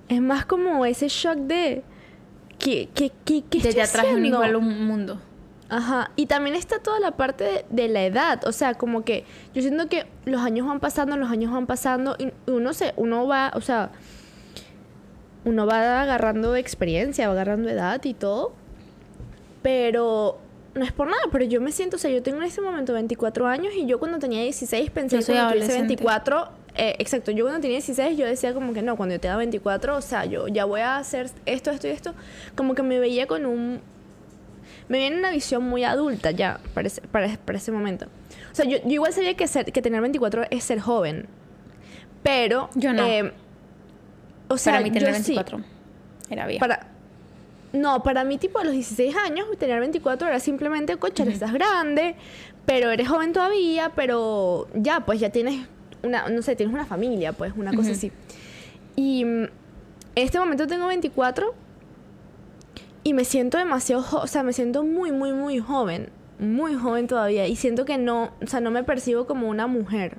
es 0.08 0.20
más 0.20 0.46
como 0.46 0.84
ese 0.86 1.08
shock 1.08 1.36
de 1.36 1.84
que 2.58 2.88
que 2.94 3.10
que, 3.24 3.44
Desde 3.60 3.80
estoy 3.80 4.14
un 4.14 4.26
igual 4.26 4.56
un 4.56 4.86
mundo. 4.86 5.20
Ajá, 5.68 6.10
y 6.16 6.26
también 6.26 6.56
está 6.56 6.80
toda 6.80 6.98
la 6.98 7.12
parte 7.12 7.44
de, 7.44 7.64
de 7.70 7.88
la 7.88 8.02
edad, 8.04 8.44
o 8.44 8.50
sea, 8.50 8.74
como 8.74 9.04
que 9.04 9.24
yo 9.54 9.62
siento 9.62 9.88
que 9.88 10.04
los 10.24 10.40
años 10.40 10.66
van 10.66 10.80
pasando, 10.80 11.16
los 11.16 11.30
años 11.30 11.52
van 11.52 11.68
pasando 11.68 12.16
y 12.18 12.32
uno 12.50 12.72
se 12.74 12.92
uno 12.96 13.28
va, 13.28 13.52
o 13.54 13.60
sea, 13.60 13.92
uno 15.44 15.66
va 15.66 16.02
agarrando 16.02 16.56
experiencia, 16.56 17.28
va 17.28 17.34
agarrando 17.34 17.68
edad 17.68 18.02
y 18.04 18.14
todo. 18.14 18.52
Pero 19.62 20.38
no 20.74 20.84
es 20.84 20.92
por 20.92 21.08
nada, 21.08 21.22
pero 21.30 21.44
yo 21.44 21.60
me 21.60 21.72
siento, 21.72 21.96
o 21.96 21.98
sea, 21.98 22.10
yo 22.10 22.22
tengo 22.22 22.38
en 22.38 22.44
este 22.44 22.60
momento 22.60 22.92
24 22.92 23.46
años 23.46 23.72
y 23.76 23.86
yo 23.86 23.98
cuando 23.98 24.18
tenía 24.18 24.42
16 24.42 24.90
pensé 24.90 25.16
Yo 25.16 25.26
que 25.26 25.32
cuando 25.32 25.52
tuviese 25.52 25.72
adolescente. 25.72 25.96
24, 25.96 26.48
eh, 26.76 26.94
exacto, 26.98 27.30
yo 27.32 27.44
cuando 27.44 27.60
tenía 27.60 27.76
16 27.76 28.16
yo 28.16 28.26
decía 28.26 28.54
como 28.54 28.72
que 28.72 28.82
no, 28.82 28.96
cuando 28.96 29.14
yo 29.14 29.20
tenga 29.20 29.36
24, 29.36 29.96
o 29.96 30.00
sea, 30.00 30.24
yo 30.24 30.48
ya 30.48 30.64
voy 30.64 30.80
a 30.80 30.96
hacer 30.96 31.30
esto, 31.46 31.70
esto 31.70 31.88
y 31.88 31.90
esto, 31.90 32.14
como 32.54 32.74
que 32.74 32.82
me 32.82 32.98
veía 32.98 33.26
con 33.26 33.46
un 33.46 33.80
me 34.88 34.98
viene 34.98 35.18
una 35.18 35.30
visión 35.30 35.62
muy 35.62 35.84
adulta 35.84 36.32
ya 36.32 36.58
para 36.74 36.88
ese, 36.88 37.00
para, 37.02 37.36
para 37.36 37.58
ese 37.58 37.70
momento. 37.70 38.06
O 38.50 38.54
sea, 38.54 38.64
yo, 38.64 38.78
yo 38.78 38.90
igual 38.90 39.12
sabía 39.12 39.34
que, 39.34 39.46
ser, 39.46 39.70
que 39.72 39.82
tener 39.82 40.00
24 40.00 40.46
es 40.50 40.64
ser 40.64 40.80
joven. 40.80 41.26
Pero... 42.24 42.70
Yo 42.74 42.92
no. 42.92 43.06
eh, 43.06 43.32
o 44.48 44.58
sea, 44.58 44.72
Para 44.72 44.82
mí 44.82 44.90
tener 44.90 45.14
yo 45.14 45.22
sí. 45.22 45.34
24 45.36 45.60
era. 46.28 46.48
Para, 46.58 46.89
no, 47.72 48.02
para 48.02 48.24
mí, 48.24 48.38
tipo, 48.38 48.58
a 48.58 48.64
los 48.64 48.72
16 48.72 49.14
años, 49.16 49.46
tener 49.58 49.78
24 49.80 50.28
era 50.28 50.40
simplemente, 50.40 50.96
coche, 50.96 51.24
estás 51.28 51.52
grande, 51.52 52.16
pero 52.66 52.90
eres 52.90 53.08
joven 53.08 53.32
todavía, 53.32 53.92
pero 53.94 54.68
ya, 54.74 55.00
pues 55.06 55.20
ya 55.20 55.30
tienes 55.30 55.66
una, 56.02 56.28
no 56.28 56.42
sé, 56.42 56.56
tienes 56.56 56.74
una 56.74 56.84
familia, 56.84 57.32
pues, 57.32 57.52
una 57.56 57.72
cosa 57.72 57.92
así. 57.92 58.10
Y 58.96 59.24
mm, 59.24 59.44
en 60.16 60.24
este 60.24 60.38
momento 60.38 60.66
tengo 60.66 60.86
24 60.88 61.54
y 63.04 63.14
me 63.14 63.24
siento 63.24 63.58
demasiado, 63.58 64.04
o 64.18 64.26
sea, 64.26 64.42
me 64.42 64.52
siento 64.52 64.82
muy, 64.82 65.12
muy, 65.12 65.32
muy 65.32 65.60
joven, 65.60 66.10
muy 66.38 66.74
joven 66.74 67.06
todavía, 67.06 67.46
y 67.46 67.54
siento 67.54 67.84
que 67.84 67.98
no, 67.98 68.32
o 68.42 68.46
sea, 68.46 68.60
no 68.60 68.70
me 68.70 68.82
percibo 68.82 69.26
como 69.26 69.48
una 69.48 69.66
mujer. 69.66 70.18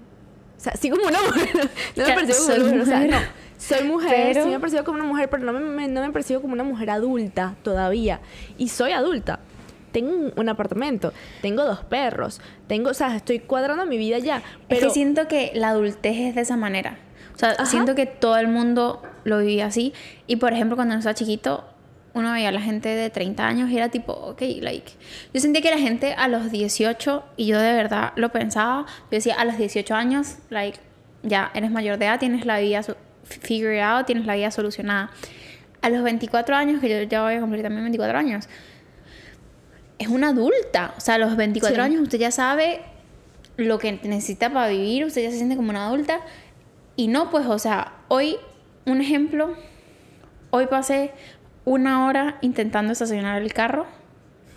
O 0.58 0.64
sea, 0.64 0.74
sí 0.76 0.90
como 0.90 1.06
una 1.06 1.22
mujer, 1.28 1.70
no 1.98 2.08
me 2.08 2.14
percibo 2.14 2.56
como 2.56 2.56
una 2.56 2.64
mujer, 2.66 2.82
o 2.82 2.86
sea, 2.86 3.00
mujer. 3.00 3.12
no, 3.12 3.18
soy 3.62 3.88
mujer, 3.88 4.32
Pero- 4.34 4.44
sí 4.44 4.50
me 4.50 4.60
percibo 4.60 4.84
como 4.84 4.98
una 4.98 5.08
mujer, 5.08 5.30
pero 5.30 5.44
no 5.44 5.54
me, 5.54 5.88
no 5.88 6.02
me 6.02 6.12
percibo 6.12 6.42
como 6.42 6.54
una 6.54 6.64
mujer 6.64 6.90
adulta 6.90 7.56
todavía. 7.62 8.20
Y 8.58 8.70
soy 8.70 8.92
adulta. 8.92 9.40
Tengo 9.92 10.32
un, 10.36 10.50
apartamento, 10.50 11.14
tengo 11.42 11.64
dos 11.66 11.84
perros, 11.84 12.40
tengo, 12.68 12.90
o 12.90 12.94
sea, 12.94 13.16
estoy 13.16 13.40
cuadrando 13.40 13.86
mi 13.86 13.98
vida 13.98 14.18
ya. 14.20 14.42
Pero 14.68 14.82
es 14.82 14.88
que 14.88 14.94
siento 14.94 15.28
que 15.28 15.52
la 15.54 15.70
adultez 15.70 16.18
es 16.18 16.36
de 16.36 16.42
esa 16.42 16.56
manera. 16.58 16.98
O 17.36 17.38
sea, 17.38 17.52
Ajá. 17.52 17.66
siento 17.66 17.94
que 17.94 18.06
todo 18.06 18.38
el 18.38 18.48
mundo 18.48 19.02
lo 19.26 19.40
vivía 19.40 19.66
así. 19.68 19.94
Y 20.28 20.38
por 20.38 20.54
ejemplo, 20.54 20.76
cuando 20.76 20.94
uno 20.94 21.00
estaba 21.00 21.14
chiquito, 21.14 21.66
uno 22.14 22.32
veía 22.32 22.50
a 22.50 22.52
la 22.54 22.62
gente 22.62 22.90
de 22.90 23.10
30 23.10 23.46
años 23.46 23.70
y 23.70 23.78
era 23.78 23.90
tipo, 23.90 24.14
ok, 24.14 24.42
like. 24.62 24.94
Yo 25.34 25.42
sentía 25.42 25.62
que 25.62 25.70
la 25.70 25.78
gente 25.78 26.14
a 26.14 26.28
los 26.30 26.52
18, 26.52 27.24
y 27.38 27.46
yo 27.48 27.60
de 27.60 27.74
verdad 27.74 28.14
lo 28.16 28.32
pensaba, 28.32 28.86
yo 28.88 29.10
decía, 29.12 29.36
a 29.36 29.46
los 29.46 29.58
18 29.58 29.94
años, 29.94 30.38
like, 30.50 30.80
ya 31.22 31.52
eres 31.54 31.70
mayor 31.70 32.00
de 32.00 32.06
edad, 32.06 32.18
tienes 32.18 32.46
la 32.46 32.60
vida 32.60 32.82
figured 33.32 33.80
out, 33.80 34.06
tienes 34.06 34.26
la 34.26 34.36
vida 34.36 34.52
solucionada. 34.52 35.12
A 35.82 35.90
los 35.90 36.04
24 36.04 36.56
años, 36.56 36.80
que 36.80 36.90
yo 36.90 37.02
ya 37.04 37.24
voy 37.24 37.34
a 37.36 37.40
cumplir 37.40 37.64
también 37.64 37.84
24 37.84 38.18
años, 38.18 38.48
es 39.98 40.08
una 40.08 40.30
adulta. 40.30 40.94
O 40.98 41.00
sea, 41.00 41.16
a 41.16 41.18
los 41.18 41.36
24 41.36 41.76
Sí. 41.76 41.82
años 41.82 42.02
usted 42.02 42.20
ya 42.20 42.32
sabe 42.32 42.82
lo 43.58 43.80
que 43.80 43.94
necesita 44.04 44.50
para 44.52 44.68
vivir, 44.68 45.06
usted 45.06 45.24
ya 45.24 45.32
se 45.32 45.38
siente 45.38 45.56
como 45.56 45.70
una 45.70 45.88
adulta. 45.88 46.20
Y 46.96 47.08
no, 47.08 47.30
pues, 47.30 47.46
o 47.48 47.58
sea, 47.60 47.94
hoy, 48.08 48.38
un 48.86 49.02
ejemplo, 49.02 49.56
hoy 50.52 50.68
pasé 50.68 51.12
una 51.66 52.06
hora 52.06 52.38
intentando 52.42 52.94
estacionar 52.94 53.42
el 53.42 53.54
carro, 53.54 53.86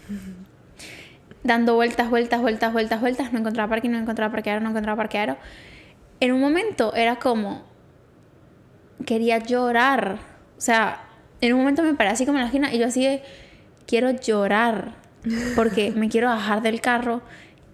dando 1.43 1.75
vueltas, 1.75 2.09
vueltas, 2.11 2.41
vueltas, 2.41 2.73
vueltas, 2.73 3.01
vueltas, 3.01 3.33
no 3.33 3.39
encontraba 3.39 3.69
parking, 3.69 3.91
no 3.91 3.99
encontraba 3.99 4.33
parqueadero, 4.33 4.63
no 4.63 4.71
encontraba 4.71 4.97
parqueadero. 4.97 5.37
En 6.21 6.33
un 6.33 6.41
momento 6.41 6.95
era 6.95 7.17
como, 7.17 7.65
quería 9.05 9.39
llorar. 9.39 10.19
O 10.57 10.61
sea, 10.61 11.03
en 11.41 11.53
un 11.53 11.61
momento 11.61 11.83
me 11.83 11.95
paré 11.95 12.11
así 12.11 12.25
como 12.27 12.39
en 12.39 12.43
la 12.43 12.47
esquina 12.47 12.73
y 12.73 12.79
yo 12.79 12.87
así 12.87 13.05
de, 13.05 13.23
quiero 13.87 14.11
llorar 14.11 14.95
porque 15.57 15.91
me 15.97 16.09
quiero 16.09 16.29
bajar 16.29 16.63
del 16.63 16.81
carro 16.81 17.23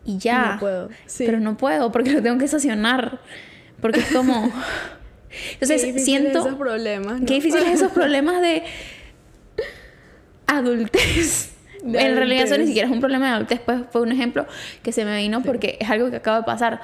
y 0.04 0.18
ya. 0.18 0.52
No 0.54 0.60
puedo, 0.60 0.88
sí. 1.06 1.24
Pero 1.26 1.40
no 1.40 1.56
puedo 1.56 1.92
porque 1.92 2.12
lo 2.12 2.22
tengo 2.22 2.38
que 2.38 2.44
estacionar. 2.46 3.20
Porque 3.80 4.00
es 4.00 4.12
como... 4.12 4.52
Entonces 5.52 5.84
Qué 5.84 5.98
siento... 6.00 6.40
esos 6.40 6.54
problemas. 6.56 7.20
¿no? 7.20 7.26
Qué 7.26 7.34
difíciles 7.34 7.68
esos 7.68 7.92
problemas 7.92 8.42
de 8.42 8.64
adultez. 10.46 11.52
De 11.82 11.98
en 12.00 12.16
realidad 12.16 12.42
eso 12.42 12.54
ni 12.54 12.54
adultez. 12.54 12.66
siquiera 12.66 12.88
es 12.88 12.92
un 12.92 13.00
problema 13.00 13.28
de 13.28 13.32
adultez, 13.34 13.60
pues 13.64 13.82
fue 13.90 14.02
un 14.02 14.12
ejemplo 14.12 14.46
que 14.82 14.92
se 14.92 15.04
me 15.04 15.16
vino 15.16 15.42
porque 15.42 15.78
es 15.80 15.88
algo 15.88 16.10
que 16.10 16.16
acaba 16.16 16.38
de 16.38 16.44
pasar. 16.44 16.80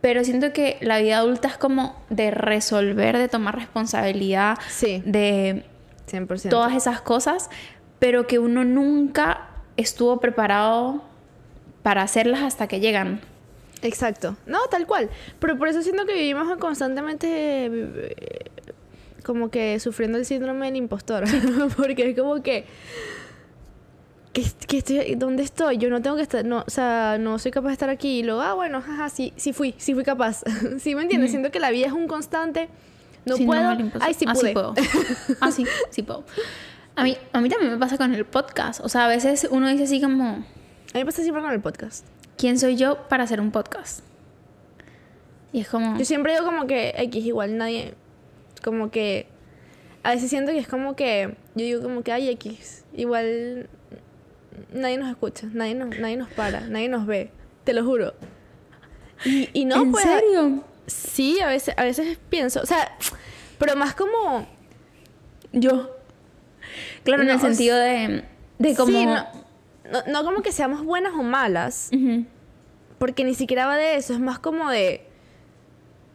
Pero 0.00 0.22
siento 0.24 0.52
que 0.52 0.78
la 0.80 0.98
vida 0.98 1.18
adulta 1.18 1.48
es 1.48 1.56
como 1.56 2.00
de 2.08 2.30
resolver, 2.30 3.18
de 3.18 3.28
tomar 3.28 3.56
responsabilidad, 3.56 4.56
Sí. 4.68 5.02
de 5.04 5.64
100%. 6.06 6.48
todas 6.50 6.74
esas 6.74 7.00
cosas, 7.00 7.50
pero 7.98 8.26
que 8.26 8.38
uno 8.38 8.64
nunca 8.64 9.48
estuvo 9.76 10.20
preparado 10.20 11.02
para 11.82 12.02
hacerlas 12.02 12.42
hasta 12.42 12.68
que 12.68 12.80
llegan. 12.80 13.20
Exacto. 13.82 14.36
No, 14.46 14.58
tal 14.70 14.86
cual. 14.86 15.10
Pero 15.38 15.56
por 15.58 15.68
eso 15.68 15.82
siento 15.82 16.04
que 16.06 16.14
vivimos 16.14 16.56
constantemente 16.58 17.66
eh, 17.66 18.50
como 19.24 19.50
que 19.50 19.78
sufriendo 19.80 20.18
el 20.18 20.24
síndrome 20.26 20.66
del 20.66 20.76
impostor. 20.76 21.24
Porque 21.76 22.10
es 22.10 22.18
como 22.18 22.42
que... 22.42 22.64
¿qué, 24.42 24.66
qué 24.66 24.78
estoy, 24.78 25.14
¿dónde 25.14 25.42
estoy? 25.42 25.78
Yo 25.78 25.90
no 25.90 26.02
tengo 26.02 26.16
que 26.16 26.22
estar, 26.22 26.44
no, 26.44 26.64
o 26.66 26.70
sea, 26.70 27.16
no 27.18 27.38
soy 27.38 27.50
capaz 27.50 27.68
de 27.68 27.72
estar 27.74 27.90
aquí. 27.90 28.20
Y 28.20 28.22
luego, 28.22 28.40
ah, 28.40 28.54
bueno, 28.54 28.80
jaja, 28.80 29.08
sí, 29.08 29.32
sí 29.36 29.52
fui, 29.52 29.74
sí 29.78 29.94
fui 29.94 30.04
capaz. 30.04 30.42
¿Sí 30.78 30.94
me 30.94 31.02
entiendes? 31.02 31.30
Siento 31.30 31.50
que 31.50 31.60
la 31.60 31.70
vida 31.70 31.86
es 31.86 31.92
un 31.92 32.08
constante. 32.08 32.68
No 33.24 33.36
puedo. 33.36 33.72
impostor. 33.72 34.02
Ay, 34.02 34.14
sí 34.14 34.24
Ah, 34.28 34.34
puedo. 34.52 34.74
Ah, 35.40 35.50
sí, 35.50 35.64
sí 35.90 36.02
puedo. 36.02 36.24
A 36.96 37.04
mí, 37.04 37.16
a 37.32 37.40
mí 37.40 37.48
también 37.48 37.72
me 37.72 37.78
pasa 37.78 37.96
con 37.98 38.14
el 38.14 38.24
podcast. 38.24 38.80
O 38.84 38.88
sea, 38.88 39.04
a 39.04 39.08
veces 39.08 39.48
uno 39.50 39.68
dice 39.68 39.84
así 39.84 40.00
como, 40.00 40.24
A 40.24 40.36
mí 40.36 40.44
me 40.94 41.04
pasa 41.04 41.22
siempre 41.22 41.42
con 41.42 41.52
el 41.52 41.60
podcast. 41.60 42.06
¿quién 42.36 42.56
soy 42.58 42.76
yo 42.76 43.08
para 43.08 43.24
hacer 43.24 43.40
un 43.40 43.50
podcast? 43.50 44.00
Y 45.52 45.60
es 45.60 45.68
como, 45.68 45.98
Yo 45.98 46.04
siempre 46.04 46.32
digo 46.32 46.44
como 46.44 46.66
que 46.66 46.94
X 46.96 47.24
igual 47.24 47.56
nadie, 47.56 47.94
como 48.62 48.90
que 48.90 49.26
a 50.02 50.10
veces 50.10 50.30
siento 50.30 50.52
que 50.52 50.58
es 50.58 50.68
como 50.68 50.94
que 50.94 51.34
yo 51.54 51.64
digo 51.64 51.82
como 51.82 52.02
que 52.02 52.12
hay 52.12 52.28
X, 52.30 52.84
igual 52.94 53.68
nadie 54.72 54.98
nos 54.98 55.10
escucha, 55.10 55.46
nadie 55.52 55.74
nos, 55.74 55.98
nadie 55.98 56.16
nos 56.16 56.28
para, 56.30 56.60
nadie 56.60 56.88
nos 56.88 57.06
ve, 57.06 57.30
te 57.64 57.72
lo 57.72 57.84
juro. 57.84 58.14
Y, 59.24 59.48
y 59.52 59.64
no 59.64 59.82
¿en 59.82 59.92
pues 59.92 60.04
serio? 60.04 60.64
sí, 60.86 61.40
a 61.40 61.48
veces 61.48 61.74
a 61.76 61.84
veces 61.84 62.18
pienso, 62.28 62.60
o 62.60 62.66
sea, 62.66 62.96
pero 63.58 63.76
más 63.76 63.94
como 63.94 64.46
Yo. 65.52 65.94
Claro, 67.04 67.22
en 67.22 67.30
el 67.30 67.40
sentido 67.40 67.76
de, 67.76 68.24
de 68.58 68.74
como... 68.76 68.92
sí, 68.92 69.06
no, 69.06 69.26
no, 69.90 70.02
no 70.06 70.24
como 70.24 70.42
que 70.42 70.52
seamos 70.52 70.84
buenas 70.84 71.14
o 71.14 71.22
malas, 71.22 71.90
porque 72.98 73.24
ni 73.24 73.34
siquiera 73.34 73.66
va 73.66 73.76
de 73.76 73.96
eso, 73.96 74.12
es 74.12 74.20
más 74.20 74.38
como 74.38 74.70
de 74.70 75.07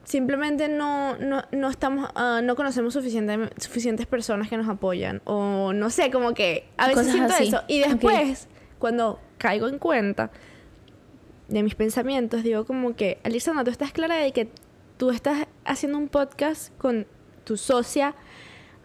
simplemente 0.03 0.67
no, 0.67 1.17
no, 1.17 1.43
no 1.51 1.69
estamos, 1.69 2.09
ah, 2.15 2.41
no 2.43 2.55
conocemos 2.55 2.93
suficiente, 2.93 3.49
suficientes 3.57 4.05
personas 4.05 4.49
que 4.49 4.57
nos 4.57 4.67
apoyan. 4.67 5.21
O 5.25 5.73
no 5.73 5.89
sé, 5.89 6.11
como 6.11 6.33
que 6.33 6.67
a 6.77 6.87
veces 6.87 7.07
Cosas 7.07 7.13
siento 7.13 7.33
así. 7.33 7.47
eso. 7.47 7.61
Y 7.67 7.79
después, 7.79 8.47
cuando 8.79 9.19
caigo 9.37 9.67
en 9.67 9.79
cuenta 9.79 10.31
de 11.47 11.63
mis 11.63 11.75
pensamientos, 11.75 12.43
digo 12.43 12.65
como 12.65 12.95
que, 12.95 13.19
Alexandra, 13.23 13.63
tú 13.63 13.71
estás 13.71 13.91
clara 13.91 14.15
de 14.15 14.31
que 14.31 14.49
tú 14.97 15.09
estás 15.09 15.47
haciendo 15.65 15.97
un 15.97 16.07
podcast 16.07 16.75
con 16.77 17.07
tu 17.43 17.57
socia, 17.57 18.15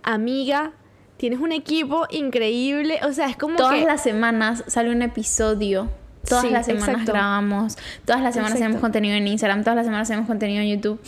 amiga, 0.03 0.73
tienes 1.17 1.41
un 1.41 1.53
equipo 1.53 2.07
increíble. 2.11 3.01
O 3.05 3.13
sea, 3.13 3.29
es 3.29 3.37
como 3.37 3.57
Todas 3.57 3.75
que... 3.75 3.85
las 3.85 4.03
semanas 4.03 4.65
sale 4.67 4.91
un 4.91 5.03
episodio. 5.03 5.91
Todas 6.27 6.45
Sí, 6.45 6.51
las 6.51 6.67
semanas 6.67 6.89
exacto. 6.89 7.13
grabamos. 7.13 7.77
Todas 8.05 8.23
las 8.23 8.35
semanas 8.35 8.53
Exacto. 8.53 8.65
hacemos 8.65 8.81
contenido 8.81 9.15
en 9.17 9.27
Instagram. 9.29 9.63
Todas 9.63 9.77
las 9.77 9.87
semanas 9.87 10.11
hacemos 10.11 10.27
contenido 10.27 10.63
en 10.63 10.69
YouTube. 10.77 11.01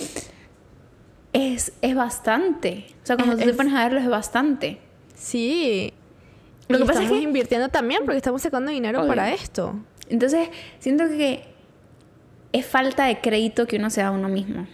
Es, 1.33 1.73
es 1.83 1.95
bastante. 1.95 2.87
O 3.03 3.07
sea, 3.07 3.17
cuando 3.17 3.35
Es- 3.35 3.39
tú 3.41 3.45
te 3.45 3.51
es- 3.51 3.57
pones 3.57 3.75
a 3.75 3.85
verlo 3.85 4.01
es 4.01 4.09
bastante. 4.09 4.79
Sí. 5.15 5.93
Lo 6.69 6.79
Lo 6.79 6.85
que 6.85 6.89
pasa 6.89 7.01
es 7.01 7.05
estamos 7.05 7.21
que- 7.23 7.29
invirtiendo 7.29 7.69
también 7.69 8.03
porque 8.05 8.17
estamos 8.17 8.43
sacando 8.43 8.71
dinero 8.71 9.01
Obvio. 9.01 9.09
para 9.09 9.33
esto. 9.33 9.75
Entonces, 10.09 10.49
siento 10.79 11.07
que 11.09 11.45
es 12.53 12.67
falta 12.67 13.05
de 13.07 13.21
crédito 13.21 13.67
que 13.67 13.77
uno 13.77 13.91
se 13.91 14.01
da 14.01 14.09
a 14.09 14.11
uno 14.13 14.29
mismo. 14.29 14.67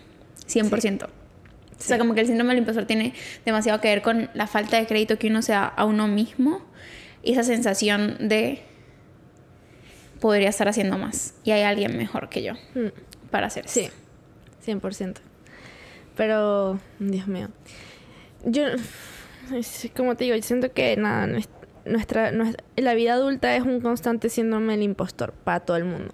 100%. 0.46 1.06
O 1.06 1.82
sea, 1.82 1.98
como 1.98 2.14
que 2.14 2.20
el 2.22 2.26
síndrome 2.26 2.50
del 2.54 2.60
impostor 2.60 2.84
tiene 2.86 3.12
demasiado 3.44 3.80
que 3.82 3.88
ver 3.88 4.00
con 4.00 4.30
la 4.32 4.46
falta 4.46 4.78
de 4.78 4.86
crédito 4.86 5.18
que 5.18 5.28
uno 5.28 5.42
se 5.42 5.52
da 5.52 5.66
a 5.66 5.84
uno 5.84 6.08
mismo 6.08 6.62
y 7.22 7.32
esa 7.32 7.42
sensación 7.42 8.16
de 8.28 8.62
podría 10.20 10.48
estar 10.48 10.68
haciendo 10.68 10.98
más 10.98 11.34
y 11.44 11.50
hay 11.52 11.62
alguien 11.62 11.96
mejor 11.96 12.28
que 12.28 12.42
yo 12.42 12.54
Mm, 12.74 12.88
para 13.30 13.46
hacer 13.48 13.66
eso. 13.66 13.80
Sí, 13.80 13.90
100%. 14.64 15.20
Pero, 16.16 16.78
Dios 16.98 17.26
mío. 17.28 17.48
Yo, 18.44 18.64
como 19.96 20.16
te 20.16 20.24
digo, 20.24 20.36
yo 20.36 20.42
siento 20.42 20.72
que 20.72 20.96
nada, 20.96 21.26
nues- 21.26 21.48
nuestra, 21.84 22.32
nuestra- 22.32 22.64
la 22.76 22.94
vida 22.94 23.12
adulta 23.14 23.54
es 23.54 23.62
un 23.62 23.80
constante 23.80 24.28
síndrome 24.30 24.72
del 24.72 24.82
impostor 24.82 25.32
para 25.32 25.60
todo 25.60 25.76
el 25.76 25.84
mundo. 25.84 26.12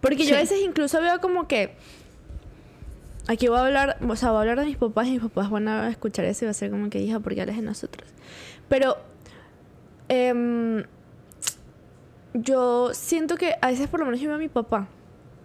Porque 0.00 0.24
yo 0.26 0.34
a 0.36 0.38
Sí. 0.40 0.42
veces 0.44 0.60
incluso 0.64 1.00
veo 1.00 1.20
como 1.20 1.46
que... 1.48 1.74
Aquí 3.26 3.48
voy 3.48 3.56
a 3.58 3.64
hablar, 3.66 3.96
o 4.06 4.16
sea, 4.16 4.30
voy 4.30 4.38
a 4.38 4.40
hablar 4.40 4.60
de 4.60 4.66
mis 4.66 4.76
papás 4.76 5.06
y 5.06 5.12
mis 5.12 5.20
papás 5.22 5.48
van 5.48 5.66
a 5.68 5.88
escuchar 5.88 6.26
eso 6.26 6.44
y 6.44 6.46
va 6.46 6.50
a 6.50 6.54
ser 6.54 6.70
como 6.70 6.90
que 6.90 6.98
hija, 7.00 7.20
porque 7.20 7.40
hablas 7.40 7.56
de 7.56 7.62
nosotros. 7.62 8.06
Pero 8.68 8.98
em, 10.08 10.84
yo 12.34 12.90
siento 12.94 13.36
que 13.36 13.54
a 13.60 13.68
veces 13.68 13.88
por 13.88 14.00
lo 14.00 14.06
menos 14.06 14.20
yo 14.20 14.28
veo 14.28 14.36
a 14.36 14.40
mi 14.40 14.48
papá. 14.48 14.88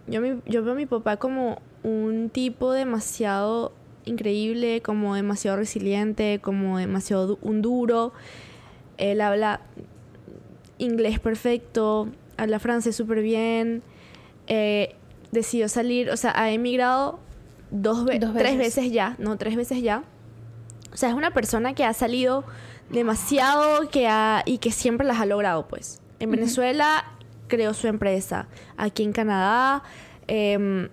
Yo, 0.08 0.22
mi- 0.22 0.42
yo 0.46 0.64
veo 0.64 0.74
a 0.74 0.76
mi 0.76 0.86
papá 0.86 1.18
como 1.18 1.62
un 1.84 2.30
tipo 2.30 2.72
demasiado 2.72 3.72
increíble, 4.06 4.82
como 4.82 5.14
demasiado 5.16 5.58
resiliente, 5.58 6.40
como 6.42 6.78
demasiado 6.80 7.28
du- 7.28 7.40
un 7.42 7.62
duro. 7.62 8.12
Él 8.98 9.22
habla 9.22 9.62
inglés 10.78 11.20
perfecto, 11.20 12.10
habla 12.38 12.60
francés 12.60 12.96
súper 12.96 13.22
bien. 13.22 13.82
eh, 14.52 14.96
decidió 15.32 15.70
salir, 15.70 16.10
o 16.10 16.18
sea, 16.18 16.34
ha 16.36 16.50
emigrado 16.50 17.20
dos, 17.70 18.04
ve- 18.04 18.18
Dos 18.18 18.34
tres 18.34 18.58
veces. 18.58 18.78
veces 18.78 18.92
ya, 18.92 19.16
no, 19.20 19.38
tres 19.38 19.56
veces 19.56 19.84
ya. 19.84 20.04
O 20.92 20.98
sea, 20.98 21.10
es 21.10 21.14
una 21.16 21.30
persona 21.30 21.76
que 21.76 21.84
ha 21.86 21.94
salido 21.94 22.44
demasiado 22.90 23.88
que 23.92 24.08
ha, 24.08 24.42
y 24.48 24.58
que 24.58 24.72
siempre 24.72 25.06
las 25.06 25.20
ha 25.20 25.28
logrado, 25.28 25.68
pues. 25.68 26.02
En 26.20 26.32
Venezuela 26.32 27.05
creó 27.47 27.74
su 27.74 27.88
empresa. 27.88 28.47
Aquí 28.78 29.03
en 29.03 29.11
Canadá 29.11 29.84
em, 30.28 30.89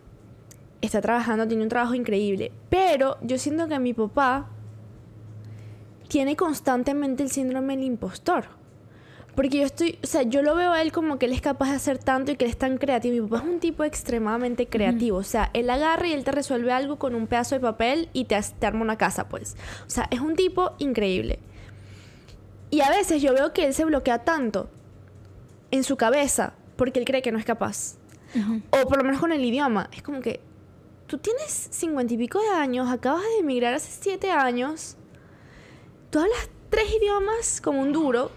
está 0.80 1.00
trabajando, 1.00 1.46
tiene 1.46 1.62
un 1.62 1.68
trabajo 1.68 1.94
increíble. 1.94 2.50
Pero 2.68 3.18
yo 3.22 3.38
siento 3.38 3.68
que 3.68 3.78
mi 3.78 3.94
papá 3.94 4.48
tiene 6.08 6.34
constantemente 6.34 7.22
el 7.22 7.30
síndrome 7.30 7.76
del 7.76 7.84
impostor. 7.84 8.46
Porque 9.34 9.58
yo 9.58 9.66
estoy, 9.66 9.98
o 10.02 10.06
sea, 10.06 10.22
yo 10.22 10.40
lo 10.40 10.54
veo 10.54 10.72
a 10.72 10.80
él 10.80 10.92
como 10.92 11.18
que 11.18 11.26
él 11.26 11.32
es 11.32 11.42
capaz 11.42 11.68
de 11.68 11.76
hacer 11.76 11.98
tanto 11.98 12.32
y 12.32 12.36
que 12.36 12.46
él 12.46 12.50
es 12.50 12.56
tan 12.56 12.78
creativo. 12.78 13.22
Mi 13.22 13.28
papá 13.28 13.42
es 13.44 13.52
un 13.52 13.60
tipo 13.60 13.84
extremadamente 13.84 14.66
creativo. 14.66 15.18
O 15.18 15.22
sea, 15.22 15.50
él 15.52 15.68
agarra 15.68 16.08
y 16.08 16.14
él 16.14 16.24
te 16.24 16.32
resuelve 16.32 16.72
algo 16.72 16.98
con 16.98 17.14
un 17.14 17.26
pedazo 17.26 17.54
de 17.54 17.60
papel 17.60 18.08
y 18.14 18.24
te, 18.24 18.40
te 18.58 18.66
arma 18.66 18.80
una 18.80 18.96
casa, 18.96 19.28
pues. 19.28 19.56
O 19.86 19.90
sea, 19.90 20.08
es 20.10 20.20
un 20.20 20.36
tipo 20.36 20.72
increíble. 20.78 21.38
Y 22.70 22.80
a 22.80 22.88
veces 22.88 23.20
yo 23.20 23.34
veo 23.34 23.52
que 23.52 23.66
él 23.66 23.74
se 23.74 23.84
bloquea 23.84 24.24
tanto 24.24 24.70
en 25.70 25.84
su 25.84 25.96
cabeza 25.96 26.54
porque 26.76 26.98
él 26.98 27.04
cree 27.04 27.22
que 27.22 27.32
no 27.32 27.38
es 27.38 27.44
capaz. 27.44 27.96
O 28.70 28.88
por 28.88 28.98
lo 28.98 29.04
menos 29.04 29.20
con 29.20 29.32
el 29.32 29.44
idioma. 29.44 29.88
Es 29.92 30.02
como 30.02 30.20
que 30.20 30.40
tú 31.06 31.18
tienes 31.18 31.68
cincuenta 31.70 32.12
y 32.14 32.18
pico 32.18 32.40
de 32.40 32.48
años, 32.48 32.90
acabas 32.90 33.22
de 33.22 33.38
emigrar 33.38 33.74
hace 33.74 33.90
siete 34.02 34.30
años, 34.30 34.96
tú 36.10 36.18
hablas 36.18 36.50
tres 36.68 36.84
idiomas 37.00 37.60
como 37.60 37.80
un 37.80 37.92
duro 37.92 38.30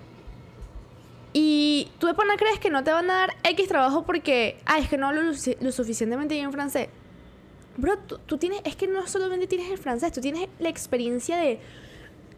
y 1.34 1.91
tú 1.99 2.07
de 2.07 2.13
pana 2.13 2.38
crees 2.38 2.59
que 2.59 2.69
no 2.69 2.84
te 2.84 2.91
van 2.91 3.09
a 3.09 3.13
dar 3.13 3.36
X 3.43 3.67
trabajo 3.67 4.03
porque, 4.03 4.57
ah, 4.65 4.80
es 4.80 4.88
que 4.88 4.97
no 4.97 5.07
hablo 5.07 5.23
lo, 5.23 5.32
lo 5.32 5.71
suficientemente 5.71 6.36
bien 6.36 6.51
francés. 6.51 6.89
Bro, 7.77 7.97
tú, 7.99 8.19
tú 8.25 8.38
tienes, 8.38 8.61
es 8.65 8.75
que 8.75 8.88
no 8.88 9.07
solamente 9.07 9.47
tienes 9.47 9.71
el 9.71 9.77
francés, 9.77 10.11
tú 10.11 10.21
tienes 10.21 10.49
la 10.59 10.69
experiencia 10.69 11.38
de 11.38 11.59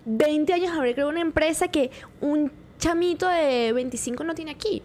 20 0.06 0.54
años 0.54 0.72
haber 0.76 0.94
creado 0.94 1.10
una 1.10 1.22
empresa 1.22 1.70
que 1.70 1.92
un 2.22 2.52
chamito 2.82 3.30
de 3.30 3.72
25 3.72 4.26
no 4.26 4.36
tiene 4.36 4.52
aquí. 4.52 4.82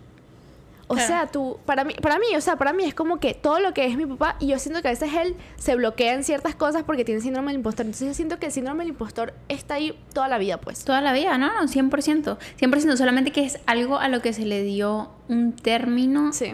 O 0.88 0.94
Claro. 0.94 1.08
sea, 1.08 1.26
tú, 1.26 1.58
para 1.66 1.82
mí, 1.82 1.94
para 2.00 2.16
mí, 2.20 2.26
o 2.36 2.40
sea, 2.40 2.54
para 2.54 2.72
mí 2.72 2.84
es 2.84 2.94
como 2.94 3.18
que 3.18 3.34
todo 3.34 3.58
lo 3.58 3.74
que 3.74 3.86
es 3.86 3.96
mi 3.96 4.06
papá, 4.06 4.36
y 4.38 4.46
yo 4.46 4.58
siento 4.60 4.80
que 4.82 4.86
a 4.86 4.92
veces 4.92 5.10
él 5.14 5.34
se 5.56 5.74
bloquea 5.74 6.14
en 6.14 6.22
ciertas 6.22 6.54
cosas 6.54 6.84
porque 6.84 7.04
tiene 7.04 7.20
síndrome 7.20 7.48
del 7.48 7.56
impostor. 7.56 7.86
Entonces 7.86 8.06
yo 8.06 8.14
siento 8.14 8.38
que 8.38 8.46
el 8.46 8.52
síndrome 8.52 8.84
del 8.84 8.90
impostor 8.90 9.34
está 9.48 9.74
ahí 9.74 9.98
toda 10.14 10.28
la 10.28 10.38
vida, 10.38 10.58
pues. 10.60 10.84
Toda 10.84 11.00
la 11.00 11.12
vida, 11.12 11.36
no, 11.38 11.48
no, 11.60 11.66
100%. 11.66 12.38
100%, 12.60 12.96
solamente 12.96 13.32
que 13.32 13.44
es 13.44 13.58
algo 13.66 13.98
a 13.98 14.06
lo 14.08 14.22
que 14.22 14.32
se 14.32 14.46
le 14.46 14.62
dio 14.62 15.10
un 15.28 15.54
término 15.56 16.32
Sí. 16.32 16.52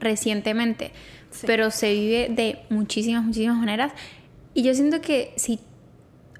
recientemente, 0.00 0.92
Sí. 1.30 1.46
pero 1.46 1.70
se 1.70 1.92
vive 1.92 2.28
de 2.30 2.62
muchísimas, 2.70 3.22
muchísimas 3.24 3.56
maneras. 3.56 3.92
Y 4.52 4.62
yo 4.64 4.74
siento 4.74 5.00
que 5.00 5.32
si, 5.36 5.60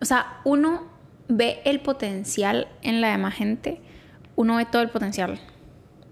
o 0.00 0.04
sea, 0.04 0.40
uno 0.44 0.82
ve 1.28 1.60
el 1.64 1.78
potencial 1.78 2.66
en 2.82 3.00
la 3.00 3.10
demás 3.12 3.34
gente, 3.34 3.80
uno 4.40 4.56
ve 4.56 4.64
todo 4.64 4.80
el 4.80 4.88
potencial 4.88 5.38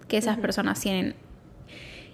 que 0.06 0.18
esas 0.18 0.36
personas 0.36 0.78
tienen. 0.80 1.14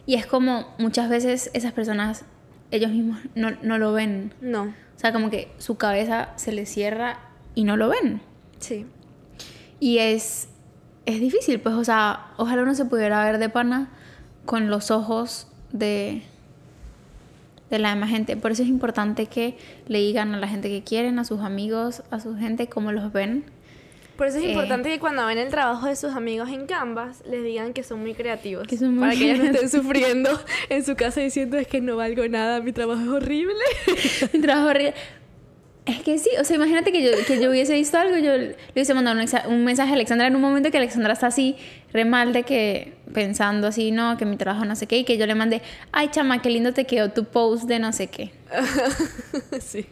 Y 0.07 0.15
es 0.15 0.27
como 0.27 0.73
muchas 0.79 1.11
veces 1.11 1.51
esas 1.55 1.73
personas, 1.73 2.25
ellos 2.71 2.93
mismos 2.93 3.19
no, 3.35 3.51
no 3.63 3.79
lo 3.79 3.93
ven. 3.93 4.33
No. 4.41 4.63
O 4.63 4.99
sea, 4.99 5.13
como 5.13 5.29
que 5.29 5.51
su 5.59 5.77
cabeza 5.77 6.29
se 6.37 6.53
les 6.53 6.69
cierra 6.69 7.19
y 7.57 7.65
no 7.65 7.77
lo 7.77 7.89
ven. 7.89 8.21
Sí. 8.61 8.87
Y 9.81 9.99
es, 9.99 10.49
es 11.05 11.19
difícil, 11.19 11.59
pues, 11.61 11.75
o 11.75 11.83
sea, 11.83 12.29
ojalá 12.37 12.63
uno 12.63 12.77
se 12.77 12.85
pudiera 12.85 13.25
ver 13.25 13.39
de 13.39 13.49
pana 13.49 13.89
con 14.45 14.71
los 14.71 14.93
ojos 14.93 15.49
de, 15.73 16.23
de 17.71 17.79
la 17.81 17.91
demás 17.91 18.11
gente. 18.11 18.37
Por 18.37 18.53
eso 18.53 18.63
es 18.63 18.69
importante 18.69 19.27
que 19.27 19.59
le 19.89 19.99
digan 19.99 20.33
a 20.33 20.39
la 20.39 20.47
gente 20.47 20.69
que 20.69 20.85
quieren, 20.85 21.19
a 21.19 21.25
sus 21.25 21.41
amigos, 21.41 22.05
a 22.13 22.21
su 22.21 22.37
gente, 22.37 22.69
cómo 22.69 22.93
los 22.93 23.13
ven. 23.13 23.47
Por 24.17 24.29
eso 24.29 24.39
es 24.39 24.45
Eh. 24.45 24.51
importante 24.51 24.89
que 24.89 24.99
cuando 25.01 25.27
ven 25.27 25.39
el 25.39 25.49
trabajo 25.49 25.87
de 25.87 25.97
sus 25.97 26.15
amigos 26.15 26.49
en 26.51 26.67
Canvas, 26.67 27.23
les 27.29 27.43
digan 27.43 27.73
que 27.73 27.83
son 27.83 28.01
muy 28.01 28.15
creativos. 28.15 28.67
Que 28.67 28.77
son 28.77 28.95
muy 28.95 29.01
para 29.09 29.19
que 29.19 29.25
ellos 29.33 29.39
no 29.45 29.51
estén 29.51 29.69
sufriendo 29.71 30.31
en 30.69 30.85
su 30.85 30.95
casa 30.95 31.21
diciendo 31.21 31.57
es 31.59 31.67
que 31.67 31.81
no 31.81 31.97
valgo 31.97 32.27
nada, 32.29 32.61
mi 32.61 32.73
trabajo 32.73 33.03
es 33.03 33.09
horrible. 33.09 33.55
Mi 34.33 34.41
trabajo 34.41 34.69
horrible. 34.69 34.95
Es 35.87 36.01
que 36.01 36.19
sí, 36.19 36.31
o 36.41 36.45
sea, 36.45 36.57
imagínate 36.57 36.93
que 36.93 37.03
yo, 37.03 37.11
que 37.27 37.39
yo 37.43 37.51
hubiese 37.51 37.75
visto 37.75 37.99
algo, 37.99 38.17
yo 38.17 38.35
le 38.39 38.57
hubiese 38.73 38.95
mandado 38.95 39.21
un, 39.21 39.53
un 39.53 39.65
mensaje 39.67 39.91
a 39.91 39.95
Alexandra 39.95 40.27
en 40.27 40.35
un 40.35 40.41
momento 40.41 40.71
que 40.71 40.79
Alexandra 40.79 41.13
está 41.13 41.27
así 41.27 41.57
re 41.93 42.07
mal 42.07 42.33
de 42.33 42.43
que 42.45 42.95
pensando 43.13 43.67
así, 43.67 43.91
no, 43.91 44.17
que 44.17 44.25
mi 44.25 44.39
trabajo 44.39 44.65
no 44.65 44.77
sé 44.77 44.87
qué, 44.87 44.97
y 44.97 45.05
que 45.05 45.19
yo 45.19 45.27
le 45.27 45.35
mandé, 45.35 45.61
ay 45.93 46.09
chama, 46.11 46.41
qué 46.41 46.49
lindo 46.49 46.73
te 46.73 46.87
quedó 46.87 47.11
tu 47.11 47.25
post 47.25 47.65
de 47.65 47.81
no 47.81 47.93
sé 47.93 48.07
qué. 48.07 48.31
sí. 49.61 49.85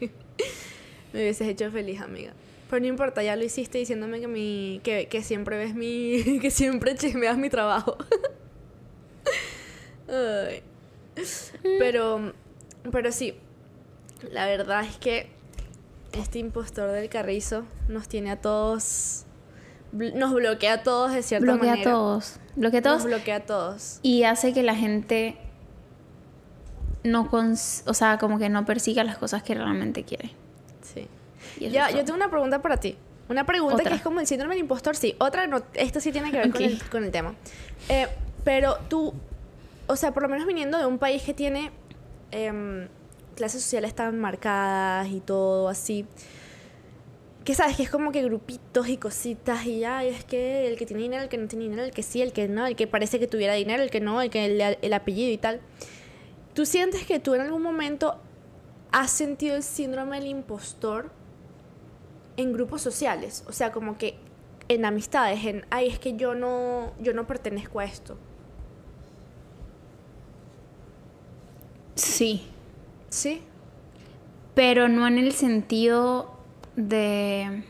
Me 1.13 1.19
hubieses 1.21 1.47
hecho 1.47 1.69
feliz, 1.69 2.01
amiga. 2.01 2.31
Pero 2.73 2.81
no 2.81 2.87
importa, 2.87 3.21
ya 3.21 3.35
lo 3.35 3.43
hiciste 3.43 3.77
diciéndome 3.77 4.19
que 4.19 4.27
mi 4.27 4.81
que, 4.83 5.07
que 5.07 5.21
siempre 5.21 5.57
ves 5.57 5.75
mi 5.75 6.39
que 6.41 6.49
siempre 6.49 6.95
chismeas 6.95 7.37
mi 7.37 7.49
trabajo. 7.49 7.97
Ay. 10.09 10.63
Pero 11.79 12.33
pero 12.91 13.11
sí. 13.11 13.35
La 14.31 14.45
verdad 14.47 14.83
es 14.85 14.97
que 14.97 15.29
este 16.13 16.39
impostor 16.39 16.89
del 16.91 17.09
carrizo 17.09 17.63
nos 17.87 18.07
tiene 18.07 18.31
a 18.31 18.41
todos 18.41 19.25
bl- 19.95 20.13
nos 20.15 20.33
bloquea 20.33 20.73
a 20.73 20.83
todos 20.83 21.13
de 21.13 21.21
cierta 21.23 21.45
Bloquea 21.45 21.73
a 21.73 21.75
manera. 21.75 21.91
todos. 21.91 22.39
Bloquea 22.55 22.79
a 22.79 22.83
todos. 22.83 22.97
Nos 23.03 23.05
bloquea 23.05 23.35
a 23.35 23.45
todos. 23.45 23.99
y 24.01 24.23
hace 24.23 24.53
que 24.53 24.63
la 24.63 24.75
gente 24.75 25.37
no 27.03 27.29
cons 27.29 27.83
o 27.85 27.93
sea 27.93 28.17
como 28.17 28.39
que 28.39 28.49
no 28.49 28.65
persiga 28.65 29.03
las 29.03 29.17
cosas 29.17 29.43
que 29.43 29.53
realmente 29.55 30.03
quiere 30.03 30.31
Ya, 31.59 31.89
yo 31.91 32.03
tengo 32.03 32.15
una 32.15 32.29
pregunta 32.29 32.61
para 32.61 32.77
ti. 32.77 32.97
Una 33.29 33.45
pregunta 33.45 33.75
Otra. 33.75 33.89
que 33.89 33.95
es 33.95 34.01
como 34.01 34.19
el 34.19 34.27
síndrome 34.27 34.55
del 34.55 34.61
impostor, 34.63 34.95
sí. 34.95 35.15
Otra, 35.19 35.47
no, 35.47 35.63
esto 35.73 35.99
sí 35.99 36.11
tiene 36.11 36.29
que 36.31 36.37
ver 36.37 36.51
con, 36.51 36.61
Ok. 36.61 36.69
el, 36.69 36.83
con 36.89 37.03
el 37.03 37.11
tema. 37.11 37.35
Eh, 37.89 38.07
pero 38.43 38.77
tú, 38.89 39.13
o 39.87 39.95
sea, 39.95 40.13
por 40.13 40.23
lo 40.23 40.29
menos 40.29 40.45
viniendo 40.45 40.77
de 40.77 40.85
un 40.85 40.97
país 40.97 41.23
que 41.23 41.33
tiene 41.33 41.71
em, 42.31 42.87
clases 43.35 43.61
sociales 43.63 43.93
tan 43.95 44.19
marcadas 44.19 45.07
y 45.07 45.19
todo 45.21 45.69
así, 45.69 46.05
que 47.45 47.55
sabes 47.55 47.75
que 47.77 47.83
es 47.83 47.89
como 47.89 48.11
que 48.11 48.21
grupitos 48.23 48.87
y 48.89 48.97
cositas 48.97 49.65
y 49.65 49.79
ya, 49.79 50.03
es 50.03 50.23
que 50.25 50.67
el 50.67 50.77
que 50.77 50.85
tiene 50.85 51.01
dinero, 51.03 51.23
el 51.23 51.29
que 51.29 51.37
no 51.37 51.47
tiene 51.47 51.63
dinero, 51.65 51.83
el 51.83 51.91
que 51.91 52.03
sí, 52.03 52.21
el 52.21 52.33
que 52.33 52.47
no, 52.47 52.65
el 52.65 52.75
que 52.75 52.87
parece 52.87 53.19
que 53.19 53.27
tuviera 53.27 53.53
dinero, 53.53 53.83
el 53.83 53.89
que 53.89 53.99
no, 54.01 54.21
el 54.21 54.29
que 54.29 54.45
el, 54.45 54.77
el 54.81 54.93
apellido 54.93 55.31
y 55.31 55.37
tal. 55.37 55.61
¿Tú 56.53 56.65
sientes 56.65 57.05
que 57.05 57.19
tú 57.19 57.33
en 57.33 57.41
algún 57.41 57.61
momento 57.61 58.19
has 58.91 59.11
sentido 59.11 59.55
el 59.55 59.63
síndrome 59.63 60.19
del 60.19 60.27
impostor 60.27 61.11
en 62.37 62.53
grupos 62.53 62.81
sociales? 62.81 63.43
O 63.47 63.51
sea, 63.51 63.71
como 63.71 63.97
que 63.97 64.15
en 64.69 64.85
amistades, 64.85 65.43
en, 65.45 65.65
ay, 65.69 65.87
es 65.87 65.99
que 65.99 66.15
yo 66.15 66.35
no, 66.35 66.93
yo 66.99 67.13
no 67.13 67.27
pertenezco 67.27 67.79
a 67.79 67.85
esto. 67.85 68.17
sí 71.95 72.43
¿Sí? 73.09 73.41
pero 74.55 74.87
no 74.87 75.07
en 75.07 75.17
el 75.17 75.31
sentido 75.33 76.37
de 76.75 77.63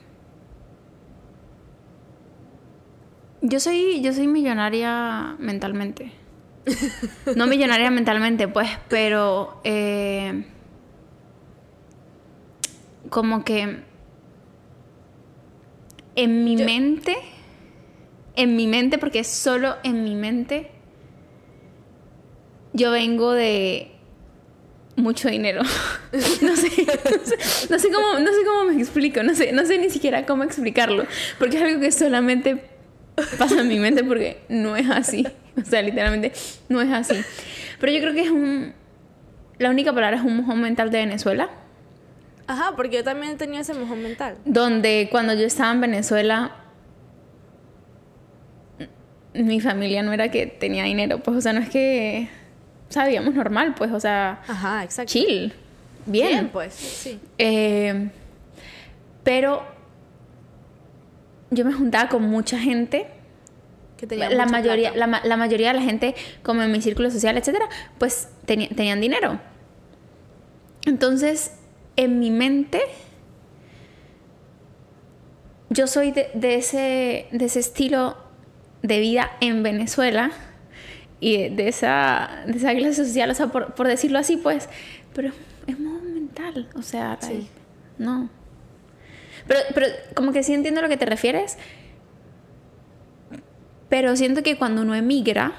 yo 3.41 3.59
soy 3.59 4.01
yo 4.01 4.14
soy 4.14 4.28
millonaria 4.28 5.36
mentalmente 5.39 6.11
no 7.36 7.47
millonaria 7.47 7.91
mentalmente 7.91 8.47
pues 8.47 8.70
pero 8.88 9.59
eh, 9.66 10.45
como 13.09 13.43
que 13.43 13.84
en 16.16 16.43
mi 16.43 16.57
Yo- 16.57 16.66
mente 16.66 17.16
en 18.36 18.55
mi 18.55 18.66
mente 18.68 18.97
porque 18.97 19.20
es 19.20 19.28
solo 19.28 19.76
en 19.84 20.03
mi 20.03 20.16
mente 20.16 20.72
yo 22.74 22.91
vengo 22.91 23.32
de 23.34 23.91
mucho 24.95 25.30
dinero. 25.30 25.61
no, 26.11 26.20
sé, 26.20 26.41
no, 26.41 26.55
sé, 26.55 27.68
no 27.70 27.80
sé 27.80 27.91
cómo, 27.91 28.20
no 28.20 28.32
sé 28.32 28.43
cómo 28.45 28.72
me 28.72 28.80
explico, 28.82 29.22
no 29.24 29.36
sé, 29.36 29.51
no 29.51 29.66
sé 29.66 29.78
ni 29.78 29.89
siquiera 29.89 30.26
cómo 30.26 30.43
explicarlo, 30.43 31.05
porque 31.39 31.57
es 31.57 31.64
algo 31.64 31.80
que 31.80 31.91
solamente 31.91 32.64
pasa 33.38 33.61
en 33.61 33.68
mi 33.68 33.80
mente 33.80 34.03
porque 34.03 34.41
no 34.49 34.76
es 34.76 34.89
así. 34.89 35.28
O 35.61 35.66
sea, 35.66 35.84
literalmente 35.84 36.32
no 36.70 36.82
es 36.82 36.91
así. 36.91 37.16
Pero 37.80 37.91
yo 37.91 37.99
creo 37.99 38.14
que 38.14 38.22
es 38.22 38.32
un 38.32 38.74
la 39.59 39.70
única 39.70 39.93
palabra 39.93 40.18
es 40.18 40.24
un 40.24 40.38
mojón 40.38 40.61
mental 40.61 40.89
de 40.89 40.97
Venezuela, 40.97 41.49
Ajá, 42.48 42.74
porque 42.76 42.98
yo 42.98 43.04
también 43.04 43.38
tenido 43.38 43.62
ese 43.62 43.74
mojón 43.74 44.02
mental. 44.04 44.38
donde 44.46 45.08
cuando 45.12 45.34
yo 45.34 45.46
estaba 45.46 45.72
en 45.72 45.82
Venezuela 45.82 46.56
mi 49.34 49.60
familia 49.62 50.04
no 50.04 50.14
era 50.14 50.30
que 50.30 50.46
tenía 50.46 50.84
dinero, 50.84 51.20
pues 51.20 51.38
o 51.38 51.41
sea, 51.41 51.54
no 51.54 51.60
es 51.62 51.70
que 51.70 52.30
sabíamos 52.89 53.34
normal, 53.34 53.74
pues, 53.76 53.91
o 53.91 54.00
sea, 54.00 54.41
Ajá, 54.48 54.84
exacto. 54.84 55.12
chill, 55.12 55.52
bien. 56.06 56.50
pues, 56.54 56.74
sí. 56.76 57.20
Eh, 57.39 58.10
pero 59.24 59.64
yo 61.50 61.66
me 61.66 61.74
juntaba 61.74 62.10
con 62.10 62.24
mucha 62.24 62.60
gente. 62.60 63.08
Que 63.98 64.06
tenía 64.06 64.30
La 64.30 64.46
mayoría, 64.46 64.91
la, 64.96 65.22
la 65.24 65.38
mayoría 65.38 65.70
de 65.70 65.80
la 65.80 65.82
gente, 65.82 66.14
como 66.44 66.62
en 66.62 66.72
mi 66.72 66.82
círculo 66.82 67.10
social, 67.10 67.36
etcétera, 67.38 67.68
pues 67.98 68.28
teni- 68.46 68.76
tenían 68.76 69.02
dinero. 69.02 69.39
Entonces, 70.86 71.54
en 71.96 72.20
mi 72.20 72.32
mente, 72.32 72.82
yo 75.70 75.88
soy 75.88 76.12
de, 76.12 76.30
de 76.34 76.56
ese, 76.56 77.28
de 77.32 77.46
ese 77.46 77.60
estilo 77.60 78.18
de 78.82 79.00
vida 79.00 79.32
en 79.41 79.64
Venezuela 79.64 80.32
y 81.20 81.38
de, 81.38 81.50
de 81.52 81.68
esa, 81.70 82.44
de 82.46 82.58
esa 82.58 82.74
clase 82.76 83.06
social, 83.06 83.32
o 83.32 83.34
sea, 83.34 83.48
por, 83.48 83.74
por 83.74 83.88
decirlo 83.88 84.20
así, 84.20 84.38
pues, 84.38 84.68
pero 85.16 85.32
es 85.68 85.80
modo 85.80 86.02
mental, 86.02 86.70
o 86.76 86.82
sea, 86.82 87.18
Sí. 87.22 87.48
no. 87.98 88.30
Pero, 89.48 89.60
pero 89.74 89.88
como 90.16 90.32
que 90.32 90.44
sí 90.44 90.54
entiendo 90.54 90.80
a 90.80 90.84
lo 90.84 90.89
que 90.89 90.98
te 90.98 91.06
refieres, 91.06 91.58
pero 93.89 94.16
siento 94.16 94.41
que 94.44 94.58
cuando 94.58 94.82
uno 94.82 94.96
emigra, 94.96 95.54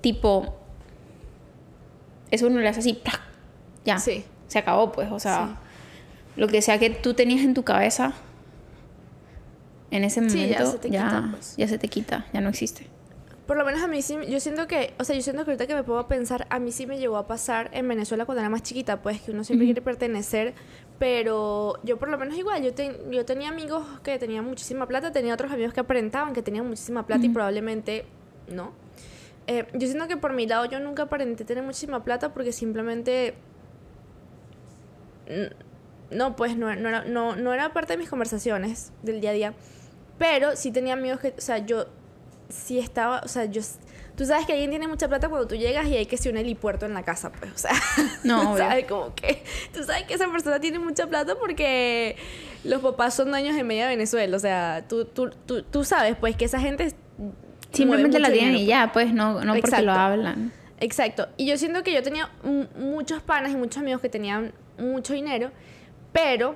tipo, 0.00 0.56
eso 2.30 2.46
uno 2.46 2.60
le 2.60 2.68
hace 2.68 2.80
así, 2.80 2.92
¡plac! 2.94 3.20
ya, 3.84 3.98
Sí. 3.98 4.24
Se 4.50 4.58
acabó, 4.58 4.92
pues, 4.92 5.10
o 5.10 5.18
sea, 5.18 5.56
lo 6.36 6.46
que 6.48 6.60
sea 6.60 6.78
que 6.78 6.90
tú 6.90 7.14
tenías 7.14 7.42
en 7.44 7.54
tu 7.54 7.62
cabeza 7.62 8.12
en 9.90 10.04
ese 10.04 10.20
Sí, 10.28 10.38
ya 10.48 10.58
momento, 10.60 10.72
se 10.72 10.78
te 10.78 10.90
ya, 10.90 11.04
quita, 11.04 11.28
pues. 11.30 11.54
ya 11.56 11.68
se 11.68 11.78
te 11.78 11.88
quita, 11.88 12.26
ya 12.32 12.40
no 12.40 12.48
existe. 12.50 12.86
Por 13.46 13.56
lo 13.56 13.64
menos 13.64 13.82
a 13.82 13.88
mí 13.88 14.00
sí, 14.00 14.16
yo 14.28 14.38
siento 14.38 14.68
que, 14.68 14.94
o 15.00 15.04
sea, 15.04 15.16
yo 15.16 15.22
siento 15.22 15.44
que 15.44 15.50
ahorita 15.50 15.66
que 15.66 15.74
me 15.74 15.82
puedo 15.82 16.06
pensar, 16.06 16.46
a 16.50 16.60
mí 16.60 16.70
sí 16.70 16.86
me 16.86 16.98
llegó 16.98 17.16
a 17.16 17.26
pasar 17.26 17.68
en 17.72 17.88
Venezuela 17.88 18.24
cuando 18.24 18.40
era 18.40 18.48
más 18.48 18.62
chiquita, 18.62 19.02
pues 19.02 19.20
que 19.20 19.32
uno 19.32 19.42
siempre 19.42 19.66
quiere 19.66 19.82
pertenecer, 19.82 20.54
pero 21.00 21.80
yo 21.82 21.98
por 21.98 22.10
lo 22.10 22.18
menos 22.18 22.36
igual, 22.38 22.62
yo, 22.62 22.72
ten- 22.74 23.10
yo 23.10 23.24
tenía 23.24 23.48
amigos 23.48 23.84
que 24.04 24.18
tenían 24.20 24.44
muchísima 24.44 24.86
plata, 24.86 25.10
tenía 25.10 25.34
otros 25.34 25.50
amigos 25.50 25.72
que 25.74 25.80
aparentaban 25.80 26.32
que 26.32 26.42
tenían 26.42 26.66
muchísima 26.68 27.06
plata 27.06 27.26
y 27.26 27.28
probablemente 27.30 28.04
no. 28.48 28.72
Eh, 29.48 29.66
yo 29.72 29.88
siento 29.88 30.06
que 30.06 30.16
por 30.16 30.32
mi 30.32 30.46
lado 30.46 30.66
yo 30.66 30.78
nunca 30.78 31.04
aparenté 31.04 31.44
tener 31.44 31.64
muchísima 31.64 32.04
plata 32.04 32.32
porque 32.32 32.52
simplemente... 32.52 33.34
No, 36.10 36.34
pues 36.36 36.56
no, 36.56 36.74
no, 36.74 36.88
era, 36.88 37.04
no, 37.04 37.36
no 37.36 37.52
era 37.52 37.72
parte 37.72 37.92
de 37.92 37.98
mis 37.98 38.08
conversaciones 38.08 38.92
del 39.02 39.20
día 39.20 39.30
a 39.30 39.32
día. 39.32 39.54
Pero 40.18 40.56
sí 40.56 40.72
tenía 40.72 40.94
amigos 40.94 41.20
que, 41.20 41.34
o 41.36 41.40
sea, 41.40 41.58
yo 41.58 41.86
sí 42.48 42.78
estaba, 42.78 43.20
o 43.24 43.28
sea, 43.28 43.44
yo... 43.46 43.62
Tú 44.16 44.26
sabes 44.26 44.44
que 44.44 44.52
alguien 44.52 44.68
tiene 44.68 44.86
mucha 44.86 45.08
plata 45.08 45.30
cuando 45.30 45.46
tú 45.46 45.54
llegas 45.54 45.86
y 45.86 45.96
hay 45.96 46.04
que 46.04 46.18
ser 46.18 46.32
un 46.32 46.38
helipuerto 46.38 46.84
en 46.84 46.92
la 46.92 47.02
casa, 47.04 47.32
pues, 47.32 47.52
o 47.52 47.58
sea... 47.58 47.72
No. 48.24 48.56
¿Sabes? 48.58 48.86
Como 48.86 49.14
que... 49.14 49.42
Tú 49.72 49.82
sabes 49.84 50.02
que 50.02 50.14
esa 50.14 50.30
persona 50.30 50.60
tiene 50.60 50.78
mucha 50.78 51.06
plata 51.06 51.36
porque 51.36 52.16
los 52.64 52.82
papás 52.82 53.14
son 53.14 53.30
dueños 53.30 53.56
de 53.56 53.64
media 53.64 53.86
Venezuela, 53.86 54.36
o 54.36 54.40
sea, 54.40 54.84
tú, 54.88 55.06
tú, 55.06 55.30
tú, 55.46 55.62
tú 55.62 55.84
sabes, 55.84 56.16
pues, 56.16 56.36
que 56.36 56.44
esa 56.44 56.60
gente... 56.60 56.94
Simplemente 57.72 58.18
la 58.18 58.32
tienen 58.32 58.52
dinero, 58.52 58.64
y 58.64 58.66
ya, 58.66 58.90
pues, 58.92 59.14
no, 59.14 59.44
no 59.44 59.52
porque 59.52 59.60
Exacto. 59.60 59.86
lo 59.86 59.92
hablan. 59.92 60.52
Exacto. 60.80 61.28
Y 61.36 61.46
yo 61.46 61.56
siento 61.56 61.82
que 61.82 61.92
yo 61.92 62.02
tenía 62.02 62.30
muchos 62.76 63.22
panas 63.22 63.52
y 63.52 63.56
muchos 63.56 63.80
amigos 63.80 64.00
que 64.00 64.08
tenían 64.08 64.52
mucho 64.80 65.12
dinero, 65.12 65.50
pero 66.12 66.54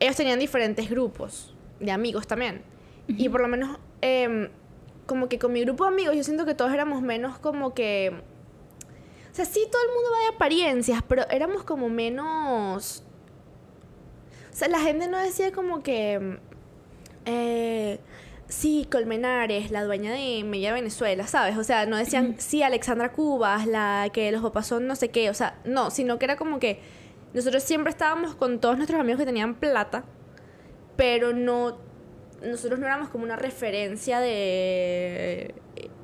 ellos 0.00 0.16
tenían 0.16 0.38
diferentes 0.38 0.90
grupos 0.90 1.54
de 1.80 1.92
amigos 1.92 2.26
también. 2.26 2.62
Y 3.06 3.28
por 3.28 3.40
lo 3.40 3.48
menos, 3.48 3.78
em, 4.00 4.48
como 5.06 5.28
que 5.28 5.38
con 5.38 5.52
mi 5.52 5.62
grupo 5.62 5.84
de 5.84 5.90
amigos, 5.90 6.16
yo 6.16 6.24
siento 6.24 6.44
que 6.44 6.54
todos 6.54 6.72
éramos 6.72 7.02
menos 7.02 7.38
como 7.38 7.74
que... 7.74 8.12
O 9.30 9.34
sea, 9.34 9.44
sí, 9.44 9.66
todo 9.70 9.82
el 9.82 9.94
mundo 9.94 10.10
va 10.12 10.30
de 10.30 10.34
apariencias, 10.36 11.02
pero 11.06 11.28
éramos 11.30 11.64
como 11.64 11.88
menos... 11.88 13.02
O 14.50 14.54
sea, 14.54 14.68
la 14.68 14.80
gente 14.80 15.08
no 15.08 15.18
decía 15.18 15.52
como 15.52 15.82
que... 15.82 16.38
Eh, 17.24 17.98
sí, 18.52 18.86
Colmenares, 18.90 19.70
la 19.70 19.82
dueña 19.82 20.12
de 20.12 20.44
Media 20.44 20.72
Venezuela, 20.72 21.26
¿sabes? 21.26 21.56
O 21.56 21.64
sea, 21.64 21.86
no 21.86 21.96
decían, 21.96 22.36
sí, 22.38 22.62
Alexandra 22.62 23.12
Cubas, 23.12 23.66
la 23.66 24.10
que 24.12 24.30
los 24.30 24.42
papás 24.42 24.66
son 24.66 24.86
no 24.86 24.94
sé 24.94 25.10
qué, 25.10 25.30
o 25.30 25.34
sea, 25.34 25.58
no, 25.64 25.90
sino 25.90 26.18
que 26.18 26.26
era 26.26 26.36
como 26.36 26.60
que 26.60 26.80
nosotros 27.32 27.62
siempre 27.62 27.90
estábamos 27.90 28.34
con 28.34 28.60
todos 28.60 28.76
nuestros 28.76 29.00
amigos 29.00 29.18
que 29.18 29.26
tenían 29.26 29.54
plata, 29.54 30.04
pero 30.96 31.32
no, 31.32 31.78
nosotros 32.42 32.78
no 32.78 32.86
éramos 32.86 33.08
como 33.08 33.24
una 33.24 33.36
referencia 33.36 34.20
de 34.20 35.54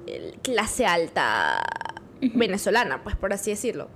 eh, 0.06 0.32
clase 0.42 0.86
alta 0.86 1.62
venezolana, 2.34 3.02
pues 3.02 3.14
por 3.14 3.32
así 3.32 3.50
decirlo. 3.50 3.90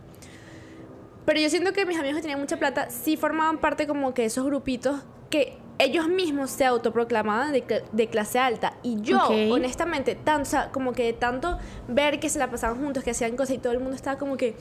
Pero 1.24 1.40
yo 1.40 1.48
siento 1.48 1.72
que 1.72 1.86
mis 1.86 1.98
amigos 1.98 2.16
que 2.16 2.22
tenían 2.22 2.40
mucha 2.40 2.58
plata 2.58 2.90
sí 2.90 3.16
formaban 3.16 3.58
parte 3.58 3.86
como 3.86 4.12
que 4.12 4.22
de 4.22 4.28
esos 4.28 4.44
grupitos 4.44 5.00
que 5.30 5.61
ellos 5.78 6.06
mismos 6.08 6.50
se 6.50 6.64
autoproclamaban 6.64 7.52
de, 7.52 7.66
cl- 7.66 7.82
de 7.92 8.06
clase 8.08 8.38
alta. 8.38 8.74
Y 8.82 9.00
yo, 9.00 9.18
honestamente, 9.52 10.14
tanto, 10.14 10.42
o 10.42 10.44
sea, 10.50 10.68
como 10.70 10.92
que 10.92 11.12
tanto 11.12 11.58
ver 11.88 12.20
que 12.20 12.28
se 12.28 12.38
la 12.38 12.50
pasaban 12.50 12.78
juntos, 12.78 13.02
que 13.02 13.10
hacían 13.10 13.36
cosas 13.36 13.56
y 13.56 13.58
todo 13.58 13.72
el 13.72 13.80
mundo 13.80 13.96
estaba 13.96 14.18
como 14.18 14.36
que 14.36 14.54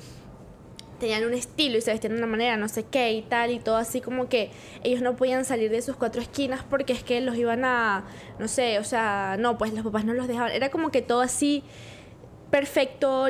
tenían 1.00 1.26
un 1.26 1.34
estilo 1.34 1.78
y 1.80 1.82
se 1.82 1.92
vestían 1.92 2.14
de 2.14 2.20
una 2.20 2.28
manera, 2.28 2.58
no 2.58 2.68
sé 2.68 2.84
qué 2.84 3.12
y 3.14 3.24
tal, 3.24 3.50
y 3.50 3.60
todo 3.60 3.78
así 3.78 4.02
como 4.02 4.30
que 4.30 4.52
ellos 4.84 5.02
no 5.02 5.16
podían 5.16 5.46
salir 5.46 5.72
de 5.72 5.82
sus 5.82 5.96
cuatro 5.96 6.22
esquinas 6.22 6.64
porque 6.70 6.94
es 6.94 7.04
que 7.04 7.22
los 7.22 7.36
iban 7.36 7.66
a, 7.66 8.04
no 8.38 8.48
sé, 8.48 8.78
o 8.78 8.84
sea, 8.84 9.36
no, 9.40 9.58
pues 9.58 9.74
los 9.74 9.84
papás 9.84 10.06
no 10.06 10.14
los 10.14 10.28
dejaban. 10.28 10.52
Era 10.52 10.70
como 10.70 10.92
que 10.92 11.02
todo 11.02 11.22
así 11.22 11.64
perfecto, 12.50 13.28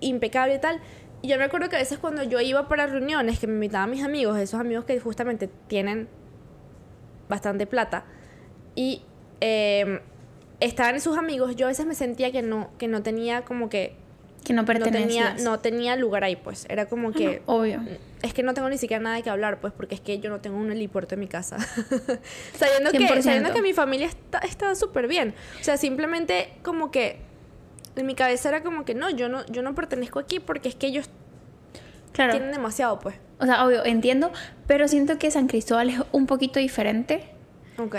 impecable 0.00 0.54
y 0.54 0.58
tal. 0.60 0.80
Y 1.22 1.28
yo 1.28 1.38
me 1.38 1.44
acuerdo 1.44 1.68
que 1.68 1.76
a 1.76 1.80
veces 1.80 1.98
cuando 1.98 2.22
yo 2.22 2.40
iba 2.40 2.68
para 2.68 2.86
reuniones, 2.86 3.38
que 3.38 3.46
me 3.46 3.54
invitaban 3.54 3.90
mis 3.90 4.04
amigos, 4.04 4.38
esos 4.38 4.60
amigos 4.60 4.84
que 4.84 4.98
justamente 5.00 5.48
tienen 5.66 6.08
bastante 7.28 7.66
plata, 7.66 8.04
y 8.74 9.02
eh, 9.40 10.00
estaban 10.60 11.00
sus 11.00 11.16
amigos, 11.18 11.56
yo 11.56 11.66
a 11.66 11.68
veces 11.68 11.86
me 11.86 11.94
sentía 11.94 12.32
que 12.32 12.42
no, 12.42 12.70
que 12.78 12.88
no 12.88 13.02
tenía 13.02 13.42
como 13.44 13.68
que 13.68 13.94
Que 14.44 14.52
no 14.52 14.62
no 14.62 14.66
tenía, 14.66 14.84
pertenecías. 14.84 15.42
no 15.42 15.58
tenía 15.60 15.96
lugar 15.96 16.24
ahí, 16.24 16.36
pues. 16.36 16.66
Era 16.68 16.86
como 16.86 17.12
que. 17.12 17.42
Obvio. 17.46 17.82
Es 18.22 18.32
que 18.32 18.42
no 18.42 18.54
tengo 18.54 18.68
ni 18.68 18.78
siquiera 18.78 19.02
nada 19.02 19.20
que 19.22 19.28
hablar, 19.30 19.60
pues, 19.60 19.72
porque 19.72 19.94
es 19.94 20.00
que 20.00 20.18
yo 20.20 20.30
no 20.30 20.40
tengo 20.40 20.56
un 20.56 20.70
helipuerto 20.72 21.14
en 21.14 21.20
mi 21.20 21.26
casa. 21.28 21.58
sabiendo, 22.56 22.90
que, 22.90 22.98
100%. 22.98 23.22
sabiendo 23.22 23.52
que 23.52 23.62
mi 23.62 23.72
familia 23.72 24.06
está, 24.06 24.38
está 24.38 24.74
súper 24.74 25.08
bien. 25.08 25.34
O 25.60 25.64
sea, 25.64 25.76
simplemente 25.76 26.52
como 26.62 26.90
que. 26.90 27.18
En 27.96 28.04
mi 28.06 28.14
cabeza 28.14 28.50
era 28.50 28.62
como 28.62 28.84
que 28.84 28.94
no, 28.94 29.08
yo 29.10 29.28
no, 29.28 29.44
yo 29.46 29.62
no 29.62 29.74
pertenezco 29.74 30.18
aquí 30.18 30.38
porque 30.38 30.68
es 30.68 30.74
que 30.74 30.86
ellos 30.86 31.08
Claro. 32.12 32.32
tienen 32.32 32.52
demasiado, 32.52 32.98
pues. 32.98 33.16
O 33.38 33.44
sea, 33.46 33.64
obvio, 33.66 33.84
entiendo, 33.84 34.32
pero 34.66 34.88
siento 34.88 35.18
que 35.18 35.30
San 35.30 35.46
Cristóbal 35.46 35.90
es 35.90 36.00
un 36.12 36.26
poquito 36.26 36.58
diferente 36.58 37.24
Ok. 37.78 37.96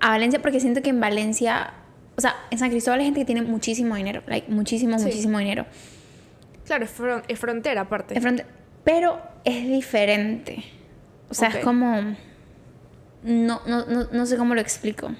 a 0.00 0.08
Valencia 0.08 0.42
porque 0.42 0.58
siento 0.60 0.82
que 0.82 0.90
en 0.90 1.00
Valencia, 1.00 1.72
o 2.16 2.20
sea, 2.20 2.34
en 2.50 2.58
San 2.58 2.70
Cristóbal 2.70 2.98
hay 3.00 3.06
gente 3.06 3.20
que 3.20 3.26
tiene 3.26 3.42
muchísimo 3.42 3.94
dinero, 3.94 4.22
like 4.26 4.50
muchísimo, 4.50 4.98
Sí. 4.98 5.04
muchísimo 5.04 5.38
dinero. 5.38 5.66
Claro, 6.64 6.84
es, 6.84 6.90
fron- 6.98 7.22
es 7.28 7.38
frontera 7.38 7.82
aparte. 7.82 8.14
De 8.14 8.20
frente- 8.20 8.46
pero 8.84 9.20
es 9.44 9.68
diferente. 9.68 10.64
O 11.28 11.34
sea, 11.34 11.48
es 11.50 11.56
como 11.64 12.00
no, 13.22 13.60
no, 13.66 13.86
no, 13.86 14.04
no 14.10 14.26
sé 14.26 14.36
cómo 14.36 14.54
lo 14.54 14.60
explico. 14.60 15.10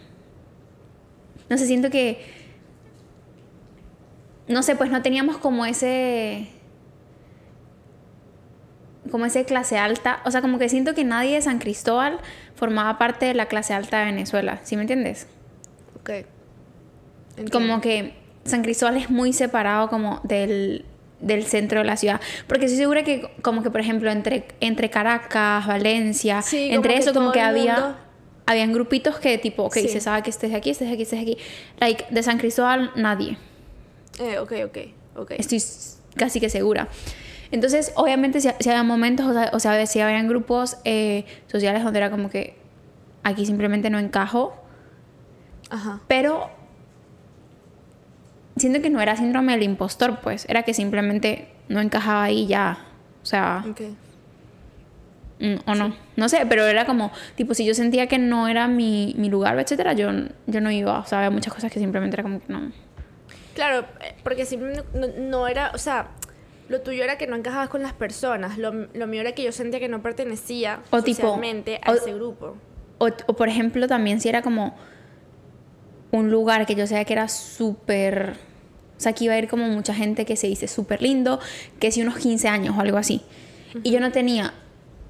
No 1.48 1.56
sé, 1.58 1.66
siento 1.66 1.90
que 1.90 2.18
no 4.48 4.62
sé, 4.62 4.74
pues 4.74 4.90
no 4.90 5.02
teníamos 5.02 5.38
como 5.38 5.64
ese 5.66 6.48
como 9.10 9.26
ese 9.26 9.44
clase 9.44 9.76
alta, 9.78 10.20
o 10.24 10.30
sea, 10.30 10.40
como 10.40 10.58
que 10.58 10.68
siento 10.68 10.94
que 10.94 11.04
nadie 11.04 11.34
de 11.34 11.42
San 11.42 11.58
Cristóbal 11.58 12.18
formaba 12.54 12.98
parte 12.98 13.26
de 13.26 13.34
la 13.34 13.46
clase 13.46 13.74
alta 13.74 13.98
de 14.00 14.06
Venezuela, 14.06 14.60
¿sí 14.62 14.76
me 14.76 14.82
entiendes? 14.82 15.26
Ok. 16.00 16.10
Entiendo. 17.36 17.52
Como 17.52 17.80
que 17.80 18.14
San 18.44 18.62
Cristóbal 18.62 18.96
es 18.96 19.10
muy 19.10 19.32
separado 19.32 19.88
como 19.88 20.20
del, 20.24 20.84
del 21.20 21.44
centro 21.44 21.80
de 21.80 21.84
la 21.86 21.96
ciudad. 21.96 22.20
Porque 22.46 22.66
estoy 22.66 22.78
segura 22.78 23.02
que 23.04 23.30
como 23.42 23.62
que, 23.62 23.70
por 23.70 23.80
ejemplo, 23.80 24.10
entre, 24.10 24.46
entre 24.60 24.90
Caracas, 24.90 25.66
Valencia, 25.66 26.42
Sí, 26.42 26.68
entre 26.70 26.96
eso 26.96 27.12
como 27.14 27.32
que 27.32 27.40
había... 27.40 27.74
mundo- 27.74 27.96
Habían 28.46 28.72
grupitos 28.72 29.20
que 29.20 29.38
tipo, 29.38 29.62
ok, 29.62 29.74
Sí. 29.74 29.88
se 29.88 30.00
sabe 30.00 30.22
que 30.22 30.30
estés 30.30 30.52
aquí, 30.52 30.70
estés 30.70 30.92
aquí, 30.92 31.02
estés 31.02 31.20
aquí. 31.20 31.38
Like, 31.78 32.06
de 32.10 32.20
San 32.24 32.36
Cristóbal, 32.38 32.90
nadie. 32.96 33.36
Eh, 34.18 34.38
ok, 34.40 34.52
ok, 34.64 34.78
ok. 35.14 35.30
Estoy 35.38 35.62
casi 36.16 36.40
que 36.40 36.48
segura. 36.50 36.88
Entonces, 37.52 37.92
obviamente, 37.96 38.40
si, 38.40 38.48
si 38.60 38.68
había 38.70 38.82
momentos, 38.82 39.26
o 39.26 39.32
sea, 39.32 39.50
o 39.52 39.58
sea, 39.60 39.86
si 39.86 40.00
habían 40.00 40.28
grupos 40.28 40.76
eh, 40.84 41.24
sociales 41.46 41.82
donde 41.82 41.98
era 41.98 42.10
como 42.10 42.30
que 42.30 42.56
aquí 43.22 43.44
simplemente 43.44 43.90
no 43.90 43.98
encajo, 43.98 44.54
Ajá. 45.68 46.00
pero 46.08 46.50
siento 48.56 48.80
que 48.82 48.90
no 48.90 49.00
era 49.00 49.16
síndrome 49.16 49.52
del 49.52 49.62
impostor, 49.64 50.20
pues, 50.20 50.46
era 50.48 50.62
que 50.62 50.74
simplemente 50.74 51.48
no 51.68 51.80
encajaba 51.80 52.24
ahí 52.24 52.46
ya. 52.46 52.78
O 53.22 53.26
sea, 53.26 53.64
Ok. 53.68 53.80
mm, 55.40 55.54
o 55.66 55.74
no. 55.74 55.94
No 56.16 56.28
sé, 56.28 56.44
pero 56.48 56.66
era 56.66 56.84
como, 56.86 57.10
tipo, 57.36 57.54
si 57.54 57.64
yo 57.64 57.74
sentía 57.74 58.06
que 58.06 58.18
no 58.18 58.48
era 58.48 58.68
mi, 58.68 59.14
mi 59.18 59.28
lugar, 59.28 59.58
etcétera, 59.58 59.92
yo, 59.94 60.10
yo 60.46 60.60
no 60.60 60.70
iba. 60.70 60.98
O 61.00 61.06
sea, 61.06 61.18
había 61.18 61.30
muchas 61.30 61.52
cosas 61.52 61.72
que 61.72 61.78
simplemente 61.80 62.14
era 62.16 62.22
como 62.22 62.40
que 62.40 62.52
no. 62.52 62.70
Claro, 63.54 63.80
eh, 64.00 64.14
porque 64.22 64.46
siempre 64.46 64.82
no, 64.94 65.06
no 65.18 65.48
era, 65.48 65.72
o 65.74 65.78
sea, 65.78 66.08
lo 66.70 66.80
tuyo 66.80 67.02
era 67.04 67.18
que 67.18 67.26
no 67.26 67.36
encajabas 67.36 67.68
con 67.68 67.82
las 67.82 67.92
personas, 67.92 68.56
lo, 68.56 68.72
lo 68.72 69.06
mío 69.06 69.20
era 69.20 69.32
que 69.32 69.42
yo 69.42 69.52
sentía 69.52 69.78
que 69.80 69.88
no 69.88 70.00
pertenecía 70.02 70.80
O 70.90 71.02
tipo- 71.02 71.20
socialmente 71.22 71.80
a 71.84 71.90
o- 71.90 71.94
ese 71.94 72.14
grupo. 72.14 72.56
O, 72.98 73.08
o, 73.26 73.32
por 73.34 73.48
ejemplo, 73.48 73.86
también 73.88 74.20
si 74.20 74.28
era 74.28 74.40
como 74.42 74.74
un 76.12 76.30
lugar 76.30 76.66
que 76.66 76.74
yo 76.74 76.86
sabía 76.86 77.04
que 77.04 77.12
era 77.12 77.28
súper. 77.28 78.34
O 78.96 79.00
sea, 79.02 79.12
que 79.14 79.24
iba 79.24 79.34
a 79.34 79.38
ir 79.38 79.48
como 79.48 79.66
mucha 79.68 79.94
gente 79.94 80.24
que 80.26 80.36
se 80.36 80.46
dice 80.46 80.68
súper 80.68 81.00
lindo, 81.00 81.40
que 81.78 81.90
si 81.90 82.02
unos 82.02 82.18
15 82.18 82.48
años 82.48 82.76
o 82.76 82.80
algo 82.80 82.98
así. 82.98 83.22
Y 83.82 83.92
yo 83.92 84.00
no 84.00 84.12
tenía 84.12 84.52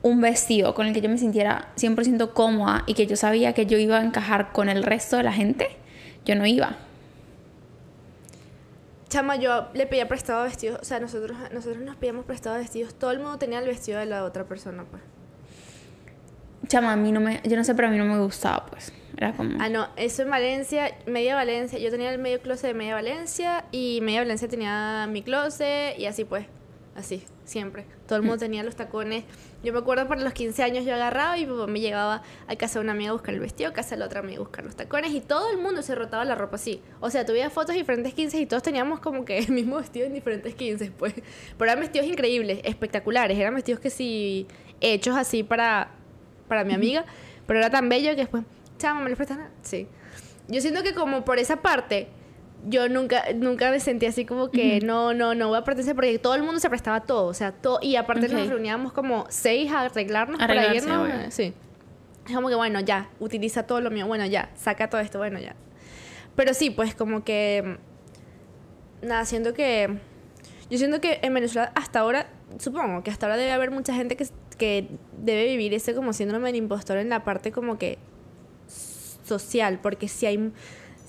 un 0.02 0.20
vestido 0.20 0.74
con 0.74 0.86
el 0.86 0.94
que 0.94 1.00
yo 1.00 1.08
me 1.08 1.18
sintiera 1.18 1.68
100% 1.76 2.32
cómoda 2.32 2.84
y 2.86 2.94
que 2.94 3.06
yo 3.06 3.16
sabía 3.16 3.52
que 3.52 3.66
yo 3.66 3.76
iba 3.78 3.98
a 3.98 4.02
encajar 4.04 4.52
con 4.52 4.68
el 4.68 4.82
resto 4.84 5.16
de 5.16 5.24
la 5.24 5.32
gente, 5.32 5.68
yo 6.24 6.36
no 6.36 6.46
iba. 6.46 6.76
Chama, 9.10 9.34
yo 9.34 9.66
le 9.74 9.88
pedía 9.88 10.06
prestado 10.06 10.44
vestidos, 10.44 10.78
o 10.80 10.84
sea, 10.84 11.00
nosotros, 11.00 11.36
nosotros 11.52 11.82
nos 11.82 11.96
pedíamos 11.96 12.24
prestado 12.24 12.56
vestidos, 12.56 12.94
todo 12.94 13.10
el 13.10 13.18
mundo 13.18 13.38
tenía 13.38 13.58
el 13.58 13.66
vestido 13.66 13.98
de 13.98 14.06
la 14.06 14.22
otra 14.22 14.44
persona, 14.44 14.84
pues. 14.88 15.02
Chama, 16.68 16.92
a 16.92 16.96
mí 16.96 17.10
no 17.10 17.20
me. 17.20 17.40
Yo 17.44 17.56
no 17.56 17.64
sé, 17.64 17.74
pero 17.74 17.88
a 17.88 17.90
mí 17.90 17.98
no 17.98 18.04
me 18.04 18.20
gustaba, 18.20 18.66
pues. 18.66 18.92
Era 19.16 19.32
como. 19.32 19.60
Ah, 19.60 19.68
no, 19.68 19.88
eso 19.96 20.22
en 20.22 20.30
Valencia, 20.30 20.96
media 21.06 21.34
Valencia, 21.34 21.80
yo 21.80 21.90
tenía 21.90 22.12
el 22.12 22.20
medio 22.20 22.40
closet 22.40 22.68
de 22.68 22.74
media 22.74 22.94
Valencia 22.94 23.64
y 23.72 23.98
media 24.02 24.20
Valencia 24.20 24.46
tenía 24.46 25.08
mi 25.10 25.22
closet 25.22 25.98
y 25.98 26.06
así 26.06 26.24
pues, 26.24 26.46
así, 26.94 27.24
siempre. 27.44 27.86
Todo 28.06 28.16
el 28.16 28.22
mundo 28.22 28.38
tenía 28.38 28.62
los 28.62 28.76
tacones. 28.76 29.24
Yo 29.62 29.72
me 29.72 29.78
acuerdo 29.78 30.08
para 30.08 30.22
los 30.22 30.32
15 30.32 30.62
años 30.62 30.84
yo 30.84 30.94
agarraba 30.94 31.36
y 31.38 31.46
mi 31.46 31.52
papá 31.52 31.66
me 31.66 31.80
llegaba 31.80 32.22
a 32.46 32.56
casa 32.56 32.78
de 32.78 32.84
una 32.84 32.92
amiga 32.92 33.10
a 33.10 33.12
buscar 33.12 33.34
el 33.34 33.40
vestido, 33.40 33.70
a 33.70 33.72
casa 33.72 33.90
de 33.90 33.98
la 33.98 34.06
otra 34.06 34.20
amiga 34.20 34.38
a 34.38 34.40
buscar 34.40 34.64
los 34.64 34.74
tacones 34.74 35.12
y 35.12 35.20
todo 35.20 35.50
el 35.50 35.58
mundo 35.58 35.82
se 35.82 35.94
rotaba 35.94 36.24
la 36.24 36.34
ropa 36.34 36.56
así. 36.56 36.82
O 37.00 37.10
sea, 37.10 37.26
tuviera 37.26 37.50
fotos 37.50 37.74
de 37.74 37.80
diferentes 37.80 38.14
15 38.14 38.40
y 38.40 38.46
todos 38.46 38.62
teníamos 38.62 39.00
como 39.00 39.24
que 39.24 39.38
el 39.40 39.50
mismo 39.50 39.76
vestido 39.76 40.06
en 40.06 40.14
diferentes 40.14 40.54
15 40.54 40.92
pues. 40.92 41.14
Pero 41.58 41.70
eran 41.70 41.80
vestidos 41.80 42.06
increíbles, 42.06 42.60
espectaculares, 42.64 43.38
eran 43.38 43.54
vestidos 43.54 43.80
que 43.80 43.90
sí 43.90 44.46
hechos 44.80 45.16
así 45.16 45.42
para 45.42 45.90
para 46.50 46.64
mi 46.64 46.74
amiga, 46.74 47.04
pero 47.46 47.60
era 47.60 47.70
tan 47.70 47.88
bello 47.88 48.10
que 48.10 48.16
después, 48.16 48.42
chama, 48.76 49.00
¿me 49.02 49.08
los 49.08 49.16
prestas? 49.16 49.38
Sí. 49.62 49.86
Yo 50.48 50.60
siento 50.60 50.82
que 50.82 50.92
como 50.94 51.24
por 51.24 51.38
esa 51.38 51.62
parte, 51.62 52.08
yo 52.66 52.88
nunca, 52.88 53.24
nunca 53.34 53.70
me 53.70 53.80
sentí 53.80 54.06
así 54.06 54.24
como 54.24 54.50
que 54.50 54.80
no, 54.80 55.14
no, 55.14 55.34
no 55.34 55.48
voy 55.48 55.58
a 55.58 55.64
pertenecer 55.64 55.94
porque 55.94 56.18
todo 56.18 56.34
el 56.34 56.42
mundo 56.42 56.60
se 56.60 56.68
prestaba 56.68 57.00
todo, 57.00 57.26
o 57.26 57.34
sea, 57.34 57.52
todo, 57.52 57.78
y 57.82 57.96
aparte 57.96 58.28
nos 58.28 58.46
reuníamos 58.48 58.92
como 58.92 59.26
seis 59.28 59.72
a 59.72 59.82
arreglarnos 59.82 60.38
para 60.38 60.74
irnos. 60.74 61.08
eh, 61.08 61.26
Sí. 61.30 61.54
Es 62.26 62.34
como 62.34 62.48
que, 62.48 62.54
bueno, 62.54 62.80
ya, 62.80 63.08
utiliza 63.18 63.66
todo 63.66 63.80
lo 63.80 63.90
mío, 63.90 64.06
bueno, 64.06 64.26
ya, 64.26 64.50
saca 64.54 64.88
todo 64.90 65.00
esto, 65.00 65.18
bueno, 65.18 65.38
ya. 65.38 65.56
Pero 66.36 66.54
sí, 66.54 66.70
pues 66.70 66.94
como 66.94 67.24
que, 67.24 67.78
nada, 69.02 69.24
siento 69.24 69.54
que, 69.54 69.98
yo 70.70 70.78
siento 70.78 71.00
que 71.00 71.18
en 71.22 71.34
Venezuela 71.34 71.72
hasta 71.74 72.00
ahora, 72.00 72.28
supongo 72.58 73.02
que 73.02 73.10
hasta 73.10 73.26
ahora 73.26 73.36
debe 73.36 73.52
haber 73.52 73.70
mucha 73.70 73.94
gente 73.94 74.16
que, 74.16 74.26
que 74.58 74.88
debe 75.16 75.46
vivir 75.46 75.74
ese 75.74 75.94
como 75.94 76.12
síndrome 76.12 76.48
del 76.48 76.56
impostor 76.56 76.98
en 76.98 77.08
la 77.08 77.24
parte 77.24 77.50
como 77.52 77.78
que 77.78 77.98
social, 78.68 79.78
porque 79.82 80.08
si 80.08 80.26
hay, 80.26 80.52